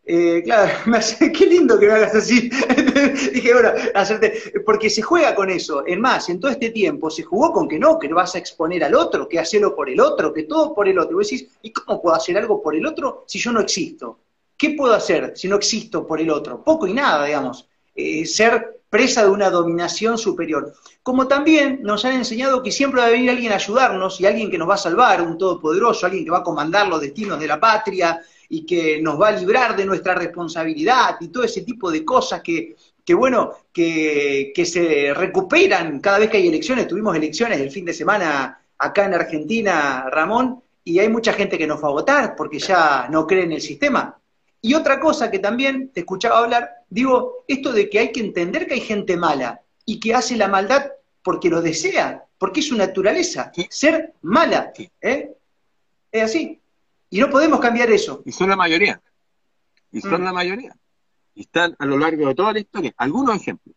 eh, 0.07 0.43
claro, 0.43 0.71
me 0.85 0.97
hace, 0.97 1.31
qué 1.31 1.45
lindo 1.47 1.79
que 1.79 1.87
me 1.87 1.93
hagas 1.93 2.15
así. 2.15 2.49
Dije, 3.33 3.53
bueno, 3.53 3.71
hacerte, 3.95 4.61
porque 4.65 4.89
se 4.89 5.01
juega 5.01 5.33
con 5.33 5.49
eso. 5.49 5.85
Es 5.85 5.97
más, 5.97 6.29
en 6.29 6.39
todo 6.39 6.51
este 6.51 6.69
tiempo 6.69 7.09
se 7.09 7.23
jugó 7.23 7.51
con 7.51 7.67
que 7.67 7.79
no, 7.79 7.97
que 7.97 8.07
vas 8.09 8.35
a 8.35 8.37
exponer 8.37 8.83
al 8.83 8.93
otro, 8.93 9.27
que 9.27 9.39
hacerlo 9.39 9.75
por 9.75 9.89
el 9.89 9.99
otro, 9.99 10.31
que 10.31 10.43
todo 10.43 10.75
por 10.75 10.87
el 10.87 10.99
otro. 10.99 11.13
Y 11.13 11.15
vos 11.15 11.29
decís, 11.29 11.49
¿y 11.61 11.71
cómo 11.71 12.01
puedo 12.01 12.15
hacer 12.15 12.37
algo 12.37 12.61
por 12.61 12.75
el 12.75 12.85
otro 12.85 13.23
si 13.27 13.39
yo 13.39 13.51
no 13.51 13.61
existo? 13.61 14.19
¿Qué 14.57 14.71
puedo 14.71 14.93
hacer 14.93 15.33
si 15.35 15.47
no 15.47 15.55
existo 15.55 16.05
por 16.05 16.21
el 16.21 16.29
otro? 16.29 16.63
Poco 16.63 16.87
y 16.87 16.93
nada, 16.93 17.25
digamos. 17.25 17.67
Eh, 17.95 18.25
ser 18.25 18.74
presa 18.89 19.23
de 19.23 19.29
una 19.29 19.49
dominación 19.49 20.17
superior. 20.17 20.73
Como 21.03 21.27
también 21.27 21.79
nos 21.81 22.05
han 22.05 22.13
enseñado 22.13 22.63
que 22.63 22.71
siempre 22.71 23.01
va 23.01 23.07
a 23.07 23.11
venir 23.11 23.29
alguien 23.29 23.51
a 23.51 23.55
ayudarnos 23.55 24.19
y 24.21 24.25
alguien 24.25 24.49
que 24.49 24.57
nos 24.57 24.69
va 24.69 24.75
a 24.75 24.77
salvar, 24.77 25.21
un 25.21 25.37
todopoderoso, 25.37 26.05
alguien 26.05 26.23
que 26.23 26.31
va 26.31 26.39
a 26.39 26.43
comandar 26.43 26.87
los 26.87 27.01
destinos 27.01 27.39
de 27.39 27.47
la 27.47 27.59
patria 27.59 28.21
y 28.49 28.65
que 28.65 29.01
nos 29.01 29.19
va 29.19 29.29
a 29.29 29.31
librar 29.31 29.75
de 29.75 29.85
nuestra 29.85 30.15
responsabilidad 30.15 31.17
y 31.19 31.29
todo 31.29 31.43
ese 31.43 31.61
tipo 31.61 31.91
de 31.91 32.05
cosas 32.05 32.41
que, 32.41 32.75
que 33.05 33.13
bueno, 33.13 33.51
que, 33.71 34.53
se 34.65 35.13
recuperan 35.13 35.99
cada 35.99 36.17
vez 36.17 36.29
que 36.29 36.37
hay 36.37 36.47
elecciones. 36.47 36.87
Tuvimos 36.87 37.15
elecciones 37.15 37.59
el 37.59 37.69
fin 37.69 37.85
de 37.85 37.93
semana 37.93 38.59
acá 38.77 39.05
en 39.05 39.13
Argentina, 39.13 40.09
Ramón, 40.09 40.61
y 40.83 40.99
hay 40.99 41.09
mucha 41.09 41.33
gente 41.33 41.57
que 41.57 41.67
no 41.67 41.77
fue 41.77 41.89
a 41.89 41.93
votar 41.93 42.35
porque 42.35 42.59
ya 42.59 43.07
no 43.09 43.27
cree 43.27 43.43
en 43.43 43.53
el 43.53 43.61
sistema. 43.61 44.17
Y 44.59 44.73
otra 44.73 44.99
cosa 44.99 45.29
que 45.29 45.37
también 45.37 45.89
te 45.89 45.99
escuchaba 45.99 46.39
hablar, 46.39 46.69
digo, 46.89 47.43
esto 47.47 47.71
de 47.73 47.89
que 47.89 47.99
hay 47.99 48.11
que 48.11 48.19
entender 48.21 48.67
que 48.67 48.75
hay 48.75 48.81
gente 48.81 49.17
mala 49.17 49.61
y 49.85 49.99
que 49.99 50.13
hace 50.13 50.35
la 50.35 50.47
maldad 50.47 50.91
porque 51.23 51.49
lo 51.49 51.61
desea, 51.61 52.25
porque 52.37 52.59
es 52.59 52.67
su 52.67 52.75
naturaleza, 52.75 53.51
ser 53.69 54.13
mala. 54.21 54.71
¿eh? 55.01 55.35
Es 56.11 56.23
así. 56.23 56.61
Y 57.09 57.19
no 57.19 57.29
podemos 57.29 57.59
cambiar 57.59 57.89
eso. 57.91 58.21
Y 58.25 58.31
son 58.31 58.49
la 58.49 58.55
mayoría. 58.55 59.01
Y 59.91 60.01
son 60.01 60.21
Mm. 60.21 60.25
la 60.25 60.33
mayoría. 60.33 60.75
Y 61.33 61.41
están 61.41 61.75
a 61.79 61.85
lo 61.85 61.97
largo 61.97 62.27
de 62.27 62.35
toda 62.35 62.53
la 62.53 62.59
historia. 62.59 62.93
Algunos 62.97 63.35
ejemplos. 63.35 63.75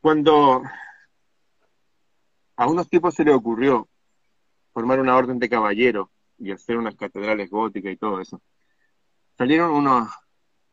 Cuando 0.00 0.62
a 2.56 2.66
unos 2.66 2.88
tipos 2.88 3.14
se 3.14 3.24
les 3.24 3.34
ocurrió 3.34 3.88
formar 4.72 5.00
una 5.00 5.16
orden 5.16 5.38
de 5.38 5.48
caballeros 5.48 6.08
y 6.38 6.52
hacer 6.52 6.76
unas 6.76 6.94
catedrales 6.96 7.50
góticas 7.50 7.92
y 7.92 7.96
todo 7.96 8.20
eso, 8.20 8.40
salieron 9.36 9.70
unos 9.72 10.08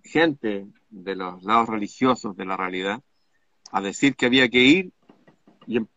gente 0.04 0.68
de 0.89 1.16
los 1.16 1.44
lados 1.44 1.70
religiosos 1.70 2.36
de 2.36 2.46
la 2.46 2.58
realidad 2.58 3.02
a 3.72 3.82
decir 3.82 4.16
que 4.16 4.26
había 4.28 4.50
que 4.50 4.60
ir 4.60 4.94
y 5.66 5.78
em- 5.78 5.88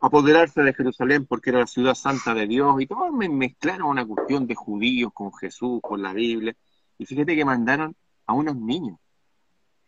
apoderarse 0.00 0.62
de 0.62 0.72
Jerusalén 0.72 1.26
porque 1.26 1.50
era 1.50 1.60
la 1.60 1.66
ciudad 1.66 1.94
santa 1.94 2.34
de 2.34 2.46
Dios 2.46 2.80
y 2.80 2.86
todo 2.86 3.12
me 3.12 3.28
mezclaron 3.28 3.88
una 3.88 4.06
cuestión 4.06 4.46
de 4.46 4.54
judíos 4.54 5.12
con 5.12 5.32
Jesús, 5.34 5.80
con 5.82 6.02
la 6.02 6.12
Biblia 6.12 6.56
y 6.96 7.04
fíjate 7.04 7.36
que 7.36 7.44
mandaron 7.44 7.94
a 8.26 8.32
unos 8.32 8.56
niños 8.56 8.98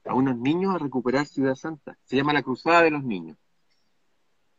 a 0.05 0.15
unos 0.15 0.37
niños 0.37 0.75
a 0.75 0.79
recuperar 0.79 1.27
Ciudad 1.27 1.55
Santa. 1.55 1.97
Se 2.05 2.17
llama 2.17 2.33
la 2.33 2.43
Cruzada 2.43 2.83
de 2.83 2.91
los 2.91 3.05
Niños. 3.05 3.39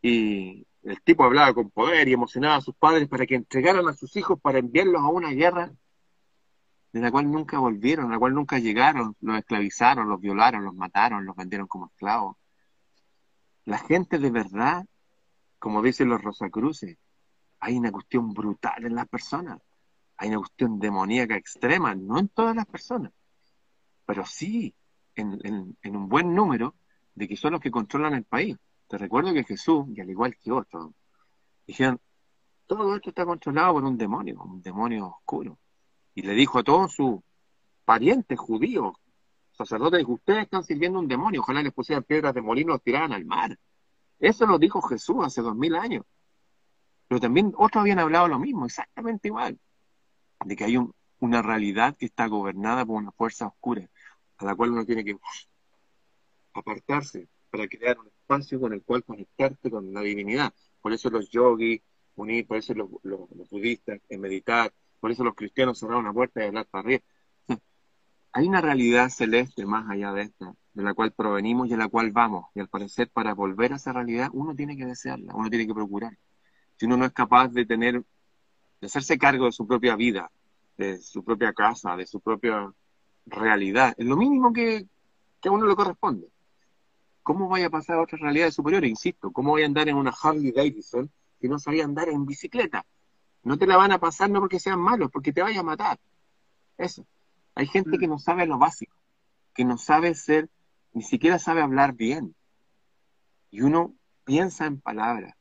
Y 0.02 0.66
el 0.82 1.02
tipo 1.02 1.24
hablaba 1.24 1.54
con 1.54 1.70
poder 1.70 2.08
y 2.08 2.12
emocionaba 2.12 2.56
a 2.56 2.60
sus 2.60 2.74
padres 2.74 3.08
para 3.08 3.26
que 3.26 3.34
entregaran 3.36 3.86
a 3.88 3.94
sus 3.94 4.16
hijos 4.16 4.38
para 4.40 4.58
enviarlos 4.58 5.02
a 5.02 5.08
una 5.08 5.30
guerra 5.30 5.72
de 6.94 7.00
la 7.00 7.10
cual 7.10 7.28
nunca 7.28 7.58
volvieron, 7.58 8.06
a 8.06 8.10
la 8.10 8.18
cual 8.20 8.34
nunca 8.34 8.60
llegaron, 8.60 9.16
los 9.20 9.36
esclavizaron, 9.38 10.08
los 10.08 10.20
violaron, 10.20 10.64
los 10.64 10.76
mataron, 10.76 11.24
los 11.26 11.34
vendieron 11.34 11.66
como 11.66 11.86
esclavos. 11.86 12.36
La 13.64 13.78
gente 13.78 14.20
de 14.20 14.30
verdad, 14.30 14.86
como 15.58 15.82
dicen 15.82 16.08
los 16.08 16.22
Rosacruces, 16.22 16.96
hay 17.58 17.76
una 17.78 17.90
cuestión 17.90 18.32
brutal 18.32 18.84
en 18.86 18.94
las 18.94 19.08
personas, 19.08 19.58
hay 20.18 20.28
una 20.28 20.38
cuestión 20.38 20.78
demoníaca 20.78 21.34
extrema, 21.34 21.96
no 21.96 22.16
en 22.20 22.28
todas 22.28 22.54
las 22.54 22.66
personas, 22.66 23.10
pero 24.06 24.24
sí 24.24 24.72
en, 25.16 25.40
en- 25.42 25.76
en 25.82 25.96
un 25.96 26.08
buen 26.08 26.32
número 26.32 26.76
de 27.16 27.26
que 27.26 27.36
son 27.36 27.54
los 27.54 27.60
que 27.60 27.72
controlan 27.72 28.14
el 28.14 28.24
país. 28.24 28.56
Te 28.86 28.98
recuerdo 28.98 29.34
que 29.34 29.42
Jesús, 29.42 29.86
y 29.96 30.00
al 30.00 30.10
igual 30.10 30.36
que 30.36 30.52
otros, 30.52 30.92
dijeron, 31.66 32.00
todo 32.68 32.94
esto 32.94 33.08
está 33.10 33.26
controlado 33.26 33.74
por 33.74 33.84
un 33.84 33.98
demonio, 33.98 34.40
un 34.44 34.62
demonio 34.62 35.08
oscuro. 35.08 35.58
Y 36.14 36.22
le 36.22 36.34
dijo 36.34 36.58
a 36.58 36.62
todos 36.64 36.92
sus 36.92 37.20
parientes 37.84 38.38
judíos, 38.38 38.94
sacerdotes, 39.52 39.98
dijo, 39.98 40.12
ustedes 40.12 40.44
están 40.44 40.64
sirviendo 40.64 40.98
un 40.98 41.08
demonio, 41.08 41.40
ojalá 41.40 41.62
les 41.62 41.72
pusieran 41.72 42.04
piedras 42.04 42.34
de 42.34 42.42
molino 42.42 42.72
los 42.72 42.82
tiraran 42.82 43.12
al 43.12 43.24
mar. 43.24 43.58
Eso 44.18 44.46
lo 44.46 44.58
dijo 44.58 44.80
Jesús 44.82 45.16
hace 45.24 45.42
dos 45.42 45.56
mil 45.56 45.74
años. 45.74 46.04
Pero 47.08 47.20
también 47.20 47.52
otros 47.56 47.82
habían 47.82 47.98
hablado 47.98 48.28
lo 48.28 48.38
mismo, 48.38 48.66
exactamente 48.66 49.28
igual, 49.28 49.58
de 50.44 50.56
que 50.56 50.64
hay 50.64 50.76
un- 50.76 50.94
una 51.20 51.42
realidad 51.42 51.96
que 51.96 52.06
está 52.06 52.26
gobernada 52.26 52.84
por 52.84 52.96
una 52.96 53.12
fuerza 53.12 53.46
oscura, 53.46 53.88
a 54.38 54.44
la 54.44 54.54
cual 54.54 54.70
uno 54.70 54.84
tiene 54.84 55.04
que 55.04 55.16
apartarse 56.54 57.28
para 57.50 57.68
crear 57.68 57.98
un 57.98 58.06
espacio 58.06 58.60
con 58.60 58.72
el 58.72 58.82
cual 58.82 59.04
conectarte 59.04 59.70
con 59.70 59.92
la 59.92 60.00
divinidad. 60.00 60.52
Por 60.80 60.92
eso 60.92 61.10
los 61.10 61.28
yogis, 61.30 61.80
unir, 62.16 62.46
por 62.46 62.56
eso 62.56 62.74
los- 62.74 62.88
los 63.02 63.50
budistas, 63.50 64.00
en 64.08 64.20
meditar, 64.20 64.72
por 65.00 65.10
eso 65.10 65.24
los 65.24 65.34
cristianos 65.34 65.78
cerraron 65.78 66.04
la 66.04 66.12
puerta 66.12 66.42
y 66.42 66.46
hablar 66.46 66.66
para 66.66 66.84
arriba. 66.84 67.02
Hay 68.32 68.48
una 68.48 68.60
realidad 68.60 69.10
celeste 69.10 69.64
más 69.64 69.88
allá 69.88 70.12
de 70.12 70.22
esta, 70.22 70.54
de 70.72 70.82
la 70.82 70.92
cual 70.92 71.12
provenimos 71.12 71.68
y 71.68 71.74
a 71.74 71.76
la 71.76 71.88
cual 71.88 72.10
vamos. 72.10 72.46
Y 72.54 72.60
al 72.60 72.68
parecer, 72.68 73.08
para 73.10 73.32
volver 73.32 73.72
a 73.72 73.76
esa 73.76 73.92
realidad, 73.92 74.28
uno 74.32 74.56
tiene 74.56 74.76
que 74.76 74.86
desearla, 74.86 75.34
uno 75.34 75.48
tiene 75.48 75.66
que 75.66 75.74
procurar. 75.74 76.18
Si 76.76 76.86
uno 76.86 76.96
no 76.96 77.04
es 77.04 77.12
capaz 77.12 77.48
de 77.48 77.64
tener, 77.64 78.02
de 78.80 78.86
hacerse 78.86 79.18
cargo 79.18 79.46
de 79.46 79.52
su 79.52 79.66
propia 79.66 79.94
vida, 79.94 80.30
de 80.76 80.98
su 80.98 81.22
propia 81.22 81.52
casa, 81.52 81.96
de 81.96 82.06
su 82.06 82.20
propia 82.20 82.72
realidad, 83.26 83.94
es 83.96 84.06
lo 84.06 84.16
mínimo 84.16 84.52
que, 84.52 84.86
que 85.40 85.48
a 85.48 85.52
uno 85.52 85.66
le 85.66 85.76
corresponde. 85.76 86.28
¿Cómo 87.22 87.48
vaya 87.48 87.66
a 87.66 87.70
pasar 87.70 87.96
a 87.96 88.02
otras 88.02 88.20
realidades 88.20 88.54
superiores? 88.54 88.90
Insisto, 88.90 89.30
¿cómo 89.30 89.50
voy 89.50 89.62
a 89.62 89.66
andar 89.66 89.88
en 89.88 89.96
una 89.96 90.12
Harley 90.22 90.50
Davidson 90.50 91.10
si 91.40 91.48
no 91.48 91.58
sabía 91.58 91.84
andar 91.84 92.08
en 92.08 92.26
bicicleta? 92.26 92.84
No 93.44 93.58
te 93.58 93.66
la 93.66 93.76
van 93.76 93.92
a 93.92 94.00
pasar 94.00 94.30
no 94.30 94.40
porque 94.40 94.58
sean 94.58 94.80
malos, 94.80 95.10
porque 95.10 95.32
te 95.32 95.42
vaya 95.42 95.60
a 95.60 95.64
matar. 95.64 95.98
Eso. 96.78 97.06
Hay 97.54 97.66
gente 97.66 97.98
que 97.98 98.08
no 98.08 98.18
sabe 98.18 98.46
lo 98.46 98.58
básico, 98.58 98.96
que 99.54 99.64
no 99.64 99.78
sabe 99.78 100.14
ser, 100.14 100.48
ni 100.92 101.02
siquiera 101.02 101.38
sabe 101.38 101.62
hablar 101.62 101.92
bien. 101.92 102.34
Y 103.50 103.60
uno 103.60 103.94
piensa 104.24 104.66
en 104.66 104.80
palabras 104.80 105.36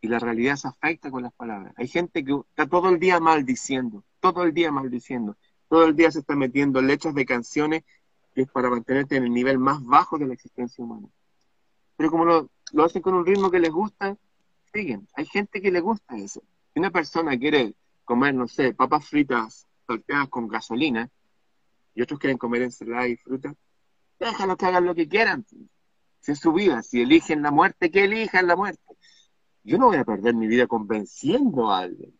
y 0.00 0.08
la 0.08 0.18
realidad 0.18 0.56
se 0.56 0.66
afecta 0.66 1.10
con 1.10 1.22
las 1.22 1.32
palabras. 1.34 1.74
Hay 1.76 1.86
gente 1.86 2.24
que 2.24 2.32
está 2.48 2.66
todo 2.66 2.88
el 2.88 2.98
día 2.98 3.20
maldiciendo, 3.20 4.02
todo 4.18 4.42
el 4.42 4.52
día 4.52 4.72
maldiciendo, 4.72 5.36
todo 5.68 5.84
el 5.84 5.94
día 5.94 6.10
se 6.10 6.20
está 6.20 6.34
metiendo 6.34 6.82
letras 6.82 7.14
de 7.14 7.24
canciones 7.24 7.84
que 8.34 8.42
es 8.42 8.50
para 8.50 8.70
mantenerte 8.70 9.16
en 9.16 9.24
el 9.24 9.32
nivel 9.32 9.58
más 9.58 9.84
bajo 9.84 10.18
de 10.18 10.26
la 10.26 10.34
existencia 10.34 10.82
humana. 10.82 11.06
Pero 11.96 12.10
como 12.10 12.24
lo, 12.24 12.50
lo 12.72 12.84
hacen 12.84 13.02
con 13.02 13.14
un 13.14 13.26
ritmo 13.26 13.50
que 13.50 13.60
les 13.60 13.70
gusta, 13.70 14.16
siguen. 14.72 15.06
Hay 15.14 15.26
gente 15.26 15.60
que 15.60 15.70
le 15.70 15.80
gusta 15.80 16.16
eso. 16.16 16.42
Si 16.72 16.80
una 16.80 16.90
persona 16.90 17.38
quiere 17.38 17.74
comer, 18.04 18.34
no 18.34 18.48
sé, 18.48 18.74
papas 18.74 19.06
fritas 19.06 19.66
salteadas 19.86 20.28
con 20.28 20.48
gasolina, 20.48 21.10
y 21.94 22.02
otros 22.02 22.18
quieren 22.18 22.38
comer 22.38 22.62
ensalada 22.62 23.06
y 23.06 23.16
fruta, 23.16 23.54
déjalos 24.18 24.56
que 24.56 24.66
hagan 24.66 24.86
lo 24.86 24.94
que 24.94 25.08
quieran. 25.08 25.44
Si 26.20 26.32
es 26.32 26.38
su 26.38 26.52
vida, 26.52 26.82
si 26.82 27.02
eligen 27.02 27.42
la 27.42 27.50
muerte, 27.50 27.90
que 27.90 28.04
elijan 28.04 28.46
la 28.46 28.56
muerte. 28.56 28.82
Yo 29.64 29.78
no 29.78 29.86
voy 29.86 29.96
a 29.96 30.04
perder 30.04 30.34
mi 30.34 30.46
vida 30.46 30.66
convenciendo 30.66 31.70
a 31.70 31.80
alguien 31.80 32.18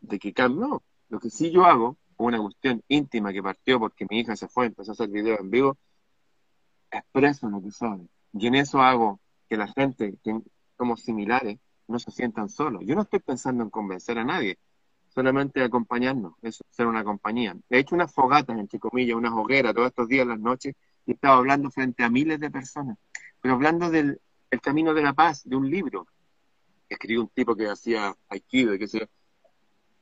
de 0.00 0.18
que 0.18 0.32
cambie. 0.32 0.60
No, 0.60 0.82
lo 1.08 1.20
que 1.20 1.30
sí 1.30 1.50
yo 1.50 1.64
hago, 1.64 1.96
una 2.16 2.40
cuestión 2.40 2.82
íntima 2.88 3.32
que 3.32 3.42
partió 3.42 3.78
porque 3.78 4.06
mi 4.08 4.20
hija 4.20 4.36
se 4.36 4.48
fue, 4.48 4.66
empezó 4.66 4.92
a 4.92 4.94
hacer 4.94 5.08
videos 5.08 5.40
en 5.40 5.50
vivo, 5.50 5.78
expreso 6.90 7.48
lo 7.48 7.62
que 7.62 7.70
soy. 7.70 8.08
Y 8.32 8.46
en 8.46 8.56
eso 8.56 8.80
hago 8.80 9.20
que 9.48 9.56
la 9.56 9.68
gente 9.68 10.18
que 10.22 10.40
somos 10.76 11.02
similares 11.02 11.58
no 11.88 11.98
se 11.98 12.10
sientan 12.10 12.48
solos. 12.48 12.82
Yo 12.84 12.94
no 12.94 13.02
estoy 13.02 13.20
pensando 13.20 13.62
en 13.62 13.70
convencer 13.70 14.18
a 14.18 14.24
nadie, 14.24 14.58
solamente 15.08 15.62
acompañarnos, 15.62 16.34
eso, 16.42 16.64
ser 16.70 16.86
una 16.86 17.04
compañía. 17.04 17.56
He 17.70 17.78
hecho 17.78 17.94
unas 17.94 18.12
fogatas, 18.12 18.58
entre 18.58 18.78
comillas, 18.78 19.16
unas 19.16 19.32
hogueras 19.32 19.74
todos 19.74 19.88
estos 19.88 20.08
días, 20.08 20.26
las 20.26 20.40
noches, 20.40 20.74
y 21.06 21.12
estaba 21.12 21.36
hablando 21.36 21.70
frente 21.70 22.02
a 22.02 22.10
miles 22.10 22.40
de 22.40 22.50
personas, 22.50 22.98
pero 23.40 23.54
hablando 23.54 23.90
del 23.90 24.20
el 24.50 24.60
camino 24.60 24.94
de 24.94 25.02
la 25.02 25.12
paz, 25.12 25.42
de 25.44 25.56
un 25.56 25.70
libro. 25.70 26.06
Escribió 26.88 27.22
un 27.22 27.28
tipo 27.28 27.56
que 27.56 27.68
hacía 27.68 28.14
aikido 28.28 28.76
sé 28.86 29.00
yo. 29.00 29.06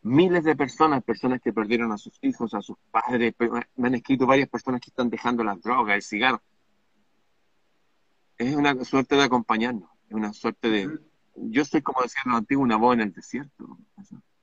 Miles 0.03 0.45
de 0.45 0.55
personas, 0.55 1.03
personas 1.03 1.41
que 1.41 1.53
perdieron 1.53 1.91
a 1.91 1.97
sus 1.97 2.19
hijos, 2.23 2.53
a 2.53 2.61
sus 2.61 2.77
padres, 2.91 3.35
me 3.77 3.89
han 3.89 3.95
escrito 3.95 4.27
varias 4.27 4.51
personas 4.51 4.83
que 4.83 4.91
están 4.91 5.09
dejando 5.09 5.43
las 5.43 5.61
drogas, 5.63 5.95
el 5.95 6.03
cigarro. 6.03 6.43
Es 8.37 8.55
una 8.55 8.85
suerte 8.85 9.17
de 9.17 9.23
acompañarnos, 9.23 9.89
es 10.09 10.15
una 10.15 10.33
suerte 10.33 10.69
de... 10.69 10.99
Yo 11.37 11.65
soy, 11.65 11.83
como 11.83 12.03
decían 12.03 12.25
los 12.27 12.37
antiguos, 12.39 12.65
una 12.65 12.77
voz 12.77 12.95
en 12.95 13.01
el 13.03 13.13
desierto. 13.13 13.79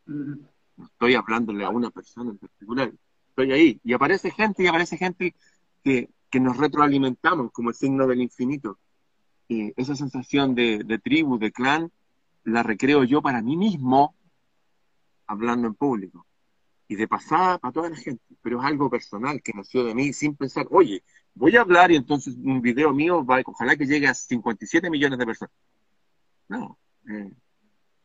Mm, 0.05 0.33
No 0.77 0.85
estoy 0.85 1.15
hablándole 1.15 1.63
a 1.65 1.69
una 1.69 1.89
persona 1.89 2.31
en 2.31 2.37
particular. 2.37 2.91
Estoy 3.29 3.51
ahí. 3.51 3.79
Y 3.83 3.93
aparece 3.93 4.31
gente, 4.31 4.63
y 4.63 4.67
aparece 4.67 4.97
gente 4.97 5.35
que, 5.83 6.09
que 6.29 6.39
nos 6.39 6.57
retroalimentamos 6.57 7.51
como 7.51 7.69
el 7.69 7.75
signo 7.75 8.07
del 8.07 8.21
infinito. 8.21 8.77
Y 9.47 9.73
esa 9.79 9.95
sensación 9.95 10.55
de, 10.55 10.83
de 10.85 10.99
tribu, 10.99 11.37
de 11.37 11.51
clan, 11.51 11.91
la 12.43 12.63
recreo 12.63 13.03
yo 13.03 13.21
para 13.21 13.41
mí 13.41 13.57
mismo, 13.57 14.15
hablando 15.27 15.67
en 15.67 15.75
público. 15.75 16.25
Y 16.87 16.95
de 16.95 17.07
pasada 17.07 17.57
para 17.57 17.71
toda 17.71 17.89
la 17.89 17.95
gente. 17.95 18.23
Pero 18.41 18.59
es 18.59 18.65
algo 18.65 18.89
personal 18.89 19.41
que 19.41 19.53
nació 19.53 19.83
de 19.85 19.95
mí 19.95 20.11
sin 20.13 20.35
pensar, 20.35 20.67
oye, 20.71 21.03
voy 21.33 21.55
a 21.55 21.61
hablar 21.61 21.91
y 21.91 21.95
entonces 21.95 22.35
un 22.35 22.61
video 22.61 22.93
mío 22.93 23.25
va, 23.25 23.41
ojalá 23.45 23.75
que 23.77 23.85
llegue 23.85 24.07
a 24.07 24.13
57 24.13 24.89
millones 24.89 25.17
de 25.19 25.25
personas. 25.25 25.53
No, 26.49 26.77
eh, 27.09 27.31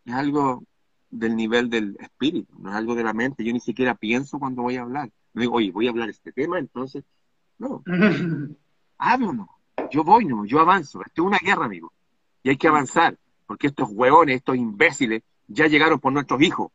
es 0.05 0.15
algo 0.15 0.65
del 1.11 1.37
nivel 1.37 1.71
del 1.71 1.97
espíritu, 2.01 2.55
no 2.59 2.71
es 2.71 2.77
algo 2.77 2.95
de 2.95 3.05
la 3.05 3.13
mente. 3.13 3.45
Yo 3.45 3.53
ni 3.53 3.61
siquiera 3.61 3.95
pienso 3.95 4.39
cuando 4.39 4.63
voy 4.63 4.77
a 4.77 4.83
hablar. 4.83 5.11
No 5.35 5.41
digo, 5.41 5.55
oye, 5.57 5.71
voy 5.71 5.87
a 5.87 5.91
hablar 5.91 6.09
este 6.09 6.33
tema, 6.33 6.59
entonces, 6.59 7.05
no, 7.59 7.83
mm. 7.87 8.55
háblanos. 8.99 9.49
Yo 9.91 10.05
voy, 10.05 10.25
no, 10.25 10.45
yo 10.45 10.61
avanzo. 10.61 11.03
Esto 11.03 11.23
es 11.23 11.27
una 11.27 11.39
guerra, 11.39 11.67
amigo. 11.67 11.93
Y 12.43 12.51
hay 12.51 12.57
que 12.57 12.69
avanzar, 12.69 13.19
porque 13.47 13.67
estos 13.67 13.91
hueones, 13.91 14.37
estos 14.37 14.57
imbéciles, 14.57 15.23
ya 15.47 15.67
llegaron 15.67 16.01
por 16.01 16.13
nuestros 16.13 16.41
hijos. 16.43 16.73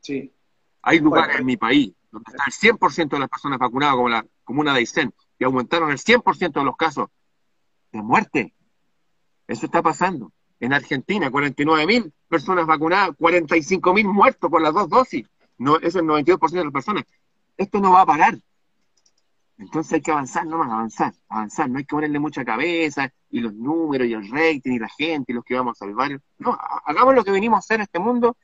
Sí. 0.00 0.32
Hay 0.82 1.00
lugares 1.00 1.40
en 1.40 1.46
mi 1.46 1.56
país 1.56 1.94
donde 2.10 2.30
está 2.30 2.44
el 2.46 2.52
100% 2.52 3.08
de 3.08 3.18
las 3.18 3.28
personas 3.28 3.58
vacunadas, 3.58 3.96
como 3.96 4.08
la 4.08 4.26
comuna 4.44 4.72
de 4.72 4.78
Aysén, 4.80 5.12
y 5.38 5.44
aumentaron 5.44 5.90
el 5.90 5.98
100% 5.98 6.52
de 6.52 6.64
los 6.64 6.76
casos 6.76 7.08
de 7.90 8.02
muerte. 8.02 8.54
Eso 9.46 9.66
está 9.66 9.82
pasando. 9.82 10.32
En 10.60 10.72
Argentina, 10.72 11.30
49.000 11.30 12.12
personas 12.28 12.66
vacunadas, 12.66 13.10
45.000 13.16 14.04
muertos 14.12 14.50
por 14.50 14.62
las 14.62 14.72
dos 14.72 14.88
dosis. 14.88 15.26
No, 15.58 15.76
eso 15.76 15.86
es 15.86 15.94
el 15.96 16.04
92% 16.04 16.50
de 16.50 16.64
las 16.64 16.72
personas. 16.72 17.04
Esto 17.56 17.80
no 17.80 17.92
va 17.92 18.02
a 18.02 18.06
parar. 18.06 18.38
Entonces 19.56 19.92
hay 19.94 20.00
que 20.00 20.10
avanzar, 20.10 20.46
no 20.46 20.58
más 20.58 20.70
avanzar, 20.70 21.14
avanzar. 21.28 21.70
No 21.70 21.78
hay 21.78 21.84
que 21.84 21.94
ponerle 21.94 22.18
mucha 22.18 22.44
cabeza 22.44 23.12
y 23.30 23.40
los 23.40 23.54
números 23.54 24.08
y 24.08 24.14
el 24.14 24.28
rating 24.30 24.72
y 24.72 24.78
la 24.78 24.88
gente 24.88 25.32
y 25.32 25.34
los 25.34 25.44
que 25.44 25.54
vamos 25.54 25.76
a 25.76 25.84
salvar. 25.84 26.20
No, 26.38 26.58
hagamos 26.84 27.14
lo 27.14 27.24
que 27.24 27.30
venimos 27.30 27.56
a 27.56 27.60
hacer 27.60 27.76
en 27.76 27.82
este 27.82 27.98
mundo 27.98 28.36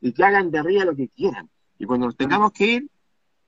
y 0.00 0.12
que 0.12 0.24
hagan 0.24 0.50
de 0.50 0.58
arriba 0.58 0.84
lo 0.84 0.94
que 0.94 1.08
quieran. 1.08 1.48
Y 1.78 1.86
cuando 1.86 2.06
nos 2.06 2.16
tengamos 2.16 2.52
que 2.52 2.66
ir, 2.66 2.90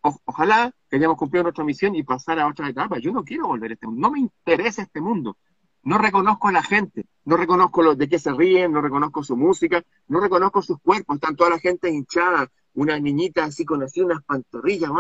ojalá 0.01 0.73
que 0.89 0.97
hayamos 0.97 1.17
cumplido 1.19 1.43
nuestra 1.43 1.65
misión 1.65 1.95
y 1.95 2.03
pasar 2.03 2.39
a 2.39 2.47
otra 2.47 2.69
etapa. 2.69 2.99
Yo 2.99 3.13
no 3.13 3.25
quiero 3.25 3.49
volver 3.49 3.73
a 3.73 3.75
este 3.75 3.87
mundo, 3.87 4.09
no 4.09 4.13
me 4.13 4.21
interesa 4.21 4.83
este 4.83 5.01
mundo. 5.01 5.37
No 5.83 5.99
reconozco 5.99 6.49
a 6.49 6.53
la 6.53 6.63
gente, 6.63 7.07
no 7.25 7.37
reconozco 7.37 7.83
lo, 7.83 7.95
de 7.95 8.09
qué 8.09 8.19
se 8.19 8.33
ríen, 8.33 8.73
no 8.73 8.83
reconozco 8.83 9.25
su 9.25 9.37
música, 9.37 9.83
no 10.09 10.21
reconozco 10.21 10.61
sus 10.63 10.79
cuerpos, 10.81 11.17
están 11.17 11.37
toda 11.37 11.51
la 11.51 11.59
gente 11.59 11.89
hinchada, 11.89 12.51
unas 12.75 13.01
niñitas 13.01 13.49
así 13.49 13.65
con 13.65 13.83
así 13.83 14.01
unas 14.01 14.23
pantorrillas, 14.23 14.91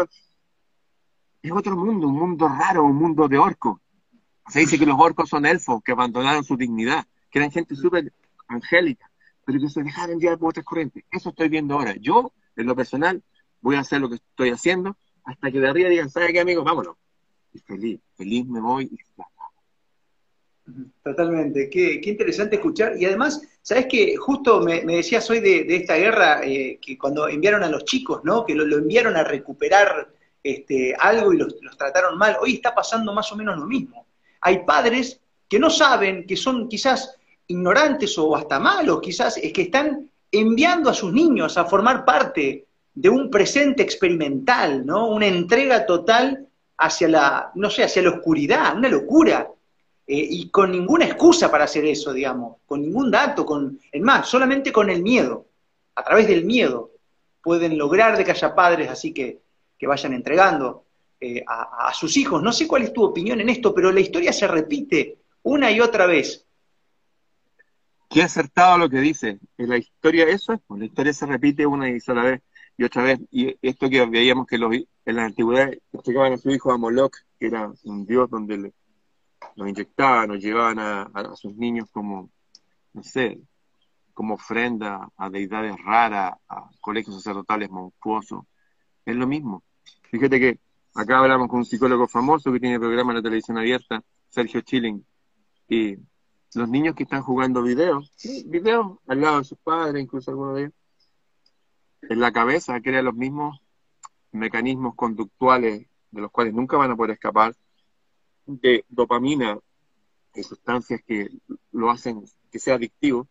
es 1.42 1.52
otro 1.52 1.76
mundo, 1.76 2.08
un 2.08 2.18
mundo 2.18 2.48
raro, 2.48 2.84
un 2.84 2.96
mundo 2.96 3.28
de 3.28 3.38
orcos. 3.38 3.78
Se 4.48 4.60
dice 4.60 4.78
que 4.78 4.86
los 4.86 4.98
orcos 4.98 5.28
son 5.28 5.46
elfos 5.46 5.82
que 5.82 5.92
abandonaron 5.92 6.44
su 6.44 6.56
dignidad, 6.56 7.06
que 7.30 7.38
eran 7.38 7.50
gente 7.50 7.74
súper 7.74 8.12
angélica, 8.48 9.10
pero 9.44 9.60
que 9.60 9.68
se 9.68 9.82
dejaron 9.82 10.18
llevar 10.18 10.38
por 10.38 10.50
otras 10.50 10.64
corrientes. 10.64 11.04
Eso 11.10 11.30
estoy 11.30 11.48
viendo 11.48 11.74
ahora. 11.74 11.94
Yo, 11.96 12.32
en 12.56 12.66
lo 12.66 12.76
personal, 12.76 13.22
voy 13.60 13.76
a 13.76 13.80
hacer 13.80 14.00
lo 14.00 14.08
que 14.08 14.16
estoy 14.16 14.50
haciendo 14.50 14.96
hasta 15.24 15.50
que 15.50 15.60
de 15.60 15.68
arriba 15.68 15.88
digan, 15.88 16.10
¿sabe 16.10 16.32
qué, 16.32 16.40
amigo? 16.40 16.64
Vámonos. 16.64 16.96
Y 17.52 17.58
feliz, 17.60 18.00
feliz 18.16 18.46
me 18.46 18.60
voy 18.60 18.84
y 18.84 18.98
Totalmente, 21.02 21.68
qué, 21.68 22.00
interesante 22.04 22.56
escuchar. 22.56 22.94
Y 22.96 23.04
además, 23.04 23.42
¿sabes 23.62 23.86
que 23.86 24.16
Justo 24.16 24.60
me, 24.60 24.82
decías 24.84 25.28
hoy 25.30 25.40
de, 25.40 25.66
esta 25.74 25.96
guerra, 25.96 26.44
eh, 26.44 26.78
que 26.80 26.96
cuando 26.96 27.28
enviaron 27.28 27.62
a 27.62 27.68
los 27.68 27.84
chicos, 27.84 28.20
¿no? 28.24 28.44
Que 28.44 28.54
lo, 28.54 28.64
enviaron 28.76 29.16
a 29.16 29.24
recuperar 29.24 30.08
este, 30.42 30.94
algo 30.98 31.32
y 31.32 31.38
los, 31.38 31.56
trataron 31.76 32.16
mal. 32.16 32.36
Hoy 32.40 32.54
está 32.54 32.74
pasando 32.74 33.12
más 33.12 33.30
o 33.32 33.36
menos 33.36 33.58
lo 33.58 33.66
mismo. 33.66 34.06
Hay 34.42 34.64
padres 34.64 35.20
que 35.48 35.58
no 35.58 35.70
saben, 35.70 36.26
que 36.26 36.36
son 36.36 36.68
quizás 36.68 37.16
ignorantes 37.48 38.16
o 38.18 38.36
hasta 38.36 38.60
malos, 38.60 39.00
quizás, 39.00 39.36
es 39.36 39.52
que 39.52 39.62
están 39.62 40.08
enviando 40.30 40.88
a 40.88 40.94
sus 40.94 41.12
niños 41.12 41.58
a 41.58 41.64
formar 41.64 42.04
parte 42.04 42.66
de 42.94 43.08
un 43.08 43.30
presente 43.30 43.82
experimental, 43.82 44.86
¿no? 44.86 45.08
Una 45.08 45.26
entrega 45.26 45.86
total 45.86 46.46
hacia 46.78 47.08
la, 47.08 47.50
no 47.54 47.70
sé, 47.70 47.82
hacia 47.82 48.02
la 48.02 48.10
oscuridad, 48.10 48.76
una 48.76 48.88
locura. 48.88 49.48
Eh, 50.12 50.26
y 50.28 50.48
con 50.48 50.72
ninguna 50.72 51.04
excusa 51.04 51.48
para 51.52 51.66
hacer 51.66 51.84
eso, 51.84 52.12
digamos, 52.12 52.56
con 52.66 52.82
ningún 52.82 53.12
dato, 53.12 53.46
con, 53.46 53.78
es 53.92 54.02
más, 54.02 54.28
solamente 54.28 54.72
con 54.72 54.90
el 54.90 55.04
miedo, 55.04 55.46
a 55.94 56.02
través 56.02 56.26
del 56.26 56.44
miedo, 56.44 56.90
pueden 57.40 57.78
lograr 57.78 58.18
de 58.18 58.24
que 58.24 58.32
haya 58.32 58.52
padres 58.52 58.88
así 58.88 59.14
que, 59.14 59.38
que 59.78 59.86
vayan 59.86 60.12
entregando 60.12 60.82
eh, 61.20 61.44
a, 61.46 61.94
sus 61.94 62.16
hijos. 62.16 62.42
No 62.42 62.52
sé 62.52 62.66
cuál 62.66 62.82
es 62.82 62.92
tu 62.92 63.04
opinión 63.04 63.40
en 63.40 63.50
esto, 63.50 63.72
pero 63.72 63.92
la 63.92 64.00
historia 64.00 64.32
se 64.32 64.48
repite 64.48 65.18
una 65.44 65.70
y 65.70 65.78
otra 65.78 66.06
vez. 66.06 66.44
Qué 68.08 68.24
acertado 68.24 68.78
lo 68.78 68.90
que 68.90 68.98
dice. 68.98 69.38
En 69.58 69.68
la 69.68 69.78
historia, 69.78 70.24
eso 70.24 70.54
es, 70.54 70.60
pues, 70.66 70.80
la 70.80 70.86
historia 70.86 71.12
se 71.12 71.26
repite 71.26 71.66
una 71.66 71.88
y 71.88 72.00
sola 72.00 72.24
vez 72.24 72.42
y 72.76 72.82
otra 72.82 73.04
vez. 73.04 73.20
Y 73.30 73.56
esto 73.62 73.88
que 73.88 74.04
veíamos 74.06 74.48
que 74.48 74.58
los, 74.58 74.74
en 74.74 75.16
la 75.16 75.26
antigüedad 75.26 75.70
entregaban 75.92 76.32
a 76.32 76.36
su 76.36 76.50
hijo 76.50 76.72
a 76.72 76.78
Moloch, 76.78 77.14
que 77.38 77.46
era 77.46 77.72
un 77.84 78.06
dios 78.06 78.28
donde 78.28 78.58
le, 78.58 78.72
los 79.56 79.68
inyectaban, 79.68 80.28
los 80.28 80.40
llevaban 80.40 80.78
a, 80.78 81.36
sus 81.36 81.54
niños 81.56 81.88
como, 81.90 82.30
no 82.92 83.02
sé, 83.02 83.40
como 84.14 84.34
ofrenda 84.34 85.08
a 85.16 85.30
deidades 85.30 85.76
raras, 85.84 86.34
a 86.48 86.70
colegios 86.80 87.16
sacerdotales 87.16 87.70
monstruosos. 87.70 88.44
Es 89.04 89.16
lo 89.16 89.26
mismo. 89.26 89.62
Fíjate 90.10 90.38
que 90.38 90.60
acá 90.94 91.18
hablamos 91.18 91.48
con 91.48 91.60
un 91.60 91.64
psicólogo 91.64 92.06
famoso 92.06 92.52
que 92.52 92.60
tiene 92.60 92.78
programa 92.78 93.12
en 93.12 93.16
la 93.16 93.22
televisión 93.22 93.58
abierta, 93.58 94.02
Sergio 94.28 94.60
Chilling, 94.60 95.04
y 95.68 95.96
los 96.54 96.68
niños 96.68 96.94
que 96.94 97.04
están 97.04 97.22
jugando 97.22 97.62
videos, 97.62 98.12
videos 98.46 98.98
al 99.06 99.20
lado 99.20 99.38
de 99.38 99.44
sus 99.44 99.58
padres, 99.58 100.02
incluso 100.02 100.30
algunos 100.30 100.56
de 100.56 100.60
ellos, 100.62 100.74
en 102.02 102.20
la 102.20 102.32
cabeza 102.32 102.80
crea 102.80 103.02
los 103.02 103.14
mismos 103.14 103.60
mecanismos 104.32 104.94
conductuales 104.94 105.86
de 106.10 106.20
los 106.20 106.30
cuales 106.30 106.54
nunca 106.54 106.76
van 106.76 106.90
a 106.90 106.96
poder 106.96 107.12
escapar, 107.12 107.54
de 108.58 108.84
dopamina 108.88 109.58
y 110.34 110.42
sustancias 110.42 111.00
que 111.06 111.28
lo 111.72 111.90
hacen 111.90 112.24
que 112.50 112.58
sea 112.58 112.74
adictivo, 112.74 113.28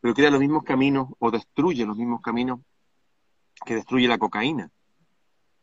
pero 0.00 0.14
crea 0.14 0.30
los 0.30 0.40
mismos 0.40 0.64
caminos 0.64 1.08
o 1.18 1.30
destruye 1.30 1.86
los 1.86 1.96
mismos 1.96 2.20
caminos 2.20 2.60
que 3.64 3.76
destruye 3.76 4.08
la 4.08 4.18
cocaína. 4.18 4.70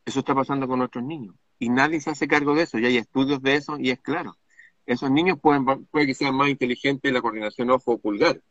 Eso 0.05 0.19
está 0.19 0.33
pasando 0.33 0.67
con 0.67 0.79
nuestros 0.79 1.03
niños. 1.03 1.35
Y 1.59 1.69
nadie 1.69 1.99
se 1.99 2.09
hace 2.11 2.27
cargo 2.27 2.55
de 2.55 2.63
eso, 2.63 2.79
y 2.79 2.85
hay 2.85 2.97
estudios 2.97 3.41
de 3.41 3.55
eso, 3.55 3.77
y 3.77 3.89
es 3.89 3.99
claro. 3.99 4.37
Esos 4.85 5.11
niños 5.11 5.37
pueden, 5.39 5.65
puede 5.65 6.07
que 6.07 6.13
sean 6.13 6.35
más 6.35 6.49
inteligentes 6.49 7.09
en 7.09 7.13
la 7.13 7.21
coordinación 7.21 7.69
ojo-pulgar, 7.69 8.41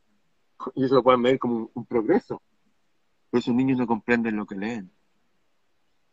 y 0.75 0.85
eso 0.85 0.97
lo 0.97 1.03
pueden 1.03 1.23
ver 1.23 1.39
como 1.39 1.57
un, 1.57 1.71
un 1.73 1.87
progreso. 1.87 2.43
Pero 3.31 3.41
esos 3.41 3.55
niños 3.55 3.79
no 3.79 3.87
comprenden 3.87 4.37
lo 4.37 4.47
que 4.47 4.57
leen. 4.57 4.91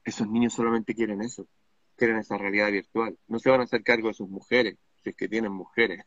Esos 0.04 0.28
niños 0.28 0.54
solamente 0.54 0.96
quieren 0.96 1.22
eso 1.22 1.46
quieren 1.96 2.18
esa 2.18 2.38
realidad 2.38 2.72
virtual. 2.72 3.18
No 3.28 3.40
se 3.40 3.50
van 3.50 3.62
a 3.62 3.64
hacer 3.64 3.84
cargo 3.84 4.10
de 4.10 4.14
sus 4.14 4.30
mujeres, 4.30 4.78
si 5.04 5.10
es 5.10 5.16
que 5.16 5.28
tienen 5.28 5.52
mujeres. 5.52 6.04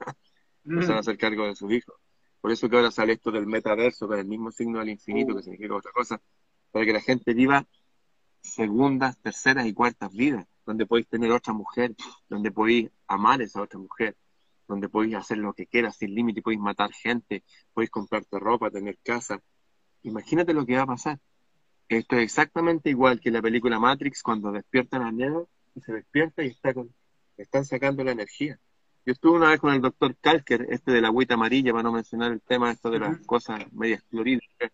no 0.65 0.83
se 0.83 0.89
van 0.89 0.97
a 0.97 0.99
mm. 0.99 1.01
hacer 1.01 1.19
cargo 1.19 1.47
de 1.47 1.57
sus 1.57 1.73
hijos. 1.73 1.95
Por 2.41 2.53
eso 2.53 2.69
que 2.69 2.77
ahora 2.77 2.91
sale 2.91 3.15
esto 3.15 3.31
del 3.31 3.47
metaverso, 3.47 4.07
con 4.07 4.19
el 4.19 4.27
mismo 4.27 4.51
signo 4.51 4.79
del 4.79 4.91
infinito, 4.91 5.35
que 5.35 5.43
significa 5.43 5.75
otra 5.75 5.93
cosa, 5.93 6.21
para 6.71 6.85
que 6.85 6.93
la 6.93 7.01
gente 7.01 7.35
viva 7.35 7.67
segundas, 8.41 9.21
terceras 9.21 9.67
y 9.67 9.75
cuartas 9.75 10.13
vidas, 10.13 10.47
donde 10.65 10.87
podéis 10.87 11.09
tener 11.09 11.33
otra 11.33 11.53
mujer, 11.53 11.95
donde 12.29 12.53
podéis 12.53 12.91
amar 13.07 13.41
a 13.41 13.45
esa 13.45 13.63
otra 13.63 13.79
mujer, 13.79 14.17
donde 14.69 14.89
podéis 14.89 15.17
hacer 15.17 15.39
lo 15.39 15.53
que 15.53 15.67
quieras 15.67 15.97
sin 15.97 16.15
límite, 16.15 16.43
podéis 16.43 16.61
matar 16.61 16.93
gente, 16.93 17.43
podéis 17.73 17.91
comprarte 17.91 18.39
ropa, 18.39 18.71
tener 18.71 18.99
casa. 19.03 19.41
Imagínate 20.03 20.53
lo 20.53 20.65
que 20.65 20.77
va 20.77 20.83
a 20.83 20.87
pasar. 20.87 21.19
Esto 21.89 22.17
es 22.17 22.23
exactamente 22.23 22.91
igual 22.91 23.19
que 23.19 23.31
la 23.31 23.41
película 23.41 23.79
Matrix 23.79 24.23
cuando 24.23 24.53
despiertan 24.53 25.03
a 25.03 25.11
Neo 25.11 25.49
se 25.81 25.93
despierta 25.93 26.43
y 26.43 26.49
está 26.49 26.75
con, 26.75 26.93
están 27.37 27.65
sacando 27.65 28.05
la 28.05 28.13
energía. 28.13 28.59
Yo 29.07 29.13
estuve 29.13 29.39
una 29.39 29.51
vez 29.51 29.61
con 29.61 29.73
el 29.73 29.81
doctor 29.81 30.17
Kalker, 30.21 30.67
este 30.71 30.93
de 30.93 31.01
la 31.01 31.09
agüita 31.09 31.35
amarilla, 31.35 31.73
para 31.73 31.83
no 31.83 31.93
mencionar 31.93 32.33
el 32.33 32.43
tema 32.43 32.71
esto 32.71 32.91
de 32.91 32.99
las 32.99 33.19
cosas 33.21 33.73
medias 33.73 34.03
clorhídricas, 34.11 34.71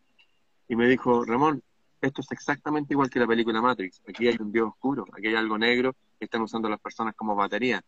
y 0.66 0.76
me 0.76 0.88
dijo, 0.88 1.24
Ramón, 1.24 1.62
esto 2.00 2.20
es 2.20 2.32
exactamente 2.32 2.94
igual 2.94 3.10
que 3.10 3.20
la 3.20 3.26
película 3.26 3.62
Matrix. 3.62 4.02
Aquí 4.08 4.26
hay 4.26 4.36
un 4.40 4.50
dios 4.50 4.68
oscuro, 4.68 5.06
aquí 5.16 5.28
hay 5.28 5.36
algo 5.36 5.56
negro 5.56 5.94
que 6.18 6.24
están 6.24 6.42
usando 6.42 6.68
las 6.68 6.80
personas 6.80 7.14
como 7.14 7.36
batería. 7.36 7.82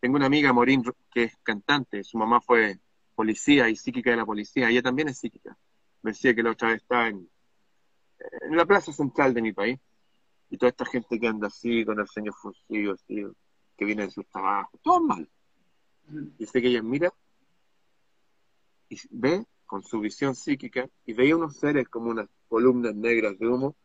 Tengo 0.00 0.16
una 0.16 0.26
amiga, 0.26 0.52
Morín, 0.52 0.84
que 1.10 1.24
es 1.24 1.36
cantante, 1.42 2.04
su 2.04 2.18
mamá 2.18 2.40
fue 2.40 2.78
policía 3.14 3.68
y 3.68 3.76
psíquica 3.76 4.10
de 4.10 4.16
la 4.18 4.26
policía, 4.26 4.68
ella 4.68 4.82
también 4.82 5.08
es 5.08 5.18
psíquica. 5.18 5.56
Me 6.02 6.12
decía 6.12 6.34
que 6.34 6.42
la 6.42 6.50
otra 6.50 6.68
vez 6.68 6.82
está 6.82 7.08
en, 7.08 7.28
en 8.42 8.56
la 8.56 8.66
plaza 8.66 8.92
central 8.92 9.34
de 9.34 9.42
mi 9.42 9.52
país 9.52 9.78
y 10.50 10.58
toda 10.58 10.70
esta 10.70 10.84
gente 10.84 11.18
que 11.18 11.28
anda 11.28 11.46
así, 11.46 11.84
con 11.84 12.00
el 12.00 12.08
ceño 12.08 12.32
fusivo, 12.32 12.92
así, 12.92 13.24
que 13.76 13.84
viene 13.84 14.06
de 14.06 14.10
sus 14.10 14.26
trabajos, 14.26 14.80
todo 14.82 15.00
mal. 15.00 15.28
Y 16.38 16.46
sé 16.46 16.60
que 16.60 16.68
ella 16.68 16.82
mira 16.82 17.12
y 18.88 18.98
ve 19.10 19.46
con 19.64 19.84
su 19.84 20.00
visión 20.00 20.34
psíquica 20.34 20.88
y 21.06 21.12
veía 21.12 21.36
unos 21.36 21.56
seres 21.56 21.88
como 21.88 22.10
unas 22.10 22.28
columnas 22.48 22.94
negras 22.96 23.38
de 23.38 23.46
humo, 23.46 23.76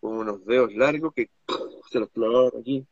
con 0.00 0.16
unos 0.16 0.44
dedos 0.46 0.74
largos 0.74 1.12
que 1.12 1.30
se 1.90 2.00
los 2.00 2.08
clavaban 2.08 2.52
aquí. 2.58 2.86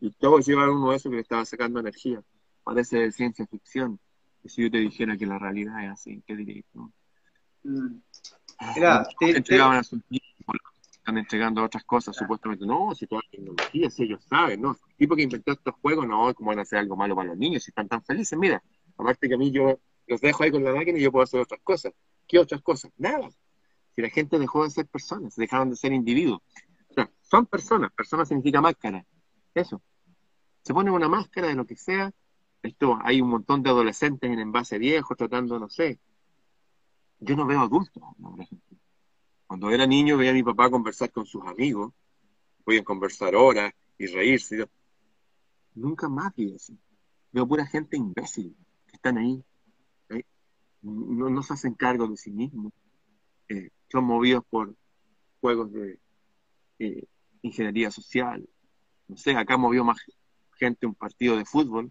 Y 0.00 0.10
todos 0.10 0.44
llevaban 0.46 0.70
uno 0.70 0.90
de 0.90 0.96
esos 0.96 1.10
que 1.10 1.16
le 1.16 1.22
estaba 1.22 1.44
sacando 1.44 1.78
energía. 1.78 2.22
Parece 2.64 2.98
de 2.98 3.12
ciencia 3.12 3.46
ficción. 3.46 4.00
Y 4.42 4.48
si 4.48 4.62
yo 4.62 4.70
te 4.70 4.78
dijera 4.78 5.16
que 5.16 5.26
la 5.26 5.38
realidad 5.38 5.84
es 5.84 5.90
así, 5.90 6.22
¿qué 6.26 6.34
dirías? 6.36 6.66
No? 6.74 6.92
Mm. 7.62 8.00
Era, 8.76 9.06
te, 9.20 9.60
a 9.60 9.82
sus 9.84 10.00
están 11.08 11.18
entregando 11.18 11.64
otras 11.64 11.84
cosas, 11.84 12.14
supuestamente. 12.14 12.66
No, 12.66 12.94
si 12.94 13.06
toda 13.06 13.22
la 13.24 13.30
tecnología, 13.30 13.88
si 13.88 14.02
ellos 14.02 14.22
saben, 14.28 14.60
¿no? 14.60 14.72
El 14.72 14.96
tipo 14.96 15.16
que 15.16 15.22
inventó 15.22 15.52
estos 15.52 15.74
juegos, 15.80 16.06
no, 16.06 16.34
¿cómo 16.34 16.50
van 16.50 16.58
a 16.58 16.62
hacer 16.62 16.80
algo 16.80 16.96
malo 16.96 17.16
para 17.16 17.28
los 17.28 17.38
niños 17.38 17.64
si 17.64 17.70
están 17.70 17.88
tan 17.88 18.02
felices? 18.02 18.38
Mira, 18.38 18.62
aparte 18.98 19.26
que 19.26 19.34
a 19.34 19.38
mí 19.38 19.50
yo 19.50 19.78
los 20.06 20.20
dejo 20.20 20.42
ahí 20.42 20.50
con 20.50 20.62
la 20.62 20.74
máquina 20.74 20.98
y 20.98 21.02
yo 21.02 21.10
puedo 21.10 21.24
hacer 21.24 21.40
otras 21.40 21.60
cosas. 21.62 21.94
¿Qué 22.26 22.38
otras 22.38 22.60
cosas? 22.60 22.92
Nada. 22.98 23.30
Si 23.96 24.02
la 24.02 24.10
gente 24.10 24.38
dejó 24.38 24.64
de 24.64 24.70
ser 24.70 24.86
personas, 24.86 25.34
dejaron 25.34 25.70
de 25.70 25.76
ser 25.76 25.94
individuos. 25.94 26.42
O 26.90 26.94
sea, 26.94 27.10
son 27.22 27.46
personas, 27.46 27.90
personas 27.92 28.28
significa 28.28 28.60
máscara. 28.60 29.02
Eso. 29.54 29.80
Se 30.62 30.74
pone 30.74 30.90
una 30.90 31.08
máscara 31.08 31.48
de 31.48 31.54
lo 31.54 31.64
que 31.64 31.76
sea, 31.76 32.12
esto, 32.62 32.98
hay 33.02 33.22
un 33.22 33.30
montón 33.30 33.62
de 33.62 33.70
adolescentes 33.70 34.30
en 34.30 34.40
envase 34.40 34.76
viejo 34.76 35.16
tratando, 35.16 35.58
no 35.58 35.70
sé. 35.70 35.98
Yo 37.20 37.34
no 37.34 37.46
veo 37.46 37.60
adultos. 37.60 38.02
Cuando 39.48 39.70
era 39.70 39.86
niño 39.86 40.18
veía 40.18 40.30
a 40.30 40.34
mi 40.34 40.42
papá 40.42 40.70
conversar 40.70 41.10
con 41.10 41.24
sus 41.24 41.42
amigos, 41.46 41.94
podían 42.64 42.84
conversar 42.84 43.34
horas 43.34 43.72
y 43.96 44.06
reírse. 44.06 44.68
Nunca 45.74 46.06
más 46.06 46.34
vi 46.36 46.54
eso. 46.54 46.74
Veo 47.32 47.48
pura 47.48 47.64
gente 47.66 47.96
imbécil 47.96 48.54
que 48.86 48.96
están 48.96 49.16
ahí. 49.16 49.42
No, 50.82 51.30
no, 51.30 51.42
se 51.42 51.54
hacen 51.54 51.72
cargo 51.72 52.06
de 52.06 52.18
sí 52.18 52.30
mismos. 52.30 52.74
Eh, 53.48 53.70
son 53.90 54.04
movidos 54.04 54.44
por 54.50 54.76
juegos 55.40 55.72
de 55.72 55.98
eh, 56.78 57.04
ingeniería 57.40 57.90
social. 57.90 58.46
No 59.08 59.16
sé, 59.16 59.34
acá 59.34 59.56
movió 59.56 59.82
más 59.82 59.98
gente 60.58 60.86
un 60.86 60.94
partido 60.94 61.38
de 61.38 61.46
fútbol, 61.46 61.90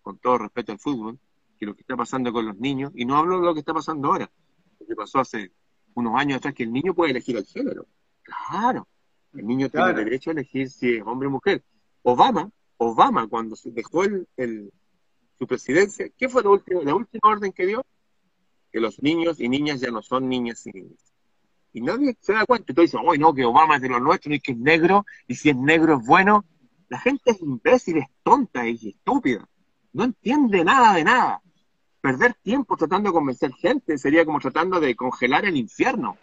con 0.00 0.18
todo 0.18 0.38
respeto 0.38 0.70
al 0.70 0.78
fútbol, 0.78 1.18
que 1.58 1.66
lo 1.66 1.74
que 1.74 1.80
está 1.80 1.96
pasando 1.96 2.32
con 2.32 2.46
los 2.46 2.56
niños. 2.56 2.92
Y 2.94 3.04
no 3.04 3.16
hablo 3.16 3.40
de 3.40 3.46
lo 3.46 3.52
que 3.52 3.60
está 3.60 3.74
pasando 3.74 4.06
ahora, 4.06 4.30
lo 4.78 4.86
que 4.86 4.94
pasó 4.94 5.18
hace 5.18 5.50
unos 5.94 6.14
años 6.16 6.38
atrás, 6.38 6.54
que 6.54 6.64
el 6.64 6.72
niño 6.72 6.94
puede 6.94 7.12
elegir 7.12 7.36
el 7.36 7.46
género. 7.46 7.86
Claro, 8.22 8.86
el 9.32 9.46
niño 9.46 9.68
tiene 9.68 9.92
derecho 9.92 10.30
a 10.30 10.32
elegir 10.32 10.70
si 10.70 10.96
es 10.96 11.02
hombre 11.04 11.28
o 11.28 11.30
mujer. 11.30 11.62
Obama, 12.02 12.50
Obama, 12.76 13.26
cuando 13.28 13.56
se 13.56 13.70
dejó 13.70 14.04
el, 14.04 14.72
su 15.38 15.46
presidencia, 15.46 16.08
¿qué 16.16 16.28
fue 16.28 16.42
la 16.42 16.50
última, 16.50 16.82
la 16.82 16.94
última 16.94 17.30
orden 17.30 17.52
que 17.52 17.66
dio? 17.66 17.84
Que 18.70 18.80
los 18.80 19.02
niños 19.02 19.40
y 19.40 19.48
niñas 19.48 19.80
ya 19.80 19.90
no 19.90 20.02
son 20.02 20.28
niñas 20.28 20.66
y 20.66 20.72
niñas. 20.72 21.14
Y 21.72 21.80
nadie 21.80 22.16
se 22.20 22.32
da 22.32 22.46
cuenta. 22.46 22.70
Y 22.70 22.74
tú 22.74 22.82
dices, 22.82 23.00
oye, 23.04 23.18
no, 23.18 23.34
que 23.34 23.44
Obama 23.44 23.76
es 23.76 23.82
de 23.82 23.88
los 23.88 24.00
nuestros 24.00 24.34
y 24.34 24.40
que 24.40 24.52
es 24.52 24.58
negro, 24.58 25.04
y 25.26 25.34
si 25.34 25.50
es 25.50 25.56
negro 25.56 25.98
es 25.98 26.06
bueno. 26.06 26.44
La 26.88 26.98
gente 27.00 27.32
es 27.32 27.40
imbécil, 27.40 27.98
es 27.98 28.06
tonta 28.22 28.66
y 28.68 28.90
estúpida. 28.90 29.48
No 29.92 30.04
entiende 30.04 30.64
nada 30.64 30.94
de 30.94 31.04
nada. 31.04 31.42
Perder 32.04 32.34
tiempo 32.34 32.76
tratando 32.76 33.08
de 33.08 33.14
convencer 33.14 33.50
gente 33.54 33.96
sería 33.96 34.26
como 34.26 34.38
tratando 34.38 34.78
de 34.78 34.94
congelar 34.94 35.46
el 35.46 35.56
infierno. 35.56 36.18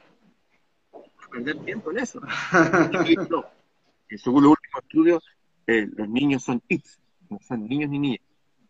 Perder 1.31 1.57
tiempo 1.65 1.89
en 1.89 1.97
eso. 1.97 2.21
Y, 4.11 4.17
según 4.19 4.43
los 4.43 4.51
últimos 4.51 4.83
estudios, 4.83 5.23
eh, 5.65 5.87
los 5.97 6.07
niños 6.07 6.43
son 6.43 6.61
hits, 6.67 6.99
no 7.31 7.39
son 7.41 7.67
niños 7.67 7.89
ni 7.89 7.97
niñas. 7.97 8.19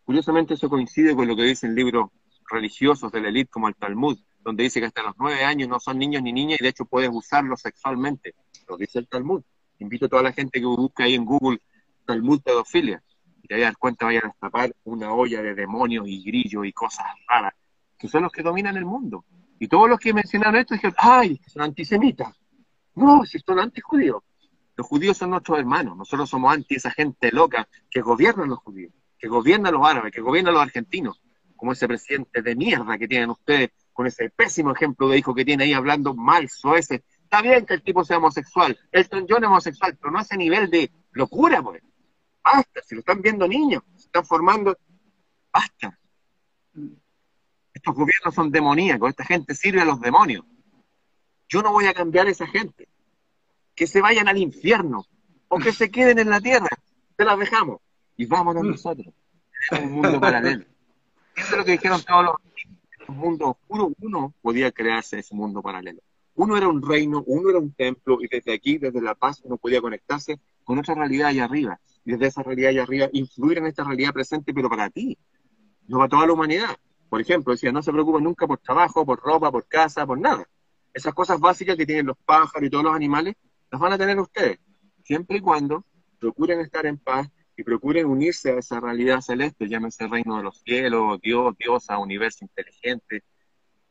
Curiosamente 0.06 0.54
eso 0.54 0.70
coincide 0.70 1.14
con 1.14 1.28
lo 1.28 1.36
que 1.36 1.42
dicen 1.42 1.74
libros 1.74 2.08
religiosos 2.50 3.12
de 3.12 3.20
la 3.20 3.28
élite 3.28 3.50
como 3.50 3.68
el 3.68 3.74
Talmud, 3.74 4.18
donde 4.40 4.62
dice 4.62 4.80
que 4.80 4.86
hasta 4.86 5.02
los 5.02 5.14
nueve 5.18 5.44
años 5.44 5.68
no 5.68 5.80
son 5.80 5.98
niños 5.98 6.22
ni 6.22 6.32
niñas 6.32 6.60
y 6.60 6.62
de 6.62 6.70
hecho 6.70 6.86
puedes 6.86 7.10
usarlos 7.12 7.60
sexualmente. 7.60 8.36
Lo 8.66 8.78
dice 8.78 9.00
el 9.00 9.06
Talmud. 9.06 9.42
Invito 9.80 10.06
a 10.06 10.08
toda 10.08 10.22
la 10.22 10.32
gente 10.32 10.60
que 10.60 10.64
busque 10.64 11.02
ahí 11.02 11.14
en 11.14 11.26
Google 11.26 11.60
Talmud 12.06 12.40
pedofilia 12.40 13.02
y 13.42 13.48
te 13.48 13.58
dar 13.58 13.76
cuenta 13.76 14.06
vayan 14.06 14.24
a 14.24 14.28
destapar 14.28 14.74
una 14.84 15.12
olla 15.12 15.42
de 15.42 15.54
demonios 15.54 16.06
y 16.06 16.22
grillos 16.22 16.64
y 16.64 16.72
cosas 16.72 17.06
raras, 17.28 17.54
que 17.98 18.08
son 18.08 18.22
los 18.22 18.32
que 18.32 18.42
dominan 18.42 18.76
el 18.76 18.84
mundo. 18.84 19.24
Y 19.58 19.68
todos 19.68 19.88
los 19.88 19.98
que 19.98 20.14
mencionaron 20.14 20.56
esto 20.56 20.74
dijeron, 20.74 20.96
¡ay, 20.98 21.40
son 21.46 21.62
antisemitas! 21.62 22.34
No, 22.94 23.24
si 23.24 23.38
son 23.38 23.58
antijudíos. 23.58 24.22
Los 24.76 24.86
judíos 24.86 25.16
son 25.16 25.30
nuestros 25.30 25.58
hermanos, 25.58 25.96
nosotros 25.96 26.28
somos 26.30 26.52
anti 26.52 26.76
esa 26.76 26.90
gente 26.90 27.30
loca 27.30 27.68
que 27.90 28.00
gobierna 28.00 28.44
a 28.44 28.46
los 28.46 28.58
judíos, 28.58 28.92
que 29.18 29.28
gobierna 29.28 29.68
a 29.68 29.72
los 29.72 29.86
árabes, 29.86 30.12
que 30.12 30.20
gobierna 30.20 30.50
a 30.50 30.54
los 30.54 30.62
argentinos, 30.62 31.20
como 31.56 31.72
ese 31.72 31.86
presidente 31.86 32.42
de 32.42 32.56
mierda 32.56 32.96
que 32.98 33.06
tienen 33.06 33.30
ustedes, 33.30 33.70
con 33.92 34.06
ese 34.06 34.30
pésimo 34.30 34.72
ejemplo 34.72 35.08
de 35.08 35.18
hijo 35.18 35.34
que 35.34 35.44
tiene 35.44 35.64
ahí 35.64 35.72
hablando 35.74 36.14
mal, 36.14 36.48
ese. 36.76 37.04
Está 37.22 37.42
bien 37.42 37.66
que 37.66 37.74
el 37.74 37.82
tipo 37.82 38.04
sea 38.04 38.18
homosexual, 38.18 38.78
Elton 38.90 39.26
John 39.28 39.44
es 39.44 39.48
homosexual, 39.48 39.96
pero 40.00 40.10
no 40.10 40.18
a 40.18 40.22
ese 40.22 40.36
nivel 40.36 40.70
de 40.70 40.90
locura, 41.12 41.62
pues. 41.62 41.82
Basta, 42.44 42.82
si 42.84 42.94
lo 42.94 43.00
están 43.00 43.22
viendo 43.22 43.46
niños, 43.46 43.82
se 43.96 44.06
están 44.06 44.24
formando, 44.24 44.76
basta. 45.52 45.98
Estos 47.72 47.94
gobiernos 47.94 48.34
son 48.34 48.50
demoníacos, 48.50 49.10
esta 49.10 49.24
gente 49.24 49.54
sirve 49.54 49.80
a 49.80 49.84
los 49.84 50.00
demonios. 50.00 50.44
Yo 51.48 51.62
no 51.62 51.72
voy 51.72 51.86
a 51.86 51.94
cambiar 51.94 52.26
a 52.26 52.30
esa 52.30 52.46
gente. 52.46 52.88
Que 53.74 53.86
se 53.86 54.00
vayan 54.00 54.28
al 54.28 54.38
infierno 54.38 55.06
o 55.48 55.58
que 55.58 55.72
se 55.72 55.90
queden 55.90 56.18
en 56.18 56.30
la 56.30 56.40
tierra. 56.40 56.68
Se 57.16 57.24
las 57.24 57.38
dejamos. 57.38 57.80
Y 58.16 58.26
vámonos 58.26 58.64
nosotros. 58.64 59.14
Es 59.70 59.78
un 59.80 59.92
mundo 59.92 60.20
paralelo. 60.20 60.64
Eso 61.36 61.52
es 61.52 61.56
lo 61.56 61.64
que 61.64 61.72
dijeron 61.72 62.02
todos 62.02 62.24
los 62.24 62.34
un 63.08 63.16
mundo 63.16 63.50
oscuro. 63.50 63.92
Uno 64.00 64.34
podía 64.42 64.72
crearse 64.72 65.18
ese 65.18 65.34
mundo 65.34 65.62
paralelo. 65.62 66.00
Uno 66.34 66.56
era 66.56 66.68
un 66.68 66.82
reino, 66.82 67.22
uno 67.26 67.50
era 67.50 67.58
un 67.58 67.72
templo, 67.72 68.18
y 68.20 68.28
desde 68.28 68.54
aquí, 68.54 68.78
desde 68.78 69.00
La 69.02 69.14
Paz, 69.14 69.40
uno 69.44 69.56
podía 69.58 69.80
conectarse 69.80 70.40
con 70.64 70.78
otra 70.78 70.94
realidad 70.94 71.28
allá 71.28 71.44
arriba 71.44 71.80
y 72.04 72.12
desde 72.12 72.26
esa 72.26 72.42
realidad 72.42 72.70
allá 72.70 72.82
arriba 72.82 73.08
influir 73.12 73.58
en 73.58 73.66
esta 73.66 73.84
realidad 73.84 74.12
presente, 74.12 74.52
pero 74.52 74.68
para 74.68 74.90
ti, 74.90 75.18
no 75.86 75.98
para 75.98 76.08
toda 76.08 76.26
la 76.26 76.32
humanidad. 76.32 76.76
Por 77.08 77.20
ejemplo, 77.20 77.52
decía, 77.52 77.72
no 77.72 77.82
se 77.82 77.92
preocupen 77.92 78.24
nunca 78.24 78.46
por 78.46 78.58
trabajo, 78.58 79.04
por 79.04 79.20
ropa, 79.20 79.50
por 79.50 79.66
casa, 79.66 80.06
por 80.06 80.18
nada. 80.18 80.48
Esas 80.92 81.14
cosas 81.14 81.38
básicas 81.38 81.76
que 81.76 81.86
tienen 81.86 82.06
los 82.06 82.16
pájaros 82.24 82.66
y 82.66 82.70
todos 82.70 82.84
los 82.84 82.94
animales, 82.94 83.34
las 83.70 83.80
van 83.80 83.92
a 83.92 83.98
tener 83.98 84.18
ustedes, 84.18 84.58
siempre 85.02 85.38
y 85.38 85.40
cuando 85.40 85.84
procuren 86.18 86.60
estar 86.60 86.84
en 86.86 86.98
paz 86.98 87.28
y 87.56 87.62
procuren 87.62 88.06
unirse 88.06 88.52
a 88.52 88.58
esa 88.58 88.80
realidad 88.80 89.20
celeste, 89.20 89.68
llámese 89.68 90.06
reino 90.06 90.36
de 90.36 90.42
los 90.42 90.60
cielos, 90.60 91.20
Dios, 91.20 91.54
diosa, 91.58 91.98
universo 91.98 92.44
inteligente, 92.44 93.24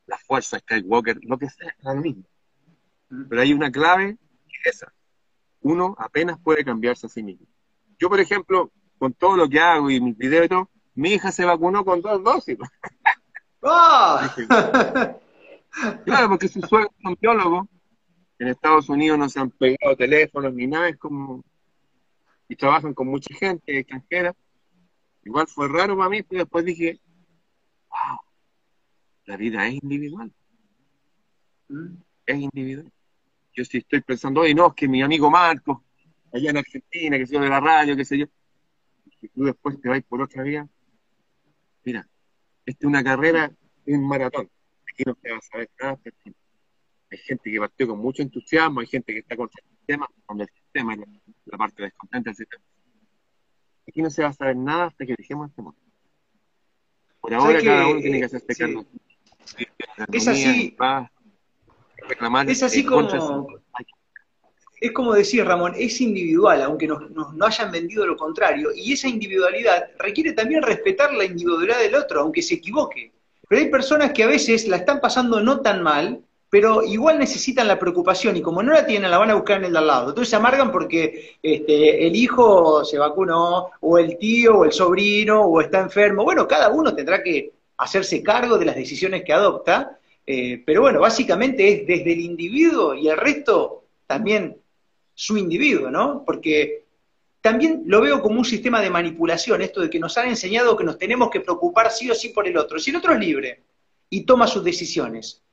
la 0.05 0.17
fuerza, 0.17 0.59
Skywalker, 0.59 1.19
lo 1.23 1.37
que 1.37 1.49
sea, 1.49 1.69
es 1.69 1.83
lo 1.83 1.95
mismo. 1.95 2.23
Pero 3.29 3.41
hay 3.41 3.53
una 3.53 3.71
clave 3.71 4.17
es 4.63 4.75
esa. 4.75 4.93
Uno 5.61 5.95
apenas 5.99 6.39
puede 6.39 6.63
cambiarse 6.63 7.07
a 7.07 7.09
sí 7.09 7.23
mismo. 7.23 7.45
Yo, 7.99 8.09
por 8.09 8.19
ejemplo, 8.19 8.71
con 8.97 9.13
todo 9.13 9.37
lo 9.37 9.49
que 9.49 9.59
hago 9.59 9.89
y 9.89 9.99
mis 9.99 10.17
videos 10.17 10.45
y 10.45 10.49
todo, 10.49 10.69
mi 10.95 11.13
hija 11.13 11.31
se 11.31 11.45
vacunó 11.45 11.83
con 11.85 12.01
dos 12.01 12.23
dosis. 12.23 12.57
¡Ah! 13.63 14.33
claro, 16.05 16.29
porque 16.29 16.47
sus 16.47 16.67
suegros 16.67 16.93
son 17.01 17.17
biólogos. 17.19 17.67
En 18.39 18.47
Estados 18.47 18.89
Unidos 18.89 19.19
no 19.19 19.29
se 19.29 19.39
han 19.39 19.51
pegado 19.51 19.95
teléfonos 19.95 20.53
ni 20.53 20.65
nada, 20.65 20.89
es 20.89 20.97
como... 20.97 21.43
Y 22.47 22.55
trabajan 22.55 22.93
con 22.93 23.07
mucha 23.07 23.33
gente 23.35 23.79
extranjera. 23.79 24.35
Igual 25.23 25.47
fue 25.47 25.67
raro 25.67 25.95
para 25.95 26.09
mí, 26.09 26.23
pero 26.23 26.41
después 26.41 26.65
dije, 26.65 26.99
wow, 27.89 28.19
la 29.25 29.37
vida 29.37 29.67
es 29.67 29.75
individual. 29.75 30.33
Mm. 31.69 31.95
Es 32.25 32.39
individual. 32.39 32.91
Yo 33.53 33.65
sí 33.65 33.79
estoy 33.79 34.01
pensando, 34.01 34.41
oye, 34.41 34.55
no, 34.55 34.67
es 34.67 34.73
que 34.73 34.87
mi 34.87 35.01
amigo 35.01 35.29
Marco, 35.29 35.83
allá 36.31 36.49
en 36.51 36.57
Argentina, 36.57 37.17
que 37.17 37.25
yo, 37.25 37.39
de 37.39 37.49
la 37.49 37.59
radio, 37.59 37.95
qué 37.95 38.05
sé 38.05 38.17
yo, 38.17 38.25
y 39.21 39.27
tú 39.29 39.43
después 39.43 39.79
te 39.81 39.89
vas 39.89 40.01
por 40.03 40.21
otra 40.21 40.43
vía, 40.43 40.67
mira, 41.83 42.07
esta 42.65 42.85
es 42.85 42.87
una 42.87 43.03
carrera, 43.03 43.51
un 43.85 44.07
maratón, 44.07 44.49
aquí 44.91 45.03
no 45.05 45.15
te 45.15 45.31
vas 45.31 45.45
a 45.45 45.51
saber 45.51 45.69
nada, 45.79 45.99
hay 47.11 47.17
gente 47.17 47.51
que 47.51 47.59
partió 47.59 47.87
con 47.87 47.99
mucho 47.99 48.21
entusiasmo, 48.21 48.79
hay 48.79 48.87
gente 48.87 49.11
que 49.13 49.19
está 49.19 49.35
contra 49.35 49.61
el 49.61 49.77
sistema, 49.77 50.07
con 50.25 50.39
el 50.39 50.47
sistema, 50.47 50.95
la, 50.95 51.05
la 51.45 51.57
parte 51.57 51.83
descontenta 51.83 52.29
del 52.29 52.37
sistema. 52.37 52.63
Aquí 53.87 54.01
no 54.01 54.09
se 54.09 54.23
va 54.23 54.29
a 54.29 54.33
saber 54.33 54.55
nada 54.55 54.85
hasta 54.85 55.05
que 55.05 55.15
dejemos 55.17 55.49
este 55.49 55.61
mundo. 55.61 55.77
Por 57.19 57.33
ahora 57.33 57.61
cada 57.61 57.87
uno 57.87 57.99
tiene 57.99 58.19
que 58.19 58.25
hacerse 58.25 58.45
este 58.49 58.63
cargo. 58.63 58.85
Es 60.13 60.27
así. 60.27 60.75
Es 62.47 62.63
así 62.63 62.85
como, 62.85 63.07
es 64.81 64.91
como 64.93 65.13
decir, 65.13 65.45
Ramón, 65.45 65.73
es 65.77 66.01
individual, 66.01 66.63
aunque 66.63 66.87
nos, 66.87 67.11
no 67.11 67.45
hayan 67.45 67.71
vendido 67.71 68.05
lo 68.05 68.17
contrario, 68.17 68.69
y 68.75 68.93
esa 68.93 69.07
individualidad 69.07 69.89
requiere 69.99 70.33
también 70.33 70.63
respetar 70.63 71.13
la 71.13 71.23
individualidad 71.23 71.79
del 71.79 71.95
otro, 71.95 72.21
aunque 72.21 72.41
se 72.41 72.55
equivoque. 72.55 73.11
Pero 73.47 73.61
hay 73.61 73.69
personas 73.69 74.11
que 74.11 74.23
a 74.23 74.27
veces 74.27 74.67
la 74.67 74.77
están 74.77 74.99
pasando 74.99 75.39
no 75.41 75.61
tan 75.61 75.83
mal, 75.83 76.23
pero 76.49 76.83
igual 76.83 77.19
necesitan 77.19 77.67
la 77.67 77.77
preocupación, 77.77 78.35
y 78.35 78.41
como 78.41 78.63
no 78.63 78.73
la 78.73 78.85
tienen, 78.85 79.11
la 79.11 79.17
van 79.17 79.29
a 79.29 79.35
buscar 79.35 79.57
en 79.57 79.65
el 79.65 79.73
de 79.73 79.77
al 79.77 79.87
lado. 79.87 80.09
Entonces 80.09 80.29
se 80.29 80.35
amargan 80.35 80.71
porque 80.71 81.37
este, 81.43 82.07
el 82.07 82.15
hijo 82.15 82.83
se 82.83 82.97
vacunó, 82.97 83.69
o 83.81 83.97
el 83.97 84.17
tío, 84.17 84.57
o 84.57 84.65
el 84.65 84.71
sobrino, 84.71 85.41
o 85.41 85.61
está 85.61 85.79
enfermo. 85.79 86.23
Bueno, 86.23 86.47
cada 86.47 86.69
uno 86.69 86.95
tendrá 86.95 87.21
que 87.21 87.53
hacerse 87.77 88.23
cargo 88.23 88.57
de 88.57 88.65
las 88.65 88.75
decisiones 88.75 89.23
que 89.23 89.31
adopta, 89.31 89.99
eh, 90.33 90.63
pero 90.65 90.79
bueno, 90.79 91.01
básicamente 91.01 91.67
es 91.67 91.85
desde 91.85 92.13
el 92.13 92.21
individuo 92.21 92.95
y 92.95 93.09
el 93.09 93.17
resto 93.17 93.83
también 94.07 94.55
su 95.13 95.37
individuo, 95.37 95.91
¿no? 95.91 96.23
Porque 96.25 96.85
también 97.41 97.83
lo 97.85 97.99
veo 97.99 98.21
como 98.21 98.39
un 98.39 98.45
sistema 98.45 98.79
de 98.79 98.89
manipulación, 98.89 99.61
esto 99.61 99.81
de 99.81 99.89
que 99.89 99.99
nos 99.99 100.17
han 100.17 100.29
enseñado 100.29 100.77
que 100.77 100.85
nos 100.85 100.97
tenemos 100.97 101.29
que 101.29 101.41
preocupar 101.41 101.91
sí 101.91 102.09
o 102.09 102.15
sí 102.15 102.29
por 102.29 102.47
el 102.47 102.55
otro. 102.55 102.79
Si 102.79 102.91
el 102.91 102.95
otro 102.95 103.11
es 103.11 103.19
libre 103.19 103.63
y 104.09 104.23
toma 104.23 104.47
sus 104.47 104.63
decisiones, 104.63 105.43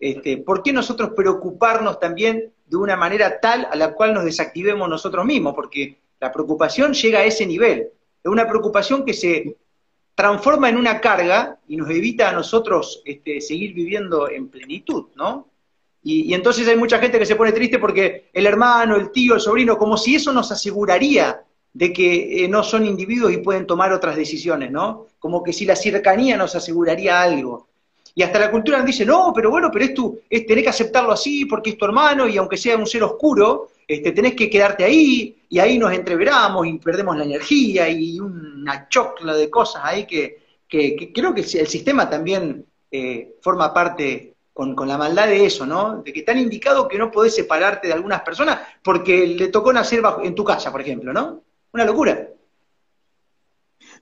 este, 0.00 0.38
¿por 0.38 0.62
qué 0.62 0.72
nosotros 0.72 1.10
preocuparnos 1.14 2.00
también 2.00 2.50
de 2.64 2.76
una 2.78 2.96
manera 2.96 3.40
tal 3.40 3.68
a 3.70 3.76
la 3.76 3.92
cual 3.92 4.14
nos 4.14 4.24
desactivemos 4.24 4.88
nosotros 4.88 5.26
mismos? 5.26 5.54
Porque 5.54 5.98
la 6.18 6.32
preocupación 6.32 6.94
llega 6.94 7.18
a 7.18 7.24
ese 7.26 7.44
nivel. 7.44 7.90
Es 8.22 8.30
una 8.30 8.48
preocupación 8.48 9.04
que 9.04 9.12
se 9.12 9.58
transforma 10.14 10.68
en 10.68 10.76
una 10.76 11.00
carga 11.00 11.58
y 11.66 11.76
nos 11.76 11.90
evita 11.90 12.30
a 12.30 12.32
nosotros 12.32 13.02
este, 13.04 13.40
seguir 13.40 13.74
viviendo 13.74 14.30
en 14.30 14.48
plenitud, 14.48 15.06
¿no? 15.16 15.48
Y, 16.02 16.34
entonces 16.34 16.68
hay 16.68 16.76
mucha 16.76 16.98
gente 16.98 17.18
que 17.18 17.26
se 17.26 17.34
pone 17.34 17.52
triste 17.52 17.78
porque 17.78 18.28
el 18.32 18.46
hermano, 18.46 18.96
el 18.96 19.10
tío, 19.10 19.34
el 19.34 19.40
sobrino, 19.40 19.78
como 19.78 19.96
si 19.96 20.16
eso 20.16 20.32
nos 20.32 20.52
aseguraría 20.52 21.42
de 21.72 21.92
que 21.92 22.44
eh, 22.44 22.48
no 22.48 22.62
son 22.62 22.84
individuos 22.86 23.32
y 23.32 23.38
pueden 23.38 23.66
tomar 23.66 23.92
otras 23.92 24.14
decisiones, 24.14 24.70
¿no? 24.70 25.06
Como 25.18 25.42
que 25.42 25.52
si 25.52 25.64
la 25.64 25.74
cercanía 25.74 26.36
nos 26.36 26.54
aseguraría 26.54 27.20
algo. 27.20 27.68
Y 28.14 28.22
hasta 28.22 28.38
la 28.38 28.50
cultura 28.50 28.78
nos 28.78 28.86
dice, 28.86 29.04
no, 29.04 29.32
pero 29.34 29.50
bueno, 29.50 29.70
pero 29.72 29.86
es 29.86 29.94
tu, 29.94 30.20
tenés 30.28 30.62
que 30.62 30.68
aceptarlo 30.68 31.10
así 31.10 31.46
porque 31.46 31.70
es 31.70 31.78
tu 31.78 31.86
hermano 31.86 32.28
y 32.28 32.36
aunque 32.36 32.58
sea 32.58 32.76
un 32.76 32.86
ser 32.86 33.02
oscuro, 33.02 33.70
este, 33.86 34.12
tenés 34.12 34.34
que 34.34 34.48
quedarte 34.48 34.84
ahí 34.84 35.44
y 35.48 35.58
ahí 35.58 35.78
nos 35.78 35.92
entreveramos 35.92 36.66
y 36.66 36.78
perdemos 36.78 37.16
la 37.16 37.24
energía 37.24 37.88
y 37.88 38.18
una 38.18 38.88
chocla 38.88 39.34
de 39.34 39.50
cosas 39.50 39.82
ahí 39.84 40.06
que, 40.06 40.42
que, 40.68 41.12
creo 41.12 41.34
que 41.34 41.42
el 41.42 41.66
sistema 41.66 42.08
también 42.08 42.66
eh, 42.90 43.36
forma 43.42 43.72
parte 43.72 44.34
con, 44.52 44.74
la 44.86 44.96
maldad 44.96 45.26
de 45.26 45.44
eso, 45.44 45.66
¿no? 45.66 46.02
De 46.02 46.12
que 46.12 46.20
están 46.20 46.38
indicado 46.38 46.88
que 46.88 46.98
no 46.98 47.10
podés 47.10 47.34
separarte 47.34 47.88
de 47.88 47.94
algunas 47.94 48.22
personas 48.22 48.60
porque 48.82 49.26
le 49.26 49.48
tocó 49.48 49.72
nacer 49.72 50.00
bajo, 50.00 50.22
en 50.22 50.34
tu 50.34 50.44
casa, 50.44 50.70
por 50.70 50.80
ejemplo, 50.80 51.12
¿no? 51.12 51.42
Una 51.72 51.84
locura. 51.84 52.28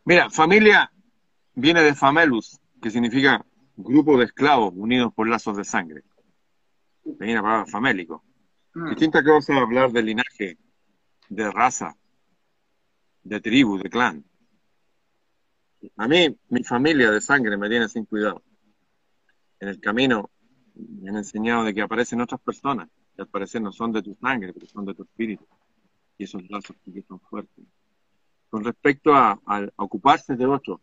Mira, 0.05 0.31
familia 0.31 0.93
viene 1.55 1.83
de 1.83 1.95
famelus, 1.95 2.61
que 2.81 2.91
significa 2.91 3.45
grupo 3.77 4.19
de 4.19 4.27
esclavos 4.27 4.73
unidos 4.77 5.13
por 5.15 5.29
lazos 5.29 5.57
de 5.57 5.65
sangre. 5.65 6.03
Ahí 7.21 7.33
la 7.33 7.43
palabra 7.43 7.67
famélico. 7.67 8.23
Mm. 8.75 8.91
Distinta 8.91 9.23
cosa 9.23 9.57
hablar 9.57 9.93
de 9.93 10.03
linaje, 10.03 10.57
de 11.29 11.51
raza, 11.51 11.97
de 13.23 13.41
tribu, 13.41 13.79
de 13.79 13.91
clan. 13.91 14.25
A 15.97 16.09
mí, 16.09 16.37
mi 16.49 16.65
familia 16.65 17.11
de 17.11 17.21
sangre 17.21 17.57
me 17.57 17.69
tiene 17.69 17.89
sin 17.89 18.05
cuidado. 18.05 18.43
En 19.61 19.69
el 19.69 19.81
camino 19.81 20.31
me 20.75 21.11
han 21.11 21.17
enseñado 21.17 21.65
de 21.65 21.75
que 21.75 21.83
aparecen 21.83 22.21
otras 22.21 22.41
personas, 22.41 22.89
que 23.15 23.23
al 23.23 23.29
parecer 23.29 23.61
no 23.61 23.73
son 23.73 23.93
de 23.93 24.03
tu 24.03 24.15
sangre, 24.15 24.53
pero 24.53 24.67
son 24.67 24.85
de 24.87 24.95
tu 24.95 25.03
espíritu. 25.03 25.47
Y 26.19 26.25
esos 26.25 26.43
lazos 26.49 26.77
que 26.85 27.03
son 27.03 27.21
fuertes. 27.21 27.65
Con 28.49 28.65
respecto 28.65 29.15
a, 29.15 29.41
a 29.47 29.69
ocuparse 29.77 30.37
de 30.37 30.47
otros, 30.47 30.81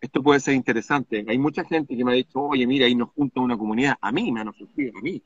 esto 0.00 0.22
puede 0.22 0.40
ser 0.40 0.54
interesante. 0.54 1.24
Hay 1.28 1.38
mucha 1.38 1.64
gente 1.64 1.96
que 1.96 2.04
me 2.04 2.12
ha 2.12 2.14
dicho, 2.14 2.40
oye, 2.40 2.66
mira, 2.66 2.86
ahí 2.86 2.94
nos 2.94 3.10
junta 3.10 3.40
una 3.40 3.58
comunidad. 3.58 3.96
A 4.00 4.12
mí 4.12 4.30
me 4.30 4.40
han 4.40 4.48
ofrecido, 4.48 4.96
a 4.96 5.02
mí. 5.02 5.22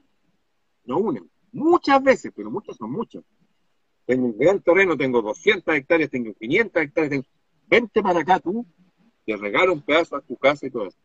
No 0.84 0.98
una. 0.98 1.20
Muchas 1.52 2.02
veces, 2.02 2.32
pero 2.34 2.50
muchas 2.50 2.76
son 2.76 2.90
muchas. 2.90 3.22
Tengo 4.06 4.26
un 4.26 4.38
gran 4.38 4.60
terreno, 4.60 4.96
tengo 4.96 5.22
200 5.22 5.74
hectáreas, 5.74 6.10
tengo 6.10 6.34
500 6.34 6.82
hectáreas. 6.82 7.24
Vente 7.66 8.02
para 8.02 8.20
acá 8.20 8.40
tú, 8.40 8.66
te 9.24 9.36
regalo 9.36 9.72
un 9.72 9.82
pedazo 9.82 10.16
a 10.16 10.20
tu 10.20 10.36
casa 10.36 10.66
y 10.66 10.70
todo 10.70 10.86
eso. 10.86 10.98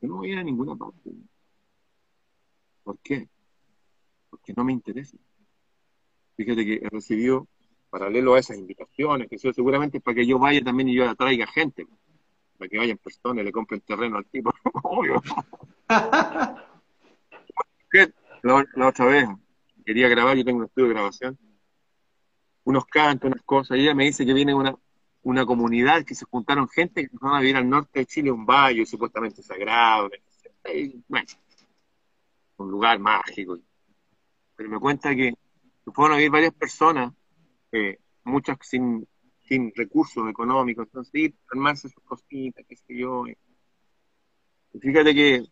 Yo 0.00 0.08
no 0.08 0.16
voy 0.16 0.30
a 0.30 0.32
ir 0.34 0.38
a 0.38 0.44
ninguna 0.44 0.76
parte. 0.76 1.10
¿Por 2.82 2.98
qué? 2.98 3.28
Porque 4.30 4.52
no 4.56 4.64
me 4.64 4.72
interesa. 4.72 5.16
Fíjate 6.36 6.64
que 6.64 6.74
he 6.82 6.88
recibido, 6.88 7.46
paralelo 7.90 8.34
a 8.34 8.40
esas 8.40 8.58
invitaciones, 8.58 9.28
que 9.28 9.38
seguramente 9.38 10.00
para 10.00 10.16
que 10.16 10.26
yo 10.26 10.38
vaya 10.38 10.62
también 10.62 10.88
y 10.88 10.94
yo 10.94 11.08
atraiga 11.08 11.46
gente 11.46 11.86
para 12.58 12.68
que 12.68 12.78
vayan 12.78 12.98
personas 12.98 13.42
y 13.42 13.44
le 13.44 13.52
compren 13.52 13.80
terreno 13.80 14.18
al 14.18 14.26
tipo. 14.26 14.52
Obvio. 14.82 15.22
la, 18.44 18.88
otra 18.88 19.06
vez 19.06 19.28
quería 19.84 20.08
grabar, 20.08 20.36
yo 20.36 20.44
tengo 20.44 20.58
un 20.58 20.64
estudio 20.66 20.88
de 20.88 20.94
grabación, 20.94 21.38
unos 22.64 22.84
cantos, 22.86 23.30
unas 23.30 23.42
cosas, 23.42 23.76
y 23.76 23.82
ella 23.82 23.94
me 23.94 24.04
dice 24.04 24.24
que 24.24 24.32
viene 24.32 24.54
una, 24.54 24.74
una 25.22 25.44
comunidad 25.44 26.04
que 26.04 26.14
se 26.14 26.24
juntaron 26.24 26.68
gente 26.68 27.08
que 27.08 27.16
van 27.20 27.36
a 27.36 27.40
vivir 27.40 27.56
al 27.56 27.68
norte 27.68 28.00
de 28.00 28.06
Chile, 28.06 28.30
un 28.30 28.46
valle 28.46 28.86
supuestamente 28.86 29.42
sagrado, 29.42 30.10
un 32.56 32.70
lugar 32.70 32.98
mágico. 32.98 33.58
Pero 34.56 34.70
me 34.70 34.78
cuenta 34.78 35.14
que 35.14 35.34
fueron 35.92 36.14
a 36.14 36.16
vivir 36.18 36.30
varias 36.30 36.54
personas, 36.54 37.12
eh, 37.72 37.98
muchas 38.24 38.56
sin 38.62 39.06
sin 39.46 39.72
recursos 39.74 40.28
económicos, 40.28 40.86
entonces 40.86 41.14
ir, 41.14 41.34
armarse 41.52 41.88
sus 41.88 42.02
cositas, 42.04 42.64
qué 42.68 42.76
sé 42.76 42.96
yo. 42.96 43.26
Y 43.26 44.78
fíjate 44.78 45.14
que 45.14 45.44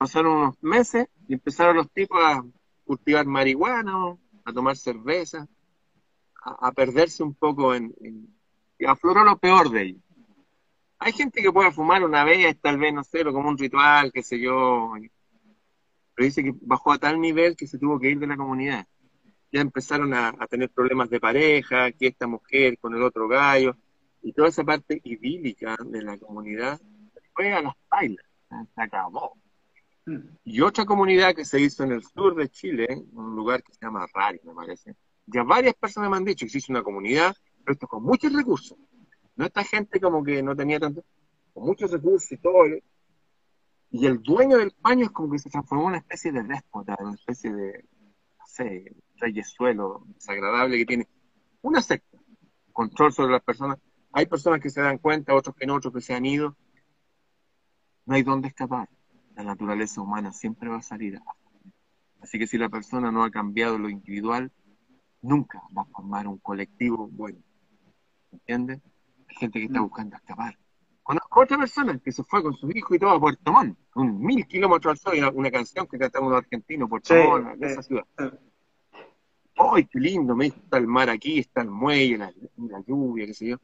pasaron 0.00 0.32
unos 0.32 0.62
meses 0.62 1.08
y 1.28 1.34
empezaron 1.34 1.76
los 1.76 1.90
tipos 1.90 2.18
a 2.22 2.42
cultivar 2.86 3.26
marihuana, 3.26 4.16
a 4.46 4.52
tomar 4.52 4.78
cerveza, 4.78 5.46
a, 6.42 6.72
perderse 6.72 7.22
un 7.22 7.34
poco 7.34 7.74
en, 7.74 7.94
y 8.78 8.86
afloró 8.86 9.24
lo 9.24 9.36
peor 9.36 9.70
de 9.70 9.82
ellos. 9.82 10.02
Hay 10.98 11.12
gente 11.12 11.42
que 11.42 11.52
puede 11.52 11.70
fumar 11.70 12.02
una 12.02 12.24
vez, 12.24 12.58
tal 12.62 12.78
vez, 12.78 12.94
no 12.94 13.04
sé, 13.04 13.24
como 13.24 13.50
un 13.50 13.58
ritual, 13.58 14.10
qué 14.10 14.22
sé 14.22 14.40
yo, 14.40 14.94
pero 16.14 16.24
dice 16.24 16.42
que 16.42 16.54
bajó 16.62 16.92
a 16.92 16.98
tal 16.98 17.20
nivel 17.20 17.54
que 17.54 17.66
se 17.66 17.78
tuvo 17.78 18.00
que 18.00 18.08
ir 18.08 18.18
de 18.18 18.26
la 18.26 18.38
comunidad 18.38 18.86
ya 19.52 19.60
empezaron 19.60 20.14
a, 20.14 20.32
tener 20.48 20.70
problemas 20.70 21.10
de 21.10 21.20
pareja, 21.20 21.90
que 21.92 22.06
esta 22.06 22.26
mujer 22.26 22.78
con 22.78 22.94
el 22.94 23.02
otro 23.02 23.28
gallo, 23.28 23.76
y 24.22 24.32
toda 24.32 24.48
esa 24.48 24.64
parte 24.64 25.00
idílica 25.02 25.76
de 25.84 26.02
la 26.02 26.16
comunidad 26.18 26.80
fue 27.34 27.52
a 27.52 27.62
las 27.62 27.74
bailas, 27.90 28.24
se 28.48 28.82
acabó. 28.82 29.36
Y 30.44 30.60
otra 30.60 30.84
comunidad 30.84 31.34
que 31.34 31.44
se 31.44 31.60
hizo 31.60 31.84
en 31.84 31.92
el 31.92 32.02
sur 32.02 32.34
de 32.34 32.48
Chile, 32.48 33.04
un 33.12 33.36
lugar 33.36 33.62
que 33.62 33.72
se 33.72 33.84
llama 33.84 34.06
Rari, 34.12 34.40
me 34.44 34.54
parece, 34.54 34.96
ya 35.26 35.42
varias 35.42 35.74
personas 35.74 36.10
me 36.10 36.16
han 36.16 36.24
dicho 36.24 36.46
que 36.46 36.50
se 36.50 36.58
hizo 36.58 36.72
una 36.72 36.82
comunidad, 36.82 37.34
pero 37.64 37.74
esto 37.74 37.86
con 37.86 38.02
muchos 38.02 38.32
recursos. 38.32 38.76
No 39.36 39.46
esta 39.46 39.64
gente 39.64 40.00
como 40.00 40.24
que 40.24 40.42
no 40.42 40.56
tenía 40.56 40.80
tanto, 40.80 41.04
con 41.52 41.64
muchos 41.64 41.90
recursos 41.90 42.30
y 42.32 42.38
todo. 42.38 42.64
Y 43.90 44.06
el 44.06 44.22
dueño 44.22 44.58
del 44.58 44.72
paño 44.72 45.04
es 45.04 45.10
como 45.10 45.32
que 45.32 45.38
se 45.38 45.50
transformó 45.50 45.84
en 45.84 45.88
una 45.88 45.98
especie 45.98 46.32
de 46.32 46.42
déspota, 46.42 46.96
una 47.00 47.14
especie 47.14 47.52
de, 47.52 47.84
no 48.38 48.46
sé, 48.46 48.92
suelo 49.44 50.04
desagradable 50.06 50.78
que 50.78 50.86
tiene 50.86 51.08
una 51.62 51.82
secta, 51.82 52.18
control 52.72 53.12
sobre 53.12 53.32
las 53.32 53.42
personas. 53.42 53.78
Hay 54.12 54.26
personas 54.26 54.60
que 54.60 54.70
se 54.70 54.80
dan 54.80 54.98
cuenta, 54.98 55.34
otros 55.34 55.54
que 55.54 55.66
no, 55.66 55.76
otros 55.76 55.94
que 55.94 56.00
se 56.00 56.14
han 56.14 56.24
ido. 56.24 56.56
No 58.06 58.14
hay 58.14 58.22
dónde 58.22 58.48
escapar. 58.48 58.88
La 59.40 59.46
naturaleza 59.46 60.02
humana 60.02 60.32
siempre 60.32 60.68
va 60.68 60.76
a 60.76 60.82
salir. 60.82 61.18
Así 62.20 62.38
que 62.38 62.46
si 62.46 62.58
la 62.58 62.68
persona 62.68 63.10
no 63.10 63.24
ha 63.24 63.30
cambiado 63.30 63.78
lo 63.78 63.88
individual, 63.88 64.52
nunca 65.22 65.62
va 65.74 65.80
a 65.80 65.86
formar 65.86 66.28
un 66.28 66.36
colectivo 66.36 67.08
bueno. 67.10 67.38
¿Entiendes? 68.32 68.82
Hay 69.28 69.36
gente 69.36 69.58
que 69.58 69.64
está 69.64 69.80
mm. 69.80 69.84
buscando 69.84 70.16
escapar. 70.16 70.58
Conozco 71.02 71.40
otra 71.40 71.56
persona 71.56 71.98
que 71.98 72.12
se 72.12 72.22
fue 72.22 72.42
con 72.42 72.52
su 72.54 72.70
hijo 72.70 72.94
y 72.94 72.98
todo 72.98 73.12
a 73.12 73.18
Puerto 73.18 73.50
Montt, 73.50 73.78
un 73.94 74.20
mil 74.20 74.46
kilómetros 74.46 75.02
al 75.06 75.20
sur, 75.20 75.34
una, 75.34 75.50
canción 75.50 75.86
que 75.86 75.98
canta 75.98 76.20
uno 76.20 76.36
argentino, 76.36 76.86
Puerto 76.86 77.14
Montt, 77.14 77.56
de 77.56 77.66
esa 77.66 77.82
ciudad. 77.82 78.04
¡ay, 79.56 79.86
qué 79.86 80.00
lindo! 80.00 80.36
Me 80.36 80.48
está 80.48 80.76
el 80.76 80.86
mar 80.86 81.08
aquí, 81.08 81.38
está 81.38 81.62
el 81.62 81.70
muelle, 81.70 82.18
la, 82.18 82.30
lluvia, 82.86 83.24
qué 83.24 83.32
sé 83.32 83.46
yo. 83.48 83.56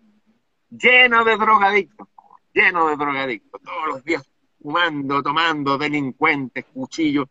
Lleno 0.70 1.22
de 1.22 1.36
drogadictos, 1.36 2.08
lleno 2.54 2.88
de 2.88 2.96
drogadictos, 2.96 3.60
todos 3.60 3.88
los 3.88 4.04
días 4.04 4.26
fumando, 4.60 5.22
tomando, 5.22 5.78
delincuentes, 5.78 6.64
cuchillos. 6.66 7.28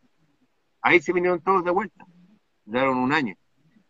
Ahí 0.80 1.00
se 1.00 1.12
vinieron 1.12 1.40
todos 1.40 1.64
de 1.64 1.70
vuelta. 1.70 2.06
Dieron 2.64 2.98
un 2.98 3.12
año. 3.12 3.36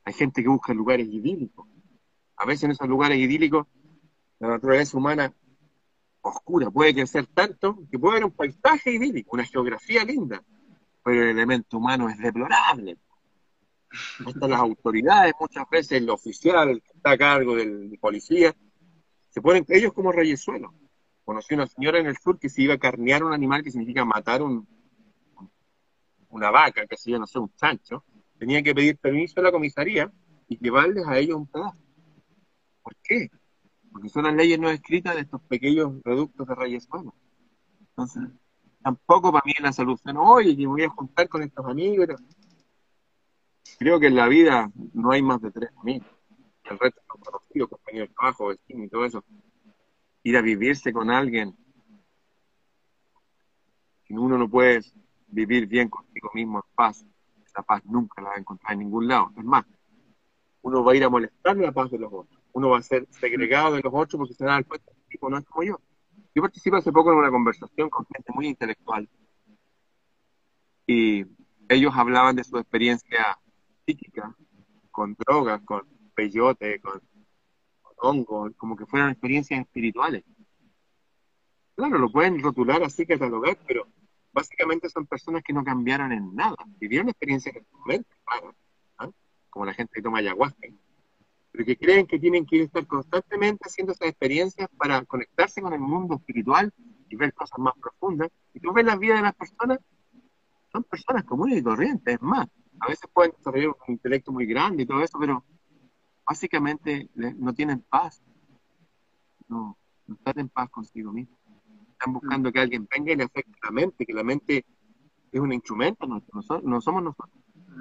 Hay 0.05 0.13
gente 0.13 0.43
que 0.43 0.49
busca 0.49 0.73
lugares 0.75 1.07
idílicos. 1.09 1.67
A 2.37 2.45
veces 2.45 2.65
en 2.65 2.71
esos 2.73 2.89
lugares 2.89 3.19
idílicos 3.19 3.67
la 4.39 4.49
naturaleza 4.49 4.97
humana 4.97 5.33
oscura 6.21 6.71
puede 6.71 6.95
crecer 6.95 7.27
tanto 7.27 7.79
que 7.91 7.99
puede 7.99 8.15
haber 8.15 8.25
un 8.25 8.33
paisaje 8.33 8.93
idílico, 8.93 9.31
una 9.33 9.45
geografía 9.45 10.05
linda, 10.05 10.43
pero 11.03 11.23
el 11.23 11.31
elemento 11.31 11.79
humano 11.79 12.09
es 12.09 12.19
deplorable 12.19 12.99
están 14.27 14.51
las 14.51 14.61
autoridades, 14.61 15.35
muchas 15.39 15.69
veces 15.71 15.93
el 15.93 16.11
oficial, 16.11 16.83
que 16.83 16.97
está 16.97 17.13
a 17.13 17.19
cargo 17.19 17.55
del, 17.57 17.99
policía, 18.01 18.55
se 19.31 19.41
ponen 19.41 19.65
ellos 19.69 19.93
como 19.93 20.13
reyesuelos. 20.13 20.73
Conocí 21.27 21.55
una 21.55 21.67
señora 21.67 21.99
en 21.99 22.07
el 22.07 22.17
sur 22.17 22.39
que 22.39 22.49
se 22.49 22.63
iba 22.63 22.75
a 22.75 22.79
carnear 22.79 23.25
un 23.25 23.33
animal 23.33 23.65
que 23.65 23.73
significa 23.73 24.05
matar 24.05 24.43
un, 24.43 24.65
una 26.29 26.53
vaca, 26.53 26.87
que 26.87 26.97
se 26.97 27.11
yo, 27.11 27.19
no 27.19 27.27
sé, 27.27 27.41
un 27.41 27.53
chancho, 27.57 28.05
tenía 28.39 28.63
que 28.63 28.73
pedir 28.73 28.97
permiso 28.97 29.41
a 29.41 29.43
la 29.43 29.51
comisaría 29.51 30.13
y 30.47 30.57
llevarles 30.57 31.05
a 31.05 31.19
ellos 31.19 31.39
un 31.39 31.49
pedazo. 31.49 31.77
¿Por 32.81 32.95
qué? 33.03 33.29
Porque 33.91 34.09
son 34.09 34.23
las 34.23 34.35
leyes 34.35 34.61
no 34.61 34.71
escritas 34.71 35.17
de 35.17 35.23
estos 35.23 35.43
pequeños 35.43 36.01
reductos 36.05 36.47
de 36.47 36.55
reyes 36.55 36.89
Entonces, 37.89 38.23
tampoco 38.81 39.33
para 39.33 39.43
mí 39.45 39.53
es 39.57 39.65
la 39.65 39.73
solución, 39.73 40.19
oye, 40.19 40.57
que 40.57 40.65
voy 40.65 40.85
a 40.85 40.91
juntar 40.91 41.29
con 41.29 41.43
estos 41.43 41.67
amigos. 41.67 42.07
Creo 43.81 43.99
que 43.99 44.07
en 44.07 44.15
la 44.15 44.29
vida 44.29 44.71
no 44.95 45.11
hay 45.11 45.23
más 45.23 45.43
de 45.43 45.51
tres 45.51 45.71
amigos. 45.81 46.07
El 46.63 46.79
resto 46.79 47.01
son 47.09 47.21
conocidos, 47.21 47.69
compañeros 47.69 48.11
de 48.11 48.15
trabajo, 48.15 48.47
vecinos 48.47 48.87
y 48.87 48.89
todo 48.89 49.05
eso. 49.05 49.25
Ir 50.27 50.37
a 50.37 50.43
vivirse 50.43 50.93
con 50.93 51.09
alguien. 51.09 51.57
Si 54.03 54.13
uno 54.13 54.37
no 54.37 54.51
puede 54.51 54.81
vivir 55.29 55.69
bien 55.69 55.89
contigo 55.89 56.31
mismo 56.35 56.59
en 56.59 56.75
paz, 56.75 57.07
esa 57.47 57.63
paz 57.63 57.85
nunca 57.85 58.21
la 58.21 58.31
va 58.31 58.35
a 58.35 58.41
encontrar 58.41 58.73
en 58.73 58.81
ningún 58.81 59.07
lado. 59.07 59.31
Es 59.37 59.45
más, 59.45 59.65
uno 60.63 60.83
va 60.83 60.91
a 60.91 60.97
ir 60.97 61.05
a 61.05 61.09
molestar 61.09 61.57
la 61.57 61.71
paz 61.71 61.93
de 61.93 62.01
los 62.01 62.13
otros. 62.13 62.43
Uno 62.53 62.71
va 62.71 62.79
a 62.79 62.83
ser 62.83 63.07
segregado 63.11 63.77
de 63.77 63.83
los 63.83 63.93
otros 63.95 64.19
porque 64.19 64.35
se 64.35 64.45
da 64.45 64.59
el 64.59 64.65
que 64.65 64.81
tipo 65.09 65.31
no 65.31 65.39
es 65.39 65.45
como 65.45 65.63
yo. 65.63 65.81
Yo 66.35 66.43
participé 66.43 66.79
hace 66.79 66.91
poco 66.91 67.13
en 67.13 67.19
una 67.19 67.31
conversación 67.31 67.89
con 67.89 68.05
gente 68.07 68.33
muy 68.35 68.49
intelectual 68.49 69.09
y 70.89 71.25
ellos 71.69 71.93
hablaban 71.95 72.35
de 72.35 72.43
su 72.43 72.59
experiencia 72.59 73.39
psíquica, 73.87 74.35
con 74.91 75.15
drogas, 75.15 75.63
con 75.63 75.87
peyote, 76.17 76.81
con 76.81 77.01
hongo, 77.97 78.51
como 78.57 78.77
que 78.77 78.87
fueran 78.87 79.11
experiencias 79.11 79.61
espirituales. 79.61 80.25
Claro, 81.75 81.99
lo 81.99 82.11
pueden 82.11 82.43
rotular 82.43 82.83
así, 82.83 83.07
catalogar, 83.07 83.59
pero 83.67 83.87
básicamente 84.33 84.89
son 84.89 85.07
personas 85.07 85.43
que 85.43 85.53
no 85.53 85.65
cambiaron 85.65 86.13
en 86.13 86.35
nada. 86.35 86.57
Vivieron 86.79 87.09
experiencias 87.09 87.57
en 87.57 87.67
su 87.67 87.79
mente, 87.87 88.09
claro, 88.25 88.55
¿ah? 88.99 89.11
como 89.51 89.67
la 89.67 89.75
gente 89.75 89.93
que 89.95 90.03
toma 90.03 90.19
ayahuasca, 90.19 90.69
pero 91.53 91.65
que 91.65 91.77
creen 91.77 92.07
que 92.07 92.19
tienen 92.19 92.47
que 92.47 92.63
estar 92.63 92.87
constantemente 92.87 93.65
haciendo 93.67 93.93
esas 93.93 94.09
experiencias 94.09 94.69
para 94.77 95.05
conectarse 95.05 95.61
con 95.61 95.73
el 95.73 95.81
mundo 95.81 96.17
espiritual 96.17 96.73
y 97.09 97.17
ver 97.17 97.33
cosas 97.35 97.59
más 97.59 97.75
profundas. 97.81 98.31
Y 98.53 98.61
tú 98.61 98.73
ves 98.73 98.85
la 98.85 98.97
vida 98.97 99.17
de 99.17 99.23
las 99.23 99.35
personas, 99.35 99.79
son 100.73 100.85
personas 100.85 101.25
comunes 101.25 101.59
y 101.59 101.63
corrientes, 101.63 102.15
es 102.15 102.23
más, 102.23 102.47
a 102.81 102.89
veces 102.89 103.09
pueden 103.13 103.33
desarrollar 103.37 103.69
un 103.69 103.95
intelecto 103.95 104.33
muy 104.33 104.47
grande 104.47 104.83
y 104.83 104.87
todo 104.87 105.03
eso, 105.03 105.19
pero 105.19 105.45
básicamente 106.27 107.09
no 107.15 107.55
tienen 107.55 107.81
paz. 107.81 108.23
No, 109.49 109.79
no 110.07 110.15
están 110.15 110.39
en 110.41 110.49
paz 110.49 110.69
consigo 110.71 111.13
mismos. 111.13 111.39
Están 111.93 112.13
buscando 112.13 112.53
que 112.53 112.61
alguien 112.61 112.87
venga 112.95 113.13
y 113.13 113.17
le 113.17 113.25
afecte 113.25 113.53
la 113.63 113.71
mente, 113.71 114.05
que 114.05 114.13
la 114.13 114.25
mente 114.25 114.67
es 115.33 115.41
un 115.41 115.53
instrumento, 115.53 116.07
no, 116.07 116.23
no 116.63 116.81
somos 116.81 117.03
nosotros. 117.03 117.39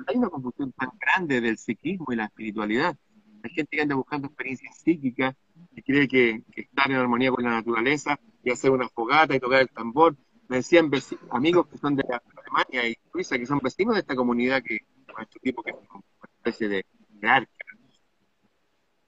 Hay 0.08 0.18
una 0.18 0.30
confusión 0.30 0.72
tan 0.74 0.90
grande 1.00 1.42
del 1.42 1.58
psiquismo 1.58 2.08
y 2.12 2.16
la 2.16 2.26
espiritualidad. 2.26 2.98
Hay 3.44 3.50
gente 3.52 3.78
que 3.78 3.82
anda 3.82 3.96
buscando 3.96 4.28
experiencias 4.28 4.78
psíquicas 4.78 5.36
y 5.76 5.82
cree 5.82 6.08
que, 6.08 6.44
que 6.52 6.62
estar 6.62 6.90
en 6.90 6.98
armonía 6.98 7.32
con 7.32 7.44
la 7.44 7.52
naturaleza 7.52 8.20
y 8.44 8.52
hacer 8.52 8.72
una 8.72 8.90
fogata 8.90 9.36
y 9.36 9.40
tocar 9.40 9.62
el 9.62 9.70
tambor. 9.70 10.16
Me 10.48 10.58
decían 10.58 10.92
amigos 11.32 11.68
que 11.68 11.78
son 11.78 11.96
de 11.96 12.04
Alemania 12.04 12.88
y 12.88 12.96
Suiza, 13.12 13.38
que 13.38 13.46
son 13.46 13.60
vecinos 13.60 13.96
de 13.96 14.02
esta 14.02 14.16
comunidad 14.16 14.62
que, 14.64 14.80
nuestro 15.16 15.40
tipo 15.42 15.64
que 15.64 15.72
es 15.72 15.76
una 15.76 16.04
especie 16.38 16.68
de, 16.68 16.86
de 17.10 17.28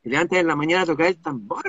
Y 0.07 0.15
antes 0.15 0.39
en 0.39 0.47
la 0.47 0.55
mañana 0.55 0.83
a 0.83 0.85
tocar 0.85 1.07
el 1.07 1.21
tambor, 1.21 1.65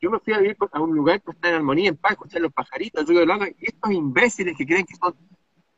Yo 0.00 0.10
me 0.10 0.18
fui 0.20 0.32
a 0.32 0.38
vivir 0.38 0.56
a 0.72 0.80
un 0.80 0.94
lugar 0.94 1.20
que 1.20 1.32
está 1.32 1.50
en 1.50 1.56
armonía, 1.56 1.90
en 1.90 1.96
paz, 1.96 2.12
escuchar 2.12 2.40
los 2.40 2.52
pajaritos, 2.52 3.02
el 3.02 3.06
ruido 3.06 3.20
del 3.20 3.30
agua, 3.30 3.48
y 3.48 3.66
estos 3.66 3.92
imbéciles 3.92 4.56
que 4.56 4.64
creen 4.64 4.86
que 4.86 4.96
son, 4.96 5.14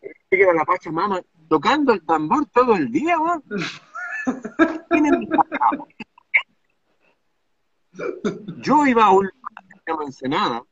que 0.00 0.12
quedan 0.30 0.54
la 0.56 0.64
Pachamama, 0.64 1.20
tocando 1.48 1.92
el 1.92 2.04
tambor 2.04 2.46
todo 2.46 2.76
el 2.76 2.92
día, 2.92 3.18
weón. 3.18 3.42
Yo 8.62 8.86
iba 8.86 9.06
a 9.06 9.10
un 9.10 9.24
lugar 9.24 10.04
Ensenada, 10.04 10.62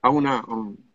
a 0.00 0.08
una, 0.08 0.42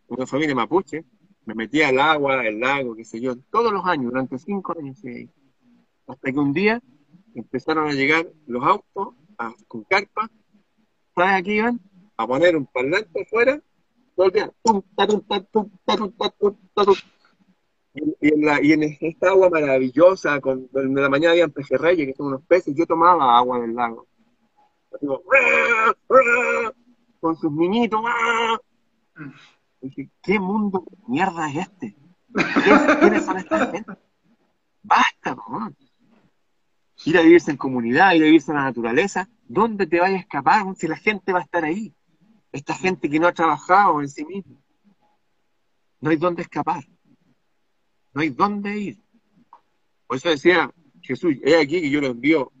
una 0.08 0.26
familia 0.26 0.56
mapuche, 0.56 1.04
me 1.44 1.54
metía 1.54 1.88
al 1.88 2.00
agua, 2.00 2.44
el 2.46 2.58
lago, 2.58 2.96
qué 2.96 3.04
sé 3.04 3.20
yo, 3.20 3.36
todos 3.50 3.72
los 3.72 3.84
años, 3.84 4.10
durante 4.10 4.38
cinco 4.38 4.74
años. 4.76 5.00
Hasta 6.06 6.32
que 6.32 6.38
un 6.38 6.52
día 6.52 6.82
empezaron 7.34 7.88
a 7.88 7.92
llegar 7.92 8.26
los 8.46 8.64
autos 8.64 9.14
con 9.68 9.84
carpa, 9.84 10.30
¿sabes 11.14 11.32
aquí 11.32 11.52
iban? 11.52 11.80
A 12.16 12.26
poner 12.26 12.56
un 12.56 12.66
parlante 12.66 13.22
afuera, 13.22 13.60
todo 14.14 14.26
el 14.26 14.32
día, 14.32 14.52
y, 18.20 18.28
en 18.28 18.44
la, 18.44 18.62
y 18.62 18.72
en 18.72 18.82
esta 19.00 19.28
agua 19.30 19.48
maravillosa, 19.48 20.40
con, 20.40 20.68
en 20.74 20.94
la 20.94 21.08
mañana 21.08 21.32
habían 21.32 21.50
pejerreyes, 21.50 22.06
que 22.06 22.14
son 22.14 22.26
unos 22.26 22.42
peces, 22.42 22.74
yo 22.76 22.86
tomaba 22.86 23.36
agua 23.38 23.60
del 23.60 23.74
lago. 23.74 24.06
con 27.20 27.36
sus 27.36 27.52
niñitos, 27.52 28.00
¿qué 30.22 30.38
mundo 30.38 30.84
mierda 31.06 31.48
es 31.50 31.56
este? 31.68 31.96
¿Quiénes 33.00 33.24
son 33.24 33.38
estas 33.38 33.70
gente? 33.70 33.92
Basta, 34.82 35.34
¿no? 35.34 35.70
Ir 37.06 37.16
a 37.16 37.22
vivirse 37.22 37.52
en 37.52 37.56
comunidad, 37.56 38.14
ir 38.14 38.22
a 38.22 38.26
vivirse 38.26 38.50
en 38.50 38.58
la 38.58 38.64
naturaleza, 38.64 39.28
¿dónde 39.46 39.86
te 39.86 40.00
vayas 40.00 40.18
a 40.18 40.20
escapar 40.22 40.64
si 40.76 40.88
la 40.88 40.96
gente 40.96 41.32
va 41.32 41.38
a 41.38 41.42
estar 41.42 41.64
ahí? 41.64 41.94
Esta 42.52 42.74
gente 42.74 43.08
que 43.08 43.18
no 43.18 43.28
ha 43.28 43.32
trabajado 43.32 44.00
en 44.02 44.08
sí 44.08 44.24
misma. 44.24 44.60
No 46.00 46.10
hay 46.10 46.16
dónde 46.16 46.42
escapar. 46.42 46.84
No 48.12 48.20
hay 48.20 48.30
dónde 48.30 48.78
ir. 48.78 48.98
Por 50.06 50.16
eso 50.16 50.28
decía 50.28 50.70
Jesús, 51.00 51.36
he 51.44 51.56
aquí 51.56 51.80
que 51.80 51.90
yo 51.90 52.00
lo 52.00 52.08
envío 52.08 52.52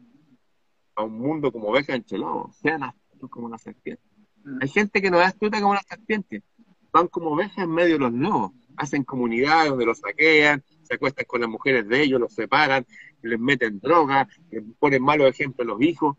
a 0.94 1.02
un 1.02 1.18
mundo 1.18 1.52
como 1.52 1.68
oveja 1.68 1.94
en 1.94 2.04
sean 2.06 2.82
astutos 2.84 3.30
como 3.30 3.48
la 3.48 3.58
serpiente. 3.58 4.02
Mm. 4.44 4.58
Hay 4.62 4.68
gente 4.68 5.02
que 5.02 5.10
no 5.10 5.20
es 5.20 5.26
astuta 5.26 5.60
como 5.60 5.74
la 5.74 5.82
serpiente, 5.82 6.42
van 6.92 7.08
como 7.08 7.30
ovejas 7.30 7.58
en 7.58 7.70
medio 7.70 7.94
de 7.94 8.00
los 8.00 8.12
lobos, 8.12 8.52
hacen 8.76 9.04
comunidades 9.04 9.70
donde 9.70 9.86
los 9.86 9.98
saquean, 9.98 10.62
se 10.86 10.94
acuestan 10.94 11.24
con 11.26 11.40
las 11.40 11.50
mujeres 11.50 11.88
de 11.88 12.02
ellos, 12.02 12.20
los 12.20 12.32
separan, 12.32 12.86
les 13.22 13.38
meten 13.38 13.80
droga, 13.80 14.28
les 14.50 14.62
ponen 14.78 15.02
malos 15.02 15.28
ejemplos 15.28 15.66
a 15.66 15.70
los 15.72 15.82
hijos, 15.82 16.16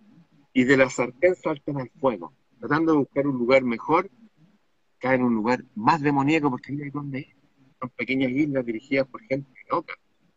y 0.53 0.63
de 0.63 0.77
la 0.77 0.89
sartén 0.89 1.35
saltan 1.35 1.77
al 1.77 1.89
fuego, 1.99 2.33
tratando 2.59 2.93
de 2.93 2.97
buscar 2.99 3.27
un 3.27 3.37
lugar 3.37 3.63
mejor, 3.63 4.09
caen 4.99 5.21
en 5.21 5.27
un 5.27 5.35
lugar 5.35 5.63
más 5.75 6.01
demoníaco 6.01 6.49
porque 6.49 6.73
hay 6.73 6.89
dónde 6.89 7.19
ir. 7.19 7.35
Son 7.79 7.89
pequeñas 7.89 8.31
islas 8.31 8.65
dirigidas 8.65 9.07
por 9.07 9.21
gente 9.21 9.51
loca. 9.69 9.93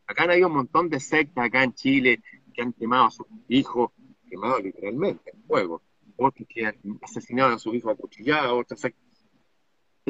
Acá 0.07 0.25
han 0.25 0.33
habido 0.33 0.49
un 0.49 0.55
montón 0.55 0.91
de 0.91 1.01
sectas 1.01 1.47
acá 1.47 1.65
en 1.65 1.73
Chile 1.73 2.21
que 2.53 2.63
han 2.63 2.73
quemado 2.73 3.07
a 3.07 3.11
sus 3.11 3.27
hijos, 3.49 3.93
quemado 4.29 4.59
literalmente 4.61 5.31
en 5.33 5.43
fuego, 5.45 5.83
otros 6.17 6.47
que 6.49 6.67
han 6.67 6.77
asesinado 7.01 7.55
a 7.55 7.59
sus 7.59 7.75
hijos 7.75 7.97
a 7.97 8.53
otras 8.53 8.81
sectas 8.81 9.11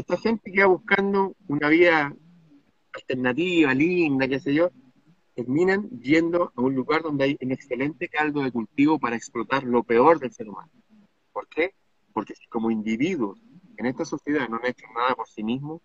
esta 0.00 0.16
gente 0.16 0.50
que 0.50 0.60
va 0.60 0.66
buscando 0.66 1.36
una 1.48 1.68
vida 1.68 2.14
alternativa, 2.92 3.74
linda, 3.74 4.28
qué 4.28 4.40
sé 4.40 4.54
yo, 4.54 4.70
terminan 5.34 5.88
yendo 6.00 6.52
a 6.54 6.60
un 6.60 6.74
lugar 6.74 7.02
donde 7.02 7.24
hay 7.24 7.38
un 7.40 7.52
excelente 7.52 8.08
caldo 8.08 8.42
de 8.42 8.52
cultivo 8.52 8.98
para 8.98 9.16
explotar 9.16 9.64
lo 9.64 9.82
peor 9.82 10.18
del 10.18 10.32
ser 10.32 10.48
humano. 10.48 10.70
¿Por 11.32 11.48
qué? 11.48 11.74
Porque 12.12 12.34
si 12.34 12.46
como 12.48 12.70
individuos 12.70 13.40
en 13.76 13.86
esta 13.86 14.04
sociedad 14.04 14.48
no 14.48 14.56
han 14.56 14.66
hecho 14.66 14.86
nada 14.94 15.14
por 15.14 15.28
sí 15.28 15.42
mismos, 15.42 15.80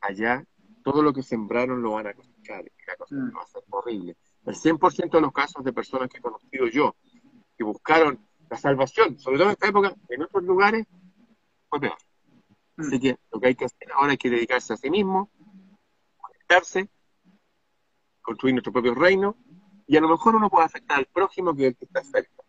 allá 0.00 0.44
todo 0.84 1.02
lo 1.02 1.12
que 1.12 1.22
sembraron 1.22 1.82
lo 1.82 1.92
van 1.92 2.08
a 2.08 2.14
cosechar 2.14 2.64
y 2.64 2.86
la 2.86 2.96
cosa 2.96 3.14
mm. 3.16 3.36
va 3.36 3.42
a 3.42 3.46
ser 3.46 3.62
horrible. 3.70 4.16
El 4.44 4.54
100% 4.54 5.10
de 5.10 5.20
los 5.20 5.32
casos 5.32 5.64
de 5.64 5.72
personas 5.72 6.08
que 6.08 6.18
he 6.18 6.20
conocido 6.20 6.68
yo, 6.68 6.94
que 7.56 7.64
buscaron 7.64 8.20
la 8.48 8.56
salvación, 8.56 9.18
sobre 9.18 9.38
todo 9.38 9.48
en 9.48 9.52
esta 9.52 9.68
época, 9.68 9.94
en 10.08 10.22
otros 10.22 10.44
lugares, 10.44 10.86
fue 11.68 11.80
peor. 11.80 11.96
Así 12.76 13.00
que 13.00 13.16
lo 13.32 13.40
que 13.40 13.46
hay 13.48 13.54
que 13.54 13.64
hacer 13.64 13.90
ahora 13.92 14.12
es 14.12 14.18
que 14.18 14.30
dedicarse 14.30 14.74
a 14.74 14.76
sí 14.76 14.90
mismo, 14.90 15.30
construir 18.22 18.54
nuestro 18.54 18.72
propio 18.72 18.94
reino, 18.94 19.36
y 19.86 19.96
a 19.96 20.00
lo 20.00 20.08
mejor 20.08 20.34
uno 20.34 20.50
puede 20.50 20.66
afectar 20.66 20.98
al 20.98 21.06
prójimo 21.06 21.54
que 21.54 21.62
es 21.62 21.68
el 21.68 21.76
que 21.76 21.84
está 21.84 22.02
cerca, 22.02 22.42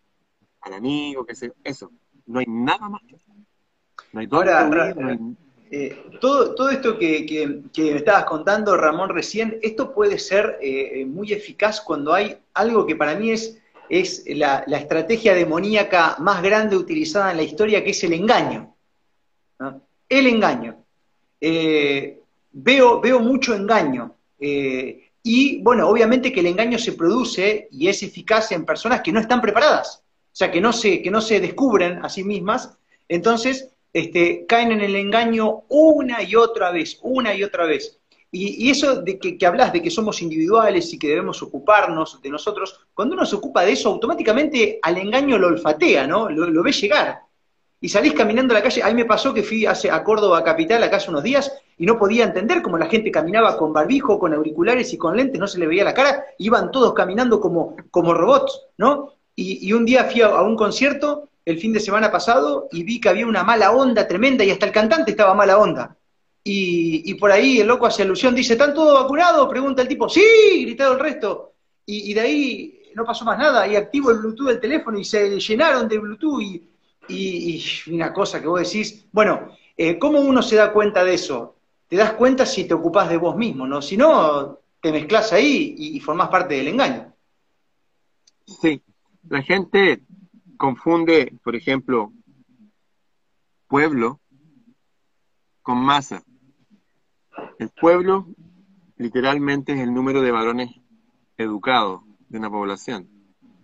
al 0.61 0.73
amigo, 0.73 1.25
que 1.25 1.35
sea, 1.35 1.51
eso. 1.63 1.91
No 2.25 2.39
hay 2.39 2.45
nada 2.47 2.89
más 2.89 3.01
que 3.07 3.15
hacer. 3.15 3.35
No 4.11 4.19
hay 4.19 4.27
ahora, 4.31 4.69
eh, 5.69 6.11
todo, 6.21 6.55
todo 6.55 6.69
esto 6.69 6.97
que, 6.97 7.25
que, 7.25 7.83
me 7.83 7.97
estabas 7.97 8.23
contando, 8.23 8.77
Ramón, 8.77 9.09
recién, 9.09 9.59
esto 9.61 9.93
puede 9.93 10.17
ser 10.17 10.57
eh, 10.61 11.05
muy 11.05 11.33
eficaz 11.33 11.81
cuando 11.81 12.13
hay 12.13 12.37
algo 12.53 12.85
que 12.85 12.95
para 12.95 13.15
mí 13.15 13.31
es, 13.31 13.61
es 13.89 14.23
la, 14.27 14.63
la, 14.65 14.77
estrategia 14.77 15.33
demoníaca 15.33 16.15
más 16.19 16.41
grande 16.41 16.77
utilizada 16.77 17.31
en 17.31 17.37
la 17.37 17.43
historia, 17.43 17.83
que 17.83 17.89
es 17.89 18.03
el 18.03 18.13
engaño. 18.13 18.73
¿no? 19.59 19.81
el 20.09 20.27
engaño. 20.27 20.83
Eh, 21.39 22.21
veo, 22.58 22.99
veo 22.99 23.20
mucho 23.20 23.55
engaño. 23.55 24.16
Eh, 24.39 25.12
y 25.24 25.62
bueno, 25.62 25.88
obviamente 25.89 26.32
que 26.32 26.39
el 26.39 26.47
engaño 26.47 26.80
se 26.80 26.93
produce 26.93 27.68
y 27.72 27.88
es 27.88 28.01
eficaz 28.03 28.51
en 28.51 28.66
personas 28.66 29.01
que 29.01 29.12
no 29.12 29.20
están 29.20 29.41
preparadas, 29.41 30.03
o 30.03 30.36
sea, 30.36 30.51
que 30.51 30.62
no 30.62 30.72
se, 30.72 31.01
que 31.01 31.12
no 31.12 31.22
se 31.22 31.39
descubren 31.39 32.03
a 32.03 32.10
sí 32.10 32.24
mismas. 32.24 32.78
Entonces, 33.08 33.70
este, 33.93 34.45
caen 34.47 34.72
en 34.72 34.82
el 34.82 34.95
engaño 34.95 35.64
una 35.70 36.24
y 36.24 36.36
otra 36.36 36.72
vez, 36.72 36.99
una 37.01 37.34
y 37.34 37.43
otra 37.43 37.66
vez. 37.66 37.99
Y, 38.30 38.70
eso 38.70 39.01
de 39.01 39.18
que, 39.18 39.38
hablas 39.45 39.72
de 39.72 39.82
que 39.82 39.89
somos 39.89 40.22
individuales 40.22 40.93
y 40.93 40.99
que 40.99 41.08
debemos 41.08 41.41
ocuparnos 41.41 42.22
de 42.22 42.30
nosotros, 42.30 42.88
cuando 42.93 43.16
uno 43.16 43.26
se 43.26 43.36
ocupa 43.36 43.64
de 43.64 43.72
eso, 43.72 43.89
automáticamente 43.89 44.80
al 44.82 44.97
engaño 44.97 45.38
lo 45.38 45.47
olfatea, 45.47 46.05
¿no? 46.05 46.30
Lo, 46.30 46.49
lo 46.49 46.62
ve 46.62 46.72
llegar 46.72 47.22
y 47.80 47.89
salís 47.89 48.14
caminando 48.14 48.53
a 48.53 48.58
la 48.58 48.64
calle. 48.64 48.84
A 48.84 48.88
mí 48.88 48.95
me 48.95 49.05
pasó 49.05 49.34
que 49.34 49.43
fui 49.43 49.66
hace, 49.66 49.89
a 49.89 50.03
Córdoba 50.03 50.43
capital 50.43 50.84
acá 50.84 50.97
hace 50.97 51.10
unos 51.10 51.24
días 51.24 51.51
y 51.78 51.86
no 51.86 51.97
podía 51.97 52.23
entender 52.23 52.61
cómo 52.61 52.78
la 52.78 52.88
gente 52.88 53.11
caminaba 53.11 53.57
con 53.57 53.73
barbijo, 53.73 54.19
con 54.19 54.34
auriculares 54.34 54.91
y 54.93 54.97
con 54.97 55.15
lentes, 55.15 55.39
no 55.39 55.47
se 55.47 55.59
le 55.59 55.67
veía 55.67 55.84
la 55.84 55.93
cara, 55.93 56.25
iban 56.39 56.71
todos 56.71 56.93
caminando 56.93 57.39
como, 57.39 57.75
como 57.91 58.13
robots, 58.13 58.61
¿no? 58.78 59.13
Y, 59.36 59.71
un 59.71 59.86
día 59.86 60.05
fui 60.05 60.21
a, 60.21 60.41
un 60.41 60.55
concierto 60.55 61.30
el 61.45 61.59
fin 61.59 61.71
de 61.71 61.80
semana 61.80 62.11
pasado 62.11 62.67
y 62.71 62.84
vi 62.84 62.99
que 62.99 63.09
había 63.09 63.28
una 63.28 63.43
mala 63.43 63.71
onda 63.71 64.07
tremenda 64.07 64.43
y 64.43 64.49
hasta 64.49 64.65
el 64.65 64.71
cantante 64.71 65.11
estaba 65.11 65.36
mala 65.36 65.59
onda. 65.59 65.95
Y, 66.43 67.13
por 67.15 67.32
ahí 67.32 67.59
el 67.59 67.67
loco 67.67 67.86
hace 67.86 68.01
alusión, 68.01 68.34
dice, 68.34 68.53
¿están 68.53 68.73
todos 68.73 68.99
vacunados? 68.99 69.47
Pregunta 69.47 69.84
el 69.84 69.88
tipo, 69.88 70.09
sí, 70.09 70.63
gritado 70.63 70.93
el 70.93 70.99
resto. 70.99 71.53
Y, 71.86 72.09
y 72.09 72.13
de 72.15 72.21
ahí 72.21 72.82
no 72.95 73.05
pasó 73.05 73.25
más 73.25 73.38
nada, 73.38 73.67
y 73.67 73.75
activo 73.75 74.09
el 74.09 74.17
Bluetooth 74.17 74.47
del 74.47 74.59
teléfono 74.59 74.97
y 74.97 75.03
se 75.03 75.39
llenaron 75.39 75.88
de 75.88 75.99
Bluetooth 75.99 76.41
y 76.41 76.63
y, 77.07 77.63
una 77.91 78.13
cosa 78.13 78.41
que 78.41 78.47
vos 78.47 78.61
decís, 78.61 79.05
bueno, 79.11 79.49
eh, 79.75 79.97
¿cómo 79.99 80.19
uno 80.19 80.41
se 80.41 80.55
da 80.55 80.71
cuenta 80.73 81.03
de 81.03 81.13
eso? 81.13 81.57
Te 81.88 81.95
das 81.95 82.13
cuenta 82.13 82.45
si 82.45 82.67
te 82.67 82.73
ocupás 82.73 83.09
de 83.09 83.17
vos 83.17 83.35
mismo, 83.35 83.65
¿no? 83.65 83.81
Si 83.81 83.95
no, 83.95 84.59
te 84.81 84.91
mezclas 84.91 85.31
ahí 85.33 85.75
y, 85.77 85.99
formás 85.99 86.29
parte 86.29 86.55
del 86.55 86.67
engaño. 86.67 87.13
Sí, 88.45 88.81
la 89.29 89.41
gente 89.41 90.01
confunde, 90.57 91.33
por 91.43 91.55
ejemplo, 91.55 92.11
pueblo 93.67 94.19
con 95.61 95.79
masa. 95.79 96.23
El 97.59 97.69
pueblo 97.69 98.27
literalmente 98.97 99.73
es 99.73 99.79
el 99.79 99.93
número 99.93 100.21
de 100.21 100.31
varones 100.31 100.71
educados 101.38 102.01
de 102.29 102.38
una 102.38 102.49
población. 102.49 103.07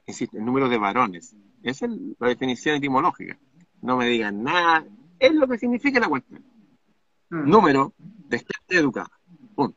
Existe 0.05 0.37
el 0.37 0.45
número 0.45 0.69
de 0.69 0.77
varones. 0.77 1.35
Esa 1.61 1.85
es 1.85 1.91
la 2.19 2.27
definición 2.27 2.75
etimológica. 2.75 3.37
No 3.81 3.97
me 3.97 4.07
digan 4.07 4.43
nada. 4.43 4.85
Es 5.19 5.33
lo 5.33 5.47
que 5.47 5.57
significa 5.57 5.99
la 5.99 6.09
cuestión. 6.09 6.43
Mm. 7.33 7.49
Número 7.49 7.93
de 7.97 8.37
gente 8.37 8.77
educada. 8.77 9.09
Punto. 9.55 9.75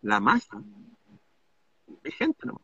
La 0.00 0.20
masa 0.20 0.62
es 2.02 2.14
gente, 2.14 2.46
¿no? 2.46 2.62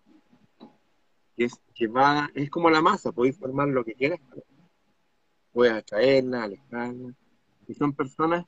Es, 1.37 1.61
que 1.75 1.89
va, 1.89 2.31
es 2.35 2.49
como 2.49 2.71
la 2.71 2.81
masa, 2.81 3.13
podéis 3.13 3.37
formar 3.37 3.69
lo 3.69 3.85
que 3.85 3.95
quieras. 3.95 4.19
Puedes 5.53 5.75
atraerla, 5.75 6.45
alejarla. 6.45 7.13
Y 7.69 7.75
son 7.75 7.93
personas 7.93 8.47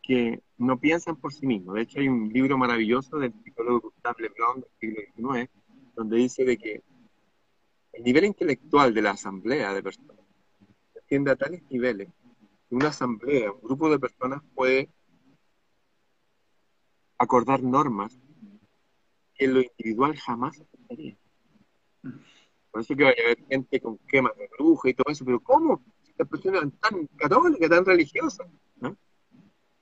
que 0.00 0.40
no 0.56 0.78
piensan 0.78 1.16
por 1.16 1.32
sí 1.32 1.48
mismos. 1.48 1.74
De 1.74 1.82
hecho, 1.82 1.98
hay 1.98 2.06
un 2.06 2.28
libro 2.32 2.56
maravilloso 2.56 3.18
del 3.18 3.34
psicólogo 3.42 3.80
Gustave 3.80 4.22
Le 4.22 4.28
Blanc 4.28 4.64
del 4.64 4.70
siglo 4.78 5.02
XIX, 5.16 5.50
donde 5.96 6.16
dice 6.16 6.44
de 6.44 6.58
que 6.58 6.84
el 7.92 8.04
nivel 8.04 8.26
intelectual 8.26 8.94
de 8.94 9.02
la 9.02 9.10
asamblea 9.10 9.74
de 9.74 9.82
personas 9.82 10.16
se 10.92 10.98
extiende 11.00 11.32
a 11.32 11.36
tales 11.36 11.62
niveles 11.70 12.08
una 12.70 12.88
asamblea, 12.88 13.52
un 13.52 13.60
grupo 13.60 13.90
de 13.90 13.98
personas 13.98 14.42
puede 14.54 14.90
acordar 17.18 17.62
normas 17.62 18.18
que 19.34 19.44
en 19.44 19.54
lo 19.54 19.60
individual 19.62 20.16
jamás 20.16 20.60
aceptaría. 20.60 21.16
Por 22.70 22.80
eso 22.80 22.94
que 22.94 23.04
vaya 23.04 23.22
a 23.22 23.24
haber 23.26 23.46
gente 23.46 23.80
con 23.80 23.98
quemas 23.98 24.36
de 24.36 24.48
bruja 24.58 24.90
y 24.90 24.94
todo 24.94 25.10
eso, 25.10 25.24
pero 25.24 25.40
¿cómo? 25.40 25.82
Si 26.02 26.10
Estas 26.10 26.28
personas 26.28 26.58
eran 26.58 26.70
tan 26.72 27.06
católicas, 27.16 27.70
tan 27.70 27.84
religiosas, 27.84 28.46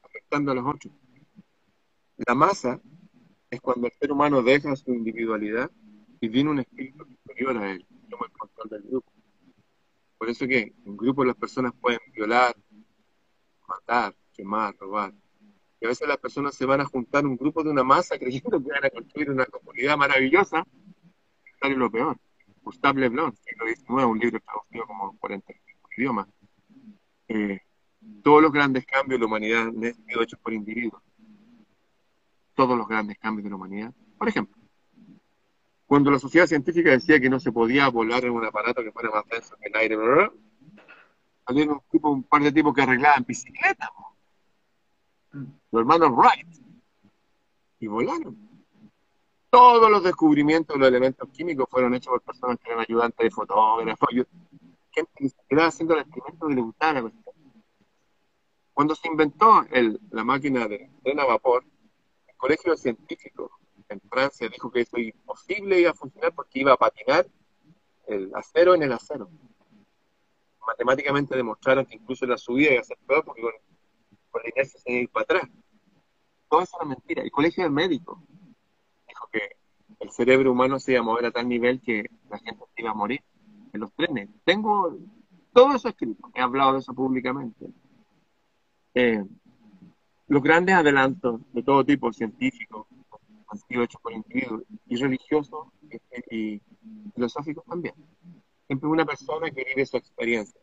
afectando 0.03 0.53
a 0.53 0.55
los 0.55 0.67
otros. 0.67 0.93
La 2.27 2.35
masa 2.35 2.81
es 3.51 3.61
cuando 3.61 3.87
el 3.87 3.93
ser 3.95 4.13
humano 4.13 4.43
deja 4.43 4.77
su 4.77 4.93
individualidad 4.93 5.71
y 6.21 6.29
viene 6.29 6.51
un 6.51 6.61
espíritu 6.61 7.05
superior 7.05 7.57
a 7.59 7.73
él, 7.73 7.85
toma 8.09 8.27
el 8.27 8.33
control 8.33 8.69
del 8.69 8.83
grupo. 8.83 9.13
Por 10.19 10.31
eso 10.31 10.47
que 10.47 10.73
en 10.85 10.97
grupo 10.97 11.25
las 11.25 11.37
personas 11.37 11.73
pueden 11.81 12.01
violar, 12.13 12.55
matar, 13.69 14.15
quemar, 14.33 14.75
robar. 14.79 15.13
Y 15.81 15.87
a 15.87 15.89
veces 15.89 16.09
las 16.09 16.19
personas 16.19 16.55
se 16.55 16.65
van 16.65 16.81
a 16.81 16.85
juntar 16.85 17.27
un 17.27 17.37
grupo 17.37 17.63
de 17.63 17.71
una 17.71 17.85
masa 17.85 18.19
creyendo 18.19 18.63
que 18.63 18.71
van 18.71 18.85
a 18.85 18.91
construir 18.91 19.31
una 19.31 19.47
comunidad 19.47 19.97
maravillosa, 19.97 20.67
sale 21.61 21.77
lo 21.77 21.91
peor. 21.91 22.17
Gustave 22.63 23.01
Le 23.01 23.09
Blanc, 23.11 23.35
siglo 23.45 23.67
XIX, 23.67 24.05
un 24.05 24.19
libro 24.19 24.41
traducido 24.41 24.87
como 24.87 25.11
en 25.11 25.17
45 25.19 25.91
idiomas. 25.99 26.29
Eh, 27.29 27.61
todos 28.23 28.43
los 28.43 28.53
grandes 28.53 28.87
cambios 28.87 29.19
de 29.19 29.21
la 29.21 29.27
humanidad 29.27 29.63
han 29.69 29.95
sido 30.07 30.23
hechos 30.23 30.39
por 30.41 30.53
individuos. 30.53 31.03
Todos 32.55 32.79
los 32.79 32.89
grandes 32.89 33.19
cambios 33.19 33.45
de 33.45 33.51
la 33.51 33.57
humanidad. 33.57 33.93
Por 34.17 34.29
ejemplo, 34.29 34.57
cuando 35.87 36.11
la 36.11 36.19
sociedad 36.19 36.47
científica 36.47 36.91
decía 36.91 37.21
que 37.21 37.29
no 37.29 37.39
se 37.39 37.53
podía 37.53 37.89
volar 37.89 38.25
en 38.25 38.33
un 38.33 38.45
aparato 38.45 38.83
que 38.83 38.93
fuera 38.93 39.11
más 39.11 39.25
denso 39.31 39.57
que 39.61 39.69
el 39.69 39.77
aire, 39.77 39.97
bla, 39.97 40.07
bla, 40.07 40.15
bla, 40.15 40.33
salieron 41.47 41.75
un, 41.75 41.83
tipo, 41.91 42.11
un 42.11 42.23
par 42.23 42.43
de 42.43 42.53
tipos 42.53 42.75
que 42.75 42.83
arreglaban 42.83 43.25
bicicletas. 43.27 43.91
Los 45.33 45.81
hermanos 45.81 46.11
Wright. 46.13 46.47
Y 47.81 47.87
volaron. 47.87 48.37
Todos 49.51 49.91
los 49.91 50.03
descubrimientos 50.03 50.75
de 50.75 50.81
los 50.81 50.89
elementos 50.89 51.29
químicos 51.31 51.67
fueron 51.71 51.95
hechos 51.95 52.11
por 52.13 52.23
personas 52.23 52.59
que 52.59 52.71
eran 52.71 52.81
ayudantes 52.81 53.25
de 53.25 53.31
fotógrafos, 53.31 54.09
gente 54.91 55.13
que 55.15 55.29
se 55.29 55.37
haciendo 55.61 55.95
el 55.95 56.01
experimento 56.01 56.49
que 56.49 56.55
le. 56.55 57.13
Cuando 58.73 58.95
se 58.97 59.07
inventó 59.07 59.65
el- 59.71 60.01
la 60.11 60.25
máquina 60.25 60.67
de 60.67 60.91
tren 61.03 61.21
a 61.21 61.25
vapor, 61.25 61.65
el 62.27 62.37
colegio 62.37 62.77
científico 62.77 63.51
en 63.89 64.01
Francia 64.09 64.49
dijo 64.49 64.71
que 64.71 64.81
eso 64.81 64.99
imposible 64.99 65.81
iba 65.81 65.91
a 65.91 65.95
funcionar 65.95 66.33
porque 66.33 66.61
iba 66.61 66.73
a 66.73 66.77
patinar 66.77 67.27
el 68.07 68.35
acero 68.35 68.75
en 68.75 68.83
el 68.83 68.93
acero. 68.93 69.31
Matemáticamente 70.67 71.37
demostraron 71.37 71.87
que 71.87 71.97
incluso 71.97 72.27
la 72.27 72.39
subida 72.39 72.73
iba 72.73 72.81
a 72.81 72.85
ser 72.85 72.99
peor 73.07 73.25
porque 73.25 73.43
con, 73.43 73.53
la 74.43 74.49
inercia 74.49 74.81
se 74.81 74.91
iba 74.91 74.99
a 74.99 75.03
ir 75.03 75.11
para 75.11 75.25
atrás. 75.25 75.51
Todo 76.49 76.63
eso 76.63 76.77
era 76.77 76.89
mentira. 76.89 77.23
El 77.23 77.31
colegio 77.31 77.65
de 77.65 77.71
médicos 77.71 78.19
dijo 79.09 79.29
que 79.33 79.57
el 80.01 80.11
cerebro 80.11 80.53
humano 80.53 80.79
se 80.79 80.93
iba 80.93 81.01
a 81.01 81.05
mover 81.05 81.27
a 81.27 81.31
tal 81.31 81.49
nivel 81.49 81.81
que 81.81 82.11
la 82.31 82.39
gente 82.39 82.65
iba 82.77 82.91
a 82.91 82.95
morir 82.95 83.23
en 83.73 83.81
los 83.81 83.93
trenes. 83.95 84.29
Tengo 84.45 84.97
todo 85.53 85.75
eso 85.75 85.89
escrito, 85.89 86.31
he 86.35 86.41
hablado 86.41 86.73
de 86.73 86.79
eso 86.81 86.95
públicamente. 86.95 87.67
Eh, 88.95 89.25
los 90.27 90.43
grandes 90.43 90.75
adelantos 90.75 91.41
de 91.53 91.63
todo 91.63 91.85
tipo, 91.85 92.13
científicos, 92.13 92.87
han 93.49 93.59
sido 93.59 93.83
hechos 93.83 94.01
por 94.01 94.13
individuos 94.13 94.63
y 94.87 94.97
religiosos 94.97 95.69
y, 96.31 96.37
y 96.37 96.63
filosóficos 97.15 97.65
también. 97.65 97.95
Siempre 98.67 98.89
una 98.89 99.05
persona 99.05 99.51
que 99.51 99.65
vive 99.65 99.87
su 99.87 99.97
experiencia. 99.97 100.61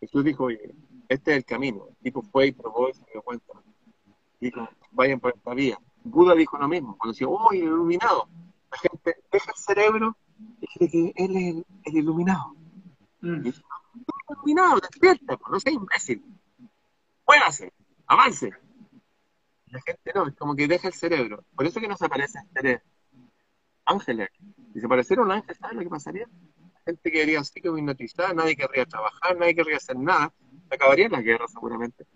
Jesús 0.00 0.24
dijo, 0.24 0.44
oye, 0.44 0.74
este 1.08 1.32
es 1.32 1.36
el 1.38 1.44
camino. 1.44 1.86
El 1.88 1.96
tipo 1.96 2.22
fue 2.22 2.48
y 2.48 2.52
probó 2.52 2.88
y 2.88 2.94
se 2.94 3.04
dio 3.12 3.22
cuenta. 3.22 3.52
Dijo, 4.40 4.68
vayan 4.92 5.20
por 5.20 5.34
esta 5.34 5.54
vía. 5.54 5.78
Buda 6.02 6.34
dijo 6.34 6.58
lo 6.58 6.68
mismo, 6.68 6.96
cuando 6.98 7.12
decía, 7.12 7.28
oh, 7.28 7.52
el 7.52 7.60
iluminado. 7.60 8.28
La 8.70 8.78
gente 8.78 9.16
deja 9.30 9.50
el 9.50 9.56
cerebro 9.56 10.16
y 10.60 10.66
cree 10.66 10.90
que 10.90 11.12
él 11.16 11.36
es 11.36 11.54
el, 11.54 11.66
el 11.84 11.96
iluminado. 11.96 12.54
Mm. 13.20 13.46
El 13.46 13.54
iluminado, 14.30 14.80
despierta, 14.80 15.36
pues, 15.36 15.50
no 15.50 15.60
sea 15.60 15.72
imbécil. 15.72 16.24
Muévase, 17.26 17.72
avance. 18.06 18.50
La 19.66 19.80
gente 19.80 20.12
no, 20.14 20.26
es 20.26 20.36
como 20.36 20.54
que 20.54 20.68
deja 20.68 20.88
el 20.88 20.94
cerebro. 20.94 21.44
Por 21.56 21.66
eso 21.66 21.80
que 21.80 21.88
no 21.88 21.96
se 21.96 22.06
aparecen 22.06 22.42
ángeles. 23.86 24.28
Si 24.72 24.80
se 24.80 24.86
apareciera 24.86 25.22
un 25.22 25.30
ángel, 25.30 25.56
¿sabes 25.56 25.76
lo 25.76 25.82
que 25.82 25.88
pasaría? 25.88 26.28
La 26.86 26.92
gente 26.92 27.10
quedaría 27.10 27.40
así 27.40 27.62
como 27.62 27.78
hipnotizada, 27.78 28.34
nadie 28.34 28.56
querría 28.56 28.84
trabajar, 28.84 29.38
nadie 29.38 29.54
querría 29.54 29.78
hacer 29.78 29.96
nada. 29.96 30.34
Se 30.68 30.74
acabarían 30.74 31.12
las 31.12 31.24
guerras 31.24 31.50
seguramente. 31.50 32.06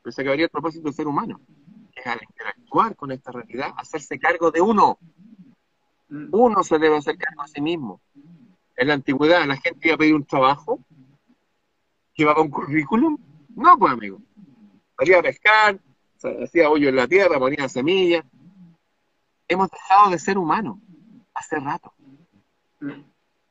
Pero 0.00 0.12
se 0.12 0.22
acabaría 0.22 0.46
el 0.46 0.50
propósito 0.50 0.84
del 0.84 0.94
ser 0.94 1.06
humano, 1.06 1.38
que 1.92 2.00
es 2.00 2.06
al 2.06 2.20
interactuar 2.22 2.96
con 2.96 3.12
esta 3.12 3.30
realidad, 3.30 3.74
hacerse 3.76 4.18
cargo 4.18 4.50
de 4.50 4.62
uno. 4.62 4.98
Mm. 6.08 6.28
Uno 6.32 6.64
se 6.64 6.78
debe 6.78 6.96
hacer 6.96 7.18
cargo 7.18 7.42
a 7.42 7.46
sí 7.46 7.60
mismo. 7.60 8.00
En 8.74 8.88
la 8.88 8.94
antigüedad 8.94 9.46
la 9.46 9.56
gente 9.56 9.88
iba 9.88 9.96
a 9.96 9.98
pedir 9.98 10.14
un 10.14 10.24
trabajo, 10.24 10.80
llevaba 12.14 12.40
un 12.40 12.50
currículum. 12.50 13.18
No, 13.54 13.78
pues 13.78 13.92
amigo. 13.92 14.18
Salía 14.96 15.18
a 15.18 15.22
pescar, 15.22 15.78
hacía 16.42 16.70
hoyo 16.70 16.88
en 16.88 16.96
la 16.96 17.06
tierra, 17.06 17.38
ponía 17.38 17.68
semillas. 17.68 18.24
Hemos 19.46 19.70
dejado 19.70 20.10
de 20.10 20.18
ser 20.18 20.38
humanos 20.38 20.78
hace 21.34 21.56
rato. 21.60 21.92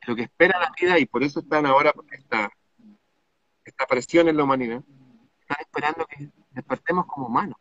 Lo 0.08 0.16
que 0.16 0.24
espera 0.24 0.60
la 0.60 0.72
vida, 0.80 0.99
y 0.99 1.06
por 1.06 1.24
eso 1.24 1.39
están 1.39 1.66
ahora 1.66 1.93
esta, 2.12 2.51
esta 3.64 3.86
presión 3.88 4.28
en 4.28 4.38
la 4.38 4.43
humanidad, 4.43 4.84
están 5.41 5.58
esperando 5.62 6.06
que 6.06 6.30
despertemos 6.51 7.06
como 7.08 7.28
humanos. 7.28 7.58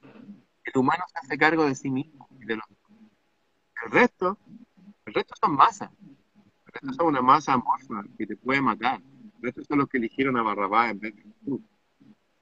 El 0.65 0.79
humano 0.79 1.05
se 1.13 1.19
hace 1.19 1.39
cargo 1.39 1.65
de 1.67 1.75
sí 1.75 1.91
mismo. 1.91 2.29
y 2.41 2.45
de 2.47 2.57
los- 2.57 2.67
El 3.85 3.91
resto, 3.91 4.39
el 5.07 5.15
resto 5.15 5.35
son 5.41 5.55
masas. 5.55 5.91
El 6.67 6.73
resto 6.73 6.93
son 6.95 7.07
una 7.09 7.23
masa 7.23 7.53
amorfa 7.55 8.03
que 8.19 8.27
te 8.27 8.37
puede 8.37 8.61
matar. 8.61 9.01
El 9.37 9.43
resto 9.43 9.63
son 9.65 9.79
los 9.79 9.89
que 9.89 9.99
eligieron 9.99 10.37
a 10.37 10.43
Barrabás 10.43 10.91
en 10.91 11.01
vez 11.01 11.15
de 11.17 11.23
Jesús. 11.23 11.61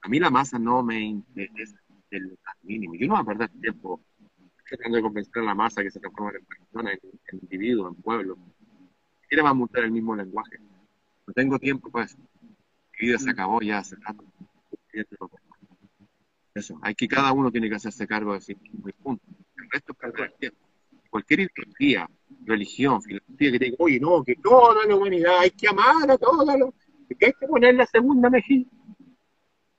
A 0.01 0.07
mí 0.09 0.19
la 0.19 0.29
masa 0.29 0.57
no 0.59 0.83
me 0.83 0.99
interesa 1.01 1.77
más 2.11 2.55
mínimo. 2.61 2.95
Yo 2.95 3.07
no 3.07 3.13
voy 3.13 3.21
a 3.21 3.25
perder 3.25 3.49
tiempo 3.61 4.01
tratando 4.67 4.97
de 4.97 5.03
convencer 5.03 5.41
a 5.43 5.45
la 5.45 5.55
masa 5.55 5.83
que 5.83 5.91
se 5.91 5.99
transforma 5.99 6.31
en 6.37 6.45
persona, 6.45 6.91
en, 6.91 6.99
en 7.27 7.39
individuo, 7.41 7.87
en 7.89 7.95
pueblo. 7.95 8.37
Quiere 9.33 9.41
va 9.41 9.49
a 9.49 9.55
montar 9.55 9.83
el 9.83 9.91
mismo 9.91 10.15
lenguaje. 10.15 10.59
No 11.25 11.33
tengo 11.33 11.57
tiempo 11.57 11.89
para 11.89 12.05
eso. 12.05 12.19
Mi 12.99 13.07
vida 13.07 13.17
se 13.17 13.31
acabó 13.31 13.59
ya 13.61 13.79
hace 13.79 13.95
rato. 13.95 14.23
Eso, 16.53 16.77
hay 16.83 16.93
que 16.93 17.07
cada 17.07 17.33
uno 17.33 17.51
tiene 17.51 17.67
que 17.67 17.73
hacerse 17.73 18.05
cargo 18.05 18.35
de 18.35 18.41
sí 18.41 18.53
mismo 18.53 18.87
y 18.87 18.91
punto. 18.91 19.25
El 19.57 19.71
resto 19.71 19.95
es 20.23 20.37
tiempo. 20.37 20.59
Cualquier 21.09 21.39
ideología, 21.39 22.07
religión, 22.45 23.01
filosofía 23.01 23.51
que 23.53 23.57
diga, 23.57 23.75
oye, 23.79 23.99
no, 23.99 24.23
que 24.23 24.35
toda 24.35 24.85
la 24.85 24.95
humanidad 24.95 25.39
hay 25.39 25.49
que 25.49 25.67
amar 25.67 26.11
a 26.11 26.17
todos 26.19 26.45
los, 26.59 26.71
que 27.17 27.25
hay 27.25 27.33
que 27.33 27.47
poner 27.47 27.73
la 27.73 27.87
segunda 27.87 28.29
mejilla. 28.29 28.69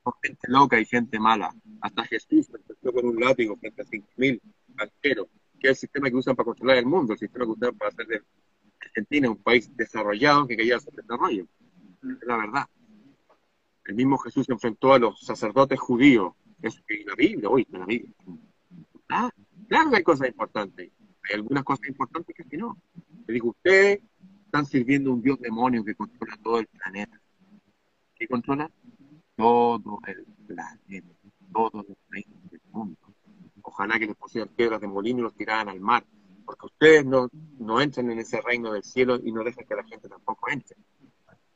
Con 0.02 0.14
gente 0.20 0.48
loca 0.48 0.80
y 0.80 0.84
gente 0.84 1.20
mala. 1.20 1.54
Hasta 1.80 2.02
Jesús 2.06 2.48
empezó 2.52 2.92
con 2.92 3.06
un 3.06 3.20
látigo 3.20 3.56
frente 3.56 3.82
a 3.82 3.84
5.000 3.84 4.40
banqueros, 4.66 5.28
que 5.60 5.68
es 5.68 5.70
el 5.70 5.76
sistema 5.76 6.10
que 6.10 6.16
usan 6.16 6.34
para 6.34 6.46
controlar 6.46 6.78
el 6.78 6.86
mundo, 6.86 7.12
el 7.12 7.20
sistema 7.20 7.44
que 7.44 7.52
usan 7.52 7.78
para 7.78 7.90
hacer 7.90 8.06
de 8.08 8.20
Argentina 8.86 9.30
un 9.30 9.42
país 9.42 9.70
desarrollado 9.76 10.46
que 10.46 10.56
quería 10.56 10.76
hacer 10.76 10.94
desarrollo. 10.94 11.46
Es 12.02 12.26
la 12.26 12.36
verdad. 12.36 12.66
El 13.84 13.94
mismo 13.94 14.18
Jesús 14.18 14.48
enfrentó 14.48 14.92
a 14.92 14.98
los 14.98 15.20
sacerdotes 15.20 15.78
judíos. 15.78 16.34
Es 16.62 16.82
la 17.06 17.14
Biblia, 17.14 17.48
hoy 17.48 17.66
la 17.70 17.84
Biblia. 17.84 18.14
Ah, 19.10 19.30
claro 19.68 19.90
que 19.90 19.96
hay 19.96 20.02
cosas 20.02 20.28
importantes. 20.28 20.90
Hay 21.28 21.34
algunas 21.34 21.64
cosas 21.64 21.88
importantes 21.88 22.34
que 22.34 22.44
si 22.44 22.56
no. 22.56 22.78
Le 23.26 23.34
digo, 23.34 23.50
ustedes 23.50 24.00
están 24.46 24.66
sirviendo 24.66 25.10
a 25.10 25.14
un 25.14 25.22
dios 25.22 25.38
demonio 25.40 25.84
que 25.84 25.94
controla 25.94 26.36
todo 26.42 26.58
el 26.60 26.66
planeta. 26.66 27.20
que 28.14 28.28
controla 28.28 28.70
todo 29.36 29.98
el 30.06 30.24
planeta, 30.46 31.08
todo 31.52 31.84
el 31.88 31.96
reino 32.08 32.36
del 32.50 32.60
mundo. 32.70 32.98
Ojalá 33.62 33.98
que 33.98 34.06
les 34.06 34.16
pusieran 34.16 34.48
piedras 34.54 34.80
de 34.80 34.86
molino 34.86 35.18
y 35.18 35.22
los 35.22 35.34
tiraran 35.34 35.68
al 35.68 35.80
mar, 35.80 36.06
porque 36.44 36.66
ustedes 36.66 37.04
no, 37.04 37.28
no 37.58 37.80
entran 37.80 38.10
en 38.10 38.18
ese 38.18 38.40
reino 38.40 38.72
del 38.72 38.84
cielo 38.84 39.18
y 39.22 39.32
no 39.32 39.42
dejan 39.42 39.64
que 39.66 39.74
la 39.74 39.84
gente 39.84 40.08
tampoco 40.08 40.48
entre. 40.50 40.76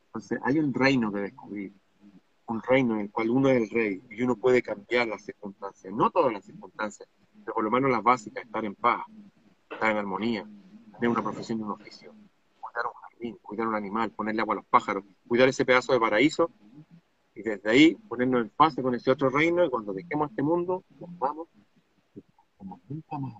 Entonces, 0.06 0.38
hay 0.42 0.58
un 0.58 0.72
reino 0.72 1.12
que 1.12 1.20
descubrir, 1.20 1.72
un 2.46 2.62
reino 2.62 2.94
en 2.94 3.00
el 3.00 3.10
cual 3.10 3.30
uno 3.30 3.48
es 3.50 3.62
el 3.62 3.70
rey 3.70 4.02
y 4.10 4.22
uno 4.22 4.36
puede 4.36 4.62
cambiar 4.62 5.06
las 5.06 5.22
circunstancias, 5.22 5.92
no 5.92 6.10
todas 6.10 6.32
las 6.32 6.44
circunstancias, 6.44 7.08
pero 7.44 7.54
por 7.54 7.64
lo 7.64 7.70
menos 7.70 7.90
las 7.90 8.02
básicas, 8.02 8.44
estar 8.44 8.64
en 8.64 8.74
paz, 8.74 9.04
estar 9.70 9.90
en 9.90 9.98
armonía, 9.98 10.48
tener 10.94 11.10
una 11.10 11.22
profesión 11.22 11.60
y 11.60 11.62
un 11.62 11.72
oficio, 11.72 12.14
cuidar 12.58 12.86
un 12.86 12.92
jardín, 12.94 13.38
cuidar 13.42 13.68
un 13.68 13.74
animal, 13.74 14.10
ponerle 14.10 14.40
agua 14.40 14.54
a 14.54 14.56
los 14.56 14.66
pájaros, 14.66 15.04
cuidar 15.26 15.48
ese 15.48 15.64
pedazo 15.64 15.92
de 15.92 16.00
paraíso 16.00 16.50
y 17.34 17.42
desde 17.42 17.70
ahí 17.70 17.94
ponernos 17.94 18.42
en 18.42 18.50
fase 18.50 18.82
con 18.82 18.94
ese 18.94 19.10
otro 19.10 19.28
reino 19.28 19.64
y 19.64 19.70
cuando 19.70 19.92
dejemos 19.92 20.30
este 20.30 20.42
mundo, 20.42 20.84
nos 20.98 21.18
vamos 21.18 21.48
como 22.56 22.80
nunca 22.88 23.18
más. 23.18 23.34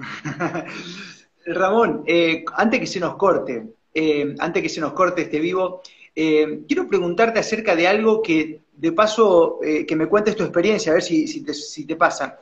Ramón, 1.46 2.02
eh, 2.06 2.44
antes 2.54 2.80
que 2.80 2.86
se 2.86 3.00
nos 3.00 3.16
corte, 3.16 3.66
eh, 3.94 4.34
antes 4.38 4.62
que 4.62 4.68
se 4.68 4.80
nos 4.80 4.92
corte 4.92 5.22
este 5.22 5.40
vivo, 5.40 5.82
eh, 6.14 6.60
quiero 6.66 6.86
preguntarte 6.86 7.38
acerca 7.38 7.74
de 7.74 7.88
algo 7.88 8.22
que, 8.22 8.60
de 8.72 8.92
paso, 8.92 9.58
que 9.60 9.96
me 9.96 10.06
cuentes 10.06 10.36
tu 10.36 10.42
experiencia, 10.42 10.92
a 10.92 10.94
ver 10.94 11.02
si, 11.02 11.26
si, 11.26 11.42
te, 11.42 11.54
si 11.54 11.86
te, 11.86 11.96
pasa. 11.96 12.38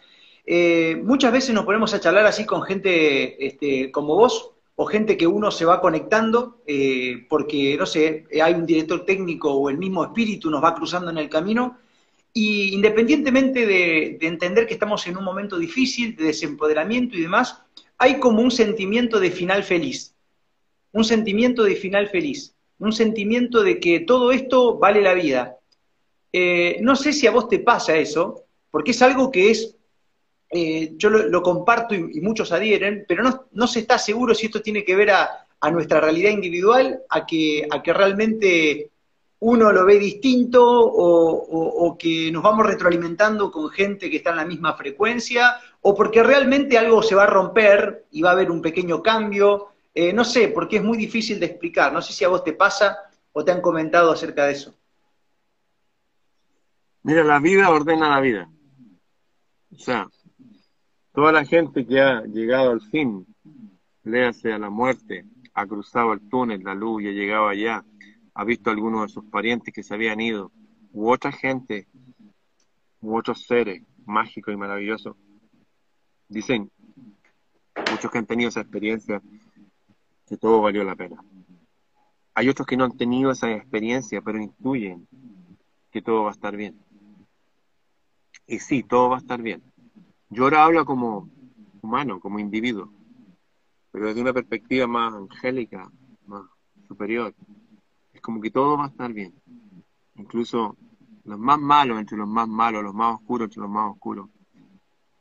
Muchas 1.02 1.32
veces 1.32 1.54
nos 1.54 1.64
ponemos 1.64 1.92
a 1.92 2.00
charlar 2.00 2.26
así 2.26 2.46
con 2.46 2.62
gente 2.62 3.44
este, 3.44 3.90
como 3.90 4.14
vos, 4.14 4.52
o 4.76 4.86
gente 4.86 5.16
que 5.16 5.26
uno 5.26 5.50
se 5.50 5.64
va 5.64 5.80
conectando, 5.80 6.59
porque, 7.28 7.76
no 7.76 7.86
sé, 7.86 8.26
hay 8.40 8.54
un 8.54 8.64
director 8.64 9.04
técnico 9.04 9.52
o 9.52 9.68
el 9.68 9.78
mismo 9.78 10.04
espíritu 10.04 10.48
nos 10.50 10.62
va 10.62 10.74
cruzando 10.74 11.11
en 11.11 11.18
el 11.18 11.28
camino, 11.28 11.78
y 12.33 12.74
independientemente 12.74 13.66
de, 13.66 14.16
de 14.20 14.26
entender 14.26 14.66
que 14.66 14.74
estamos 14.74 15.07
en 15.07 15.16
un 15.16 15.24
momento 15.24 15.59
difícil, 15.59 16.14
de 16.16 16.24
desempoderamiento 16.24 17.16
y 17.16 17.22
demás, 17.22 17.62
hay 17.99 18.20
como 18.20 18.43
un 18.43 18.51
sentimiento 18.51 19.18
de 19.18 19.31
final 19.31 19.64
feliz, 19.64 20.14
un 20.93 21.05
sentimiento 21.05 21.64
de 21.64 21.74
final 21.74 22.09
feliz, 22.09 22.55
un 22.79 22.93
sentimiento 22.93 23.62
de 23.62 23.81
que 23.81 24.01
todo 24.01 24.33
esto 24.33 24.79
vale 24.79 25.03
la 25.03 25.14
vida. 25.14 25.57
Eh, 26.33 26.79
no 26.81 26.95
sé 26.95 27.12
si 27.12 27.26
a 27.26 27.33
vos 27.33 27.49
te 27.49 27.59
pasa 27.59 27.97
eso, 27.97 28.45
porque 28.70 28.93
es 28.93 29.03
algo 29.03 29.31
que 29.31 29.51
es, 29.51 29.74
eh, 30.51 30.93
yo 30.97 31.11
lo, 31.11 31.43
comparto 31.43 31.95
y, 31.95 32.20
muchos 32.20 32.53
adhieren, 32.53 33.05
pero 33.09 33.22
no, 33.22 33.47
no, 33.53 33.66
se 33.66 33.81
está 33.81 33.99
seguro 33.99 34.35
si 34.35 34.47
esto 34.47 34.62
tiene 34.62 34.85
que 34.85 34.97
ver 34.97 35.11
a, 35.11 35.47
a 35.61 35.70
nuestra 35.70 36.01
realidad 36.01 36.31
individual, 36.31 37.03
a 37.09 37.26
que, 37.26 37.66
a 37.70 37.83
que 37.83 37.93
realmente 37.93 38.91
uno 39.41 39.72
lo 39.72 39.84
ve 39.84 39.99
distinto 39.99 40.62
o, 40.64 41.97
que 41.99 42.30
nos 42.32 42.43
vamos 42.43 42.66
retroalimentando 42.66 43.51
con 43.51 43.70
gente 43.70 44.11
que 44.11 44.16
está 44.16 44.30
en 44.30 44.36
la 44.36 44.45
misma 44.45 44.74
frecuencia, 44.74 45.57
o 45.82 45.95
porque 45.95 46.22
realmente 46.22 46.76
algo 46.76 47.03
se 47.03 47.14
va 47.14 47.24
a 47.24 47.28
romper 47.28 48.07
y 48.11 48.22
va 48.22 48.30
a 48.30 48.32
haber 48.32 48.51
un 48.51 48.61
pequeño 48.61 49.03
cambio. 49.03 49.68
Eh, 49.95 50.12
no 50.12 50.24
sé, 50.24 50.49
porque 50.49 50.76
es 50.76 50.82
muy 50.82 50.99
difícil 50.99 51.39
de 51.39 51.47
explicar. 51.47 51.93
No 51.93 52.03
sé 52.03 52.12
si 52.12 52.24
a 52.24 52.28
vos 52.28 52.43
te 52.43 52.53
pasa 52.53 52.99
o 53.32 53.45
te 53.45 53.53
han 53.53 53.61
comentado 53.61 54.11
acerca 54.11 54.47
de 54.47 54.53
eso. 54.53 54.74
Mira, 57.03 57.22
la 57.22 57.39
vida 57.39 57.70
ordena 57.70 58.11
la 58.11 58.20
vida. 58.20 58.51
O 59.72 59.78
sea, 59.78 60.09
toda 61.12 61.32
la 61.32 61.45
gente 61.45 61.86
que 61.86 62.01
ha 62.01 62.22
llegado 62.22 62.70
al 62.70 62.80
fin, 62.80 63.26
léase 64.03 64.53
a 64.53 64.59
la 64.59 64.70
muerte, 64.70 65.24
ha 65.55 65.66
cruzado 65.66 66.12
el 66.12 66.28
túnel, 66.28 66.62
la 66.62 66.74
luz 66.74 67.03
y 67.03 67.09
ha 67.09 67.12
llegado 67.12 67.49
allá, 67.49 67.84
ha 68.39 68.45
visto 68.45 68.70
a 68.70 68.72
algunos 68.72 69.03
de 69.03 69.09
sus 69.09 69.24
parientes 69.24 69.74
que 69.74 69.82
se 69.82 69.93
habían 69.93 70.20
ido, 70.20 70.53
u 70.93 71.11
otra 71.11 71.32
gente, 71.32 71.89
u 73.01 73.16
otros 73.16 73.43
seres 73.43 73.82
mágicos 74.07 74.55
y 74.55 74.57
maravillosos. 74.57 75.16
Dicen, 76.28 76.70
muchos 77.91 78.09
que 78.12 78.18
han 78.18 78.26
tenido 78.26 78.49
esa 78.49 78.61
experiencia, 78.61 79.20
que 80.28 80.36
todo 80.36 80.61
valió 80.61 80.84
la 80.84 80.95
pena. 80.95 81.20
Hay 82.34 82.49
otros 82.49 82.64
que 82.64 82.76
no 82.76 82.84
han 82.84 82.97
tenido 82.97 83.32
esa 83.32 83.51
experiencia, 83.51 84.22
pero 84.22 84.41
intuyen 84.41 85.09
que 85.91 86.01
todo 86.01 86.22
va 86.22 86.28
a 86.28 86.34
estar 86.34 86.57
bien. 86.57 86.78
Y 88.47 88.61
sí, 88.61 88.84
todo 88.84 89.09
va 89.09 89.16
a 89.16 89.20
estar 89.20 89.43
bien. 89.43 89.64
Yo 90.30 90.45
ahora 90.45 90.64
hablo 90.64 90.84
como 90.84 91.28
humano, 91.82 92.20
como 92.20 92.39
individuo, 92.39 92.93
pero 93.91 94.07
desde 94.07 94.20
una 94.20 94.32
perspectiva 94.32 94.86
más 94.86 95.12
angélica, 95.12 95.91
más 96.26 96.45
superior. 96.86 97.34
Es 98.18 98.22
como 98.22 98.40
que 98.40 98.50
todo 98.50 98.76
va 98.76 98.86
a 98.86 98.88
estar 98.88 99.12
bien. 99.12 99.32
Incluso 100.16 100.76
los 101.22 101.38
más 101.38 101.60
malos 101.60 102.00
entre 102.00 102.18
los 102.18 102.26
más 102.26 102.48
malos, 102.48 102.82
los 102.82 102.92
más 102.92 103.14
oscuros 103.14 103.46
entre 103.46 103.60
los 103.60 103.70
más 103.70 103.92
oscuros, 103.92 104.28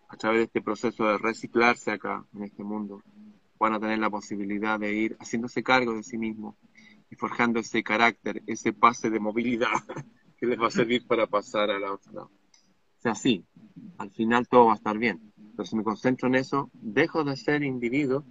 a 0.10 0.18
través 0.18 0.40
de 0.40 0.44
este 0.46 0.64
proceso 0.64 1.06
de 1.06 1.20
reciclarse 1.20 1.92
acá, 1.92 2.26
en 2.34 2.46
este 2.46 2.64
mundo, 2.64 3.04
van 3.60 3.76
a 3.76 3.80
tener 3.80 4.00
la 4.00 4.10
posibilidad 4.10 4.80
de 4.80 4.96
ir 4.96 5.16
haciéndose 5.20 5.62
cargo 5.62 5.94
de 5.94 6.02
sí 6.02 6.18
mismos 6.18 6.56
y 7.12 7.16
forjando 7.16 7.60
ese 7.60 7.84
carácter, 7.84 8.42
ese 8.48 8.74
pase 8.74 9.12
de 9.12 9.20
movilidad 9.20 9.70
que 10.40 10.48
les 10.48 10.60
va 10.60 10.70
a 10.70 10.72
servir 10.72 11.06
para 11.06 11.28
pasar 11.28 11.70
a 11.70 11.78
la 11.78 11.94
otra 11.94 12.14
lado. 12.14 12.32
O 12.98 13.00
sea, 13.00 13.14
sí, 13.14 13.46
al 14.00 14.10
final 14.10 14.48
todo 14.48 14.66
va 14.66 14.74
a 14.74 14.78
estar 14.78 14.98
bien. 14.98 15.32
Pero 15.56 15.68
si 15.68 15.76
me 15.76 15.84
concentro 15.84 16.28
en 16.30 16.34
eso, 16.34 16.72
dejo 16.74 17.24
de 17.24 17.38
ser 17.38 17.62
individuo 17.62 18.24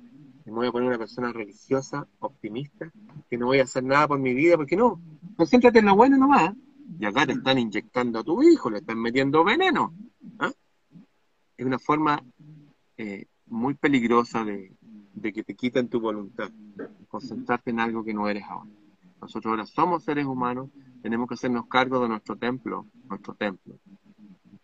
me 0.50 0.58
voy 0.58 0.68
a 0.68 0.72
poner 0.72 0.88
una 0.88 0.98
persona 0.98 1.32
religiosa, 1.32 2.06
optimista, 2.20 2.90
que 3.28 3.36
no 3.36 3.46
voy 3.46 3.58
a 3.58 3.64
hacer 3.64 3.82
nada 3.82 4.06
por 4.06 4.18
mi 4.18 4.32
vida, 4.32 4.56
porque 4.56 4.76
no, 4.76 5.00
concéntrate 5.36 5.80
en 5.80 5.86
lo 5.86 5.96
bueno 5.96 6.16
nomás. 6.16 6.54
Y 6.98 7.04
acá 7.04 7.26
te 7.26 7.32
están 7.32 7.58
inyectando 7.58 8.20
a 8.20 8.24
tu 8.24 8.42
hijo, 8.42 8.70
le 8.70 8.78
están 8.78 8.98
metiendo 9.00 9.42
veneno. 9.42 9.92
¿Ah? 10.38 10.52
Es 11.56 11.66
una 11.66 11.80
forma 11.80 12.22
eh, 12.96 13.26
muy 13.46 13.74
peligrosa 13.74 14.44
de, 14.44 14.72
de 15.14 15.32
que 15.32 15.42
te 15.42 15.54
quiten 15.54 15.88
tu 15.88 15.98
voluntad, 15.98 16.50
concentrarte 17.08 17.70
en 17.70 17.80
algo 17.80 18.04
que 18.04 18.14
no 18.14 18.28
eres 18.28 18.44
ahora. 18.44 18.70
Nosotros 19.20 19.50
ahora 19.50 19.66
somos 19.66 20.04
seres 20.04 20.26
humanos, 20.26 20.70
tenemos 21.02 21.26
que 21.26 21.34
hacernos 21.34 21.66
cargo 21.66 22.00
de 22.00 22.08
nuestro 22.08 22.36
templo, 22.36 22.86
nuestro 23.08 23.34
templo, 23.34 23.78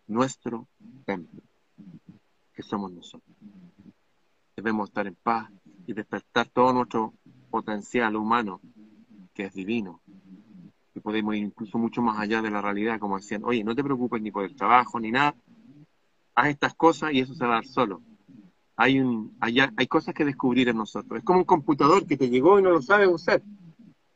nuestro 0.07 0.67
templo, 1.05 1.41
que 2.53 2.63
somos 2.63 2.91
nosotros. 2.91 3.35
Debemos 4.55 4.89
estar 4.89 5.07
en 5.07 5.15
paz 5.15 5.49
y 5.87 5.93
despertar 5.93 6.47
todo 6.47 6.73
nuestro 6.73 7.13
potencial 7.49 8.15
humano, 8.15 8.61
que 9.33 9.45
es 9.45 9.53
divino, 9.53 10.01
que 10.93 11.01
podemos 11.01 11.35
ir 11.35 11.43
incluso 11.43 11.77
mucho 11.77 12.01
más 12.01 12.19
allá 12.19 12.41
de 12.41 12.51
la 12.51 12.61
realidad, 12.61 12.99
como 12.99 13.17
decían, 13.17 13.43
oye, 13.43 13.63
no 13.63 13.75
te 13.75 13.83
preocupes 13.83 14.21
ni 14.21 14.31
por 14.31 14.45
el 14.45 14.55
trabajo 14.55 14.99
ni 14.99 15.11
nada, 15.11 15.35
haz 16.35 16.47
estas 16.47 16.73
cosas 16.73 17.13
y 17.13 17.19
eso 17.19 17.33
se 17.33 17.45
va 17.45 17.51
a 17.51 17.55
dar 17.55 17.65
solo 17.65 18.01
hay, 18.75 18.99
un, 18.99 19.35
hay, 19.39 19.59
hay 19.59 19.87
cosas 19.87 20.13
que 20.13 20.25
descubrir 20.25 20.69
en 20.69 20.77
nosotros. 20.77 21.19
Es 21.19 21.23
como 21.23 21.39
un 21.39 21.45
computador 21.45 22.05
que 22.05 22.17
te 22.17 22.29
llegó 22.29 22.59
y 22.59 22.63
no 22.63 22.71
lo 22.71 22.81
sabes 22.81 23.07
usar. 23.07 23.41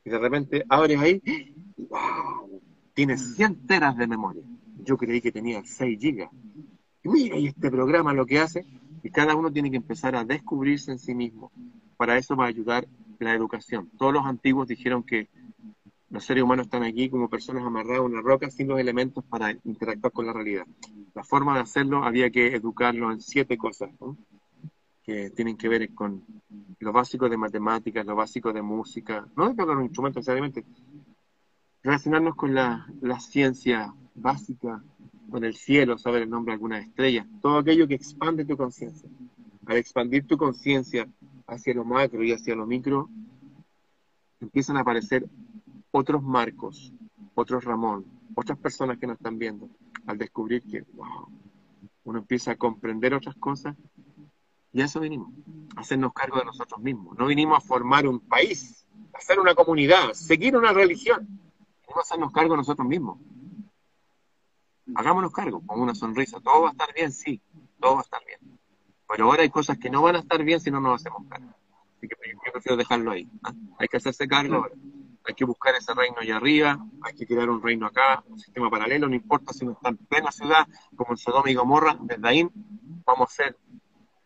Y 0.03 0.09
de 0.09 0.17
repente 0.17 0.65
abres 0.69 0.99
ahí, 0.99 1.21
¡wow! 1.77 2.61
Tienes 2.93 3.35
100 3.35 3.67
teras 3.67 3.97
de 3.97 4.07
memoria. 4.07 4.43
Yo 4.83 4.97
creí 4.97 5.21
que 5.21 5.31
tenía 5.31 5.61
6 5.63 5.99
gigas. 5.99 6.31
Y 7.03 7.09
mira, 7.09 7.37
y 7.37 7.47
este 7.47 7.69
programa 7.69 8.13
lo 8.13 8.25
que 8.25 8.39
hace, 8.39 8.65
y 9.03 9.09
cada 9.09 9.35
uno 9.35 9.51
tiene 9.51 9.71
que 9.71 9.77
empezar 9.77 10.15
a 10.15 10.23
descubrirse 10.23 10.91
en 10.91 10.99
sí 10.99 11.15
mismo. 11.15 11.51
Para 11.97 12.17
eso 12.17 12.35
va 12.35 12.45
a 12.45 12.49
ayudar 12.49 12.87
la 13.19 13.33
educación. 13.33 13.89
Todos 13.97 14.13
los 14.13 14.25
antiguos 14.25 14.67
dijeron 14.67 15.03
que 15.03 15.29
los 16.09 16.23
seres 16.23 16.43
humanos 16.43 16.67
están 16.67 16.83
aquí 16.83 17.09
como 17.09 17.29
personas 17.29 17.63
amarradas 17.65 17.99
a 17.99 18.03
una 18.03 18.21
roca 18.21 18.49
sin 18.49 18.67
los 18.67 18.79
elementos 18.79 19.23
para 19.25 19.51
interactuar 19.63 20.13
con 20.13 20.25
la 20.25 20.33
realidad. 20.33 20.65
La 21.13 21.23
forma 21.23 21.55
de 21.55 21.61
hacerlo 21.61 22.03
había 22.03 22.29
que 22.29 22.55
educarlo 22.55 23.11
en 23.11 23.21
siete 23.21 23.57
cosas. 23.57 23.89
¿no? 23.99 24.17
que 25.07 25.29
tienen 25.29 25.55
que 25.55 25.69
ver 25.69 25.93
con 25.95 26.21
lo 26.79 26.91
básico 26.91 27.29
de 27.29 27.37
matemáticas, 27.37 28.05
lo 28.05 28.13
básico 28.13 28.51
de 28.51 28.61
música, 28.61 29.25
no 29.37 29.47
de 29.47 29.55
tocar 29.55 29.77
un 29.77 29.85
instrumento 29.85 30.19
necesariamente, 30.19 30.65
relacionarnos 31.81 32.35
con 32.35 32.53
la, 32.53 32.85
la 32.99 33.17
ciencia 33.17 33.93
básica, 34.17 34.83
con 35.29 35.43
el 35.43 35.55
cielo, 35.55 35.97
saber 35.97 36.23
el 36.23 36.29
nombre 36.29 36.51
de 36.51 36.55
algunas 36.55 36.83
estrellas, 36.83 37.27
todo 37.41 37.57
aquello 37.57 37.87
que 37.87 37.95
expande 37.95 38.45
tu 38.45 38.55
conciencia. 38.55 39.09
Al 39.65 39.77
expandir 39.77 40.25
tu 40.25 40.37
conciencia 40.37 41.07
hacia 41.45 41.73
lo 41.73 41.83
macro 41.83 42.23
y 42.23 42.31
hacia 42.31 42.55
lo 42.55 42.65
micro, 42.65 43.09
empiezan 44.39 44.77
a 44.77 44.81
aparecer 44.81 45.27
otros 45.91 46.23
marcos, 46.23 46.93
otros 47.35 47.63
Ramón, 47.63 48.05
otras 48.35 48.57
personas 48.57 48.97
que 48.97 49.07
nos 49.07 49.17
están 49.17 49.37
viendo, 49.37 49.69
al 50.05 50.17
descubrir 50.17 50.63
que, 50.63 50.83
wow, 50.93 51.27
uno 52.05 52.19
empieza 52.19 52.51
a 52.51 52.55
comprender 52.55 53.13
otras 53.13 53.35
cosas 53.35 53.75
y 54.71 54.81
a 54.81 54.85
eso 54.85 54.99
vinimos, 54.99 55.33
a 55.75 55.81
hacernos 55.81 56.13
cargo 56.13 56.37
de 56.37 56.45
nosotros 56.45 56.79
mismos. 56.79 57.17
No 57.17 57.27
vinimos 57.27 57.57
a 57.57 57.61
formar 57.61 58.07
un 58.07 58.19
país, 58.19 58.85
a 59.13 59.17
hacer 59.17 59.39
una 59.39 59.55
comunidad, 59.55 60.13
seguir 60.13 60.55
una 60.55 60.71
religión. 60.71 61.27
Vinimos 61.81 61.97
a 61.97 62.01
hacernos 62.01 62.31
cargo 62.31 62.53
de 62.53 62.57
nosotros 62.57 62.87
mismos. 62.87 63.17
Hagámonos 64.95 65.31
cargo, 65.31 65.61
con 65.65 65.79
una 65.79 65.95
sonrisa. 65.95 66.39
Todo 66.39 66.63
va 66.63 66.69
a 66.69 66.71
estar 66.71 66.93
bien, 66.93 67.11
sí, 67.11 67.41
todo 67.79 67.95
va 67.95 67.99
a 67.99 68.03
estar 68.03 68.21
bien. 68.25 68.39
Pero 69.07 69.25
ahora 69.25 69.43
hay 69.43 69.49
cosas 69.49 69.77
que 69.77 69.89
no 69.89 70.01
van 70.01 70.15
a 70.17 70.19
estar 70.19 70.43
bien 70.43 70.59
si 70.59 70.71
no 70.71 70.79
nos 70.79 71.01
hacemos 71.01 71.27
cargo. 71.29 71.53
Así 71.97 72.07
que 72.07 72.15
yo 72.45 72.51
prefiero 72.51 72.77
dejarlo 72.77 73.11
ahí. 73.11 73.29
¿ah? 73.43 73.53
Hay 73.79 73.87
que 73.87 73.97
hacerse 73.97 74.27
cargo 74.27 74.67
hay 75.27 75.35
que 75.35 75.45
buscar 75.45 75.75
ese 75.75 75.93
reino 75.93 76.15
allá 76.19 76.37
arriba, 76.37 76.79
hay 77.01 77.13
que 77.13 77.25
crear 77.25 77.49
un 77.49 77.61
reino 77.61 77.85
acá, 77.85 78.23
un 78.27 78.39
sistema 78.39 78.69
paralelo, 78.69 79.09
no 79.09 79.15
importa 79.15 79.51
si 79.51 79.65
uno 79.65 79.73
está 79.73 79.89
en 79.89 79.97
plena 79.97 80.31
ciudad, 80.31 80.65
como 80.95 81.11
en 81.11 81.17
Sodoma 81.17 81.51
y 81.51 81.53
Gomorra, 81.53 81.97
desde 81.99 82.27
ahí 82.27 82.47
vamos 83.05 83.29
a 83.29 83.35
ser 83.35 83.57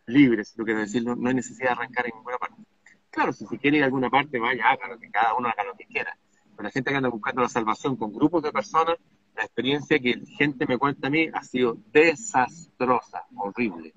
libres, 0.05 0.53
lo 0.57 0.65
que 0.65 0.75
decir, 0.75 1.03
no, 1.03 1.27
hay 1.27 1.33
necesidad 1.33 1.69
de 1.69 1.73
arrancar 1.73 2.05
en 2.05 2.13
ninguna 2.15 2.37
parte. 2.37 2.61
Claro, 3.09 3.33
si 3.33 3.45
se 3.45 3.57
quiere 3.57 3.77
ir 3.77 3.83
a 3.83 3.87
alguna 3.87 4.09
parte, 4.09 4.39
vaya, 4.39 4.63
hágalo, 4.69 4.99
que 4.99 5.09
cada 5.09 5.33
uno 5.33 5.49
haga 5.49 5.63
lo 5.63 5.73
que 5.75 5.85
quiera. 5.85 6.15
Pero 6.55 6.63
la 6.63 6.69
gente 6.69 6.91
que 6.91 6.97
anda 6.97 7.09
buscando 7.09 7.41
la 7.41 7.49
salvación 7.49 7.95
con 7.95 8.13
grupos 8.13 8.43
de 8.43 8.51
personas, 8.51 8.97
la 9.35 9.43
experiencia 9.43 9.99
que 9.99 10.21
gente 10.37 10.65
me 10.67 10.77
cuenta 10.77 11.07
a 11.07 11.09
mí 11.09 11.27
ha 11.33 11.43
sido 11.43 11.77
desastrosa, 11.91 13.25
horrible. 13.35 13.93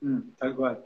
Mm, 0.00 0.20
tal 0.36 0.54
cual. 0.54 0.84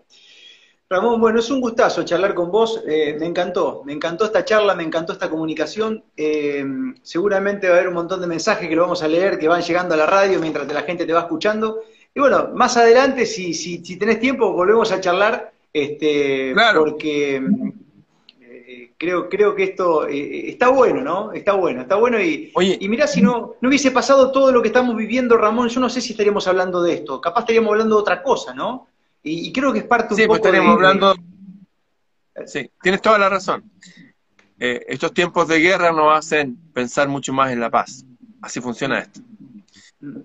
Ramón, 0.88 1.20
bueno, 1.20 1.38
es 1.38 1.48
un 1.50 1.60
gustazo 1.60 2.02
charlar 2.02 2.34
con 2.34 2.50
vos, 2.50 2.82
eh, 2.84 3.16
me 3.18 3.26
encantó, 3.26 3.82
me 3.84 3.92
encantó 3.92 4.24
esta 4.24 4.44
charla, 4.44 4.74
me 4.74 4.82
encantó 4.82 5.12
esta 5.12 5.30
comunicación, 5.30 6.02
eh, 6.16 6.64
seguramente 7.02 7.68
va 7.68 7.74
a 7.74 7.76
haber 7.76 7.88
un 7.88 7.94
montón 7.94 8.20
de 8.20 8.26
mensajes 8.26 8.68
que 8.68 8.74
lo 8.74 8.82
vamos 8.82 9.00
a 9.04 9.06
leer, 9.06 9.38
que 9.38 9.46
van 9.46 9.62
llegando 9.62 9.94
a 9.94 9.96
la 9.96 10.06
radio 10.06 10.40
mientras 10.40 10.66
la 10.72 10.82
gente 10.82 11.06
te 11.06 11.12
va 11.12 11.20
escuchando, 11.20 11.82
y 12.12 12.18
bueno, 12.18 12.50
más 12.54 12.76
adelante, 12.76 13.24
si, 13.24 13.54
si, 13.54 13.84
si 13.84 13.96
tenés 13.98 14.18
tiempo, 14.18 14.52
volvemos 14.52 14.90
a 14.90 15.00
charlar, 15.00 15.52
este, 15.72 16.52
porque 16.74 17.36
eh, 17.36 17.42
creo, 19.00 19.30
creo 19.30 19.54
que 19.56 19.64
esto 19.64 20.06
está 20.06 20.68
bueno, 20.68 21.00
¿no? 21.00 21.32
Está 21.32 21.54
bueno, 21.54 21.80
está 21.80 21.96
bueno, 21.96 22.20
y, 22.20 22.52
y 22.54 22.88
mirá, 22.90 23.06
si 23.06 23.22
no, 23.22 23.54
no 23.58 23.68
hubiese 23.70 23.90
pasado 23.90 24.30
todo 24.30 24.52
lo 24.52 24.60
que 24.60 24.68
estamos 24.68 24.94
viviendo, 24.94 25.38
Ramón, 25.38 25.70
yo 25.70 25.80
no 25.80 25.88
sé 25.88 26.02
si 26.02 26.12
estaríamos 26.12 26.46
hablando 26.46 26.82
de 26.82 26.92
esto, 26.92 27.18
capaz 27.18 27.40
estaríamos 27.40 27.70
hablando 27.70 27.96
de 27.96 28.02
otra 28.02 28.22
cosa, 28.22 28.52
¿no? 28.52 28.88
Y, 29.22 29.50
creo 29.52 29.72
que 29.72 29.78
es 29.80 29.84
parte 29.86 30.12
un 30.12 30.20
sí, 30.20 30.26
pues 30.26 30.38
poco 30.38 30.48
estaríamos 30.48 30.74
hablando... 30.74 31.14
Sí, 32.44 32.70
tienes 32.82 33.00
toda 33.00 33.18
la 33.18 33.30
razón. 33.30 33.70
Eh, 34.58 34.84
estos 34.88 35.14
tiempos 35.14 35.48
de 35.48 35.60
guerra 35.60 35.92
nos 35.92 36.16
hacen 36.16 36.56
pensar 36.74 37.08
mucho 37.08 37.32
más 37.32 37.52
en 37.52 37.60
la 37.60 37.70
paz. 37.70 38.04
Así 38.42 38.60
funciona 38.60 38.98
esto. 38.98 39.20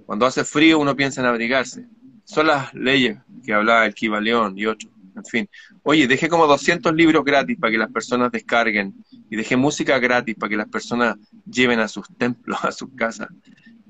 Cuando 0.06 0.26
hace 0.26 0.44
frío 0.44 0.80
uno 0.80 0.96
piensa 0.96 1.22
en 1.22 1.28
abrigarse. 1.28 1.86
Son 2.26 2.48
las 2.48 2.74
leyes 2.74 3.18
que 3.46 3.54
hablaba 3.54 3.86
el 3.86 3.94
Kiva 3.94 4.22
León 4.22 4.58
y 4.58 4.66
otros. 4.66 4.92
En 5.16 5.26
fin. 5.26 5.50
Oye, 5.84 6.08
dejé 6.08 6.30
como 6.30 6.48
200 6.48 6.94
libros 6.94 7.24
gratis 7.24 7.58
para 7.60 7.72
que 7.72 7.78
las 7.78 7.92
personas 7.92 8.32
descarguen 8.32 8.96
y 9.30 9.36
dejé 9.36 9.56
música 9.56 10.00
gratis 10.00 10.36
para 10.36 10.50
que 10.50 10.58
las 10.58 10.68
personas 10.68 11.16
lleven 11.46 11.80
a 11.80 11.88
sus 11.88 12.08
templos, 12.18 12.58
a 12.64 12.72
sus 12.72 12.90
casas. 12.96 13.28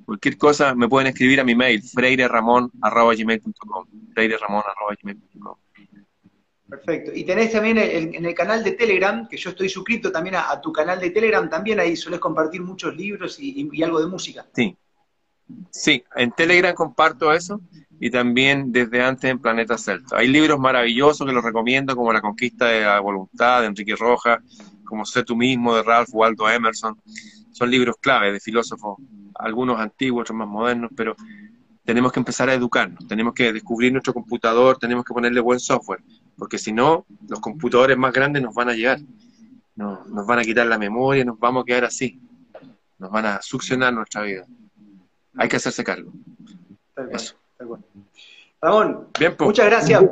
Cualquier 0.06 0.38
cosa 0.38 0.76
me 0.76 0.88
pueden 0.88 1.08
escribir 1.08 1.40
a 1.40 1.44
mi 1.44 1.56
mail, 1.56 1.82
freireramon.gmail.com 1.82 3.88
freireramon.gmail.com 4.14 5.56
Perfecto. 6.70 7.12
Y 7.14 7.24
tenés 7.24 7.52
también 7.52 7.78
en 7.78 8.26
el 8.26 8.34
canal 8.34 8.64
de 8.64 8.72
Telegram, 8.72 9.28
que 9.28 9.38
yo 9.38 9.52
estoy 9.52 9.70
suscrito 9.70 10.12
también 10.12 10.36
a, 10.36 10.60
tu 10.62 10.74
canal 10.74 11.00
de 11.00 11.12
Telegram, 11.12 11.48
también 11.48 11.80
ahí 11.80 11.96
sueles 11.96 12.20
compartir 12.20 12.62
muchos 12.62 12.96
libros 12.96 13.38
y, 13.40 13.84
algo 13.84 14.00
de 14.00 14.08
música. 14.08 14.46
Sí. 14.54 14.76
Sí, 15.70 16.04
en 16.16 16.32
Telegram 16.32 16.74
comparto 16.74 17.32
eso 17.32 17.62
y 18.00 18.10
también 18.10 18.72
desde 18.72 19.02
antes 19.02 19.30
en 19.30 19.40
Planeta 19.40 19.78
Celta. 19.78 20.18
Hay 20.18 20.28
libros 20.28 20.60
maravillosos 20.60 21.26
que 21.26 21.34
los 21.34 21.44
recomiendo, 21.44 21.96
como 21.96 22.12
La 22.12 22.22
Conquista 22.22 22.66
de 22.66 22.82
la 22.82 23.00
Voluntad 23.00 23.62
de 23.62 23.68
Enrique 23.68 23.96
Rojas, 23.96 24.40
como 24.84 25.06
Sé 25.06 25.24
tú 25.24 25.36
mismo 25.36 25.76
de 25.76 25.84
Ralph 25.84 26.10
Waldo 26.14 26.50
Emerson. 26.50 27.00
Son 27.52 27.70
libros 27.70 27.96
clave 28.02 28.32
de 28.32 28.40
filósofos 28.40 28.98
algunos 29.36 29.80
antiguos, 29.80 30.22
otros 30.22 30.38
más 30.38 30.48
modernos, 30.48 30.92
pero 30.96 31.16
tenemos 31.84 32.12
que 32.12 32.20
empezar 32.20 32.50
a 32.50 32.54
educarnos, 32.54 33.08
tenemos 33.08 33.34
que 33.34 33.54
descubrir 33.54 33.92
nuestro 33.92 34.14
computador, 34.14 34.78
tenemos 34.78 35.06
que 35.06 35.14
ponerle 35.14 35.40
buen 35.40 35.60
software, 35.60 36.02
porque 36.38 36.58
si 36.58 36.72
no, 36.72 37.06
los 37.28 37.40
computadores 37.40 37.98
más 37.98 38.14
grandes 38.14 38.42
nos 38.42 38.56
van 38.56 38.70
a 38.70 38.74
llegar, 38.74 39.00
nos, 39.76 40.08
nos 40.08 40.26
van 40.26 40.40
a 40.40 40.44
quitar 40.44 40.66
la 40.68 40.78
memoria, 40.78 41.26
nos 41.26 41.38
vamos 41.38 41.64
a 41.64 41.66
quedar 41.66 41.86
así, 41.86 42.20
nos 42.98 43.12
van 43.12 43.26
a 43.26 43.42
succionar 43.42 43.94
nuestra 43.94 44.22
vida. 44.22 44.46
Hay 45.38 45.50
que 45.50 45.58
hacerse 45.58 45.84
cargo. 45.84 46.14
Eso. 47.12 47.36
Ramón, 48.62 49.10
bien, 49.20 49.36
muchas 49.40 49.66
gracias. 49.68 50.04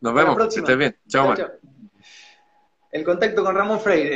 Nos 0.00 0.14
vemos, 0.14 0.36
que 0.36 0.60
estés 0.60 0.76
bien. 0.76 0.96
Chao, 1.08 1.34
chao, 1.34 1.48
El 2.92 3.04
contacto 3.04 3.42
con 3.42 3.54
Ramón 3.54 3.80
Freire. 3.80 4.14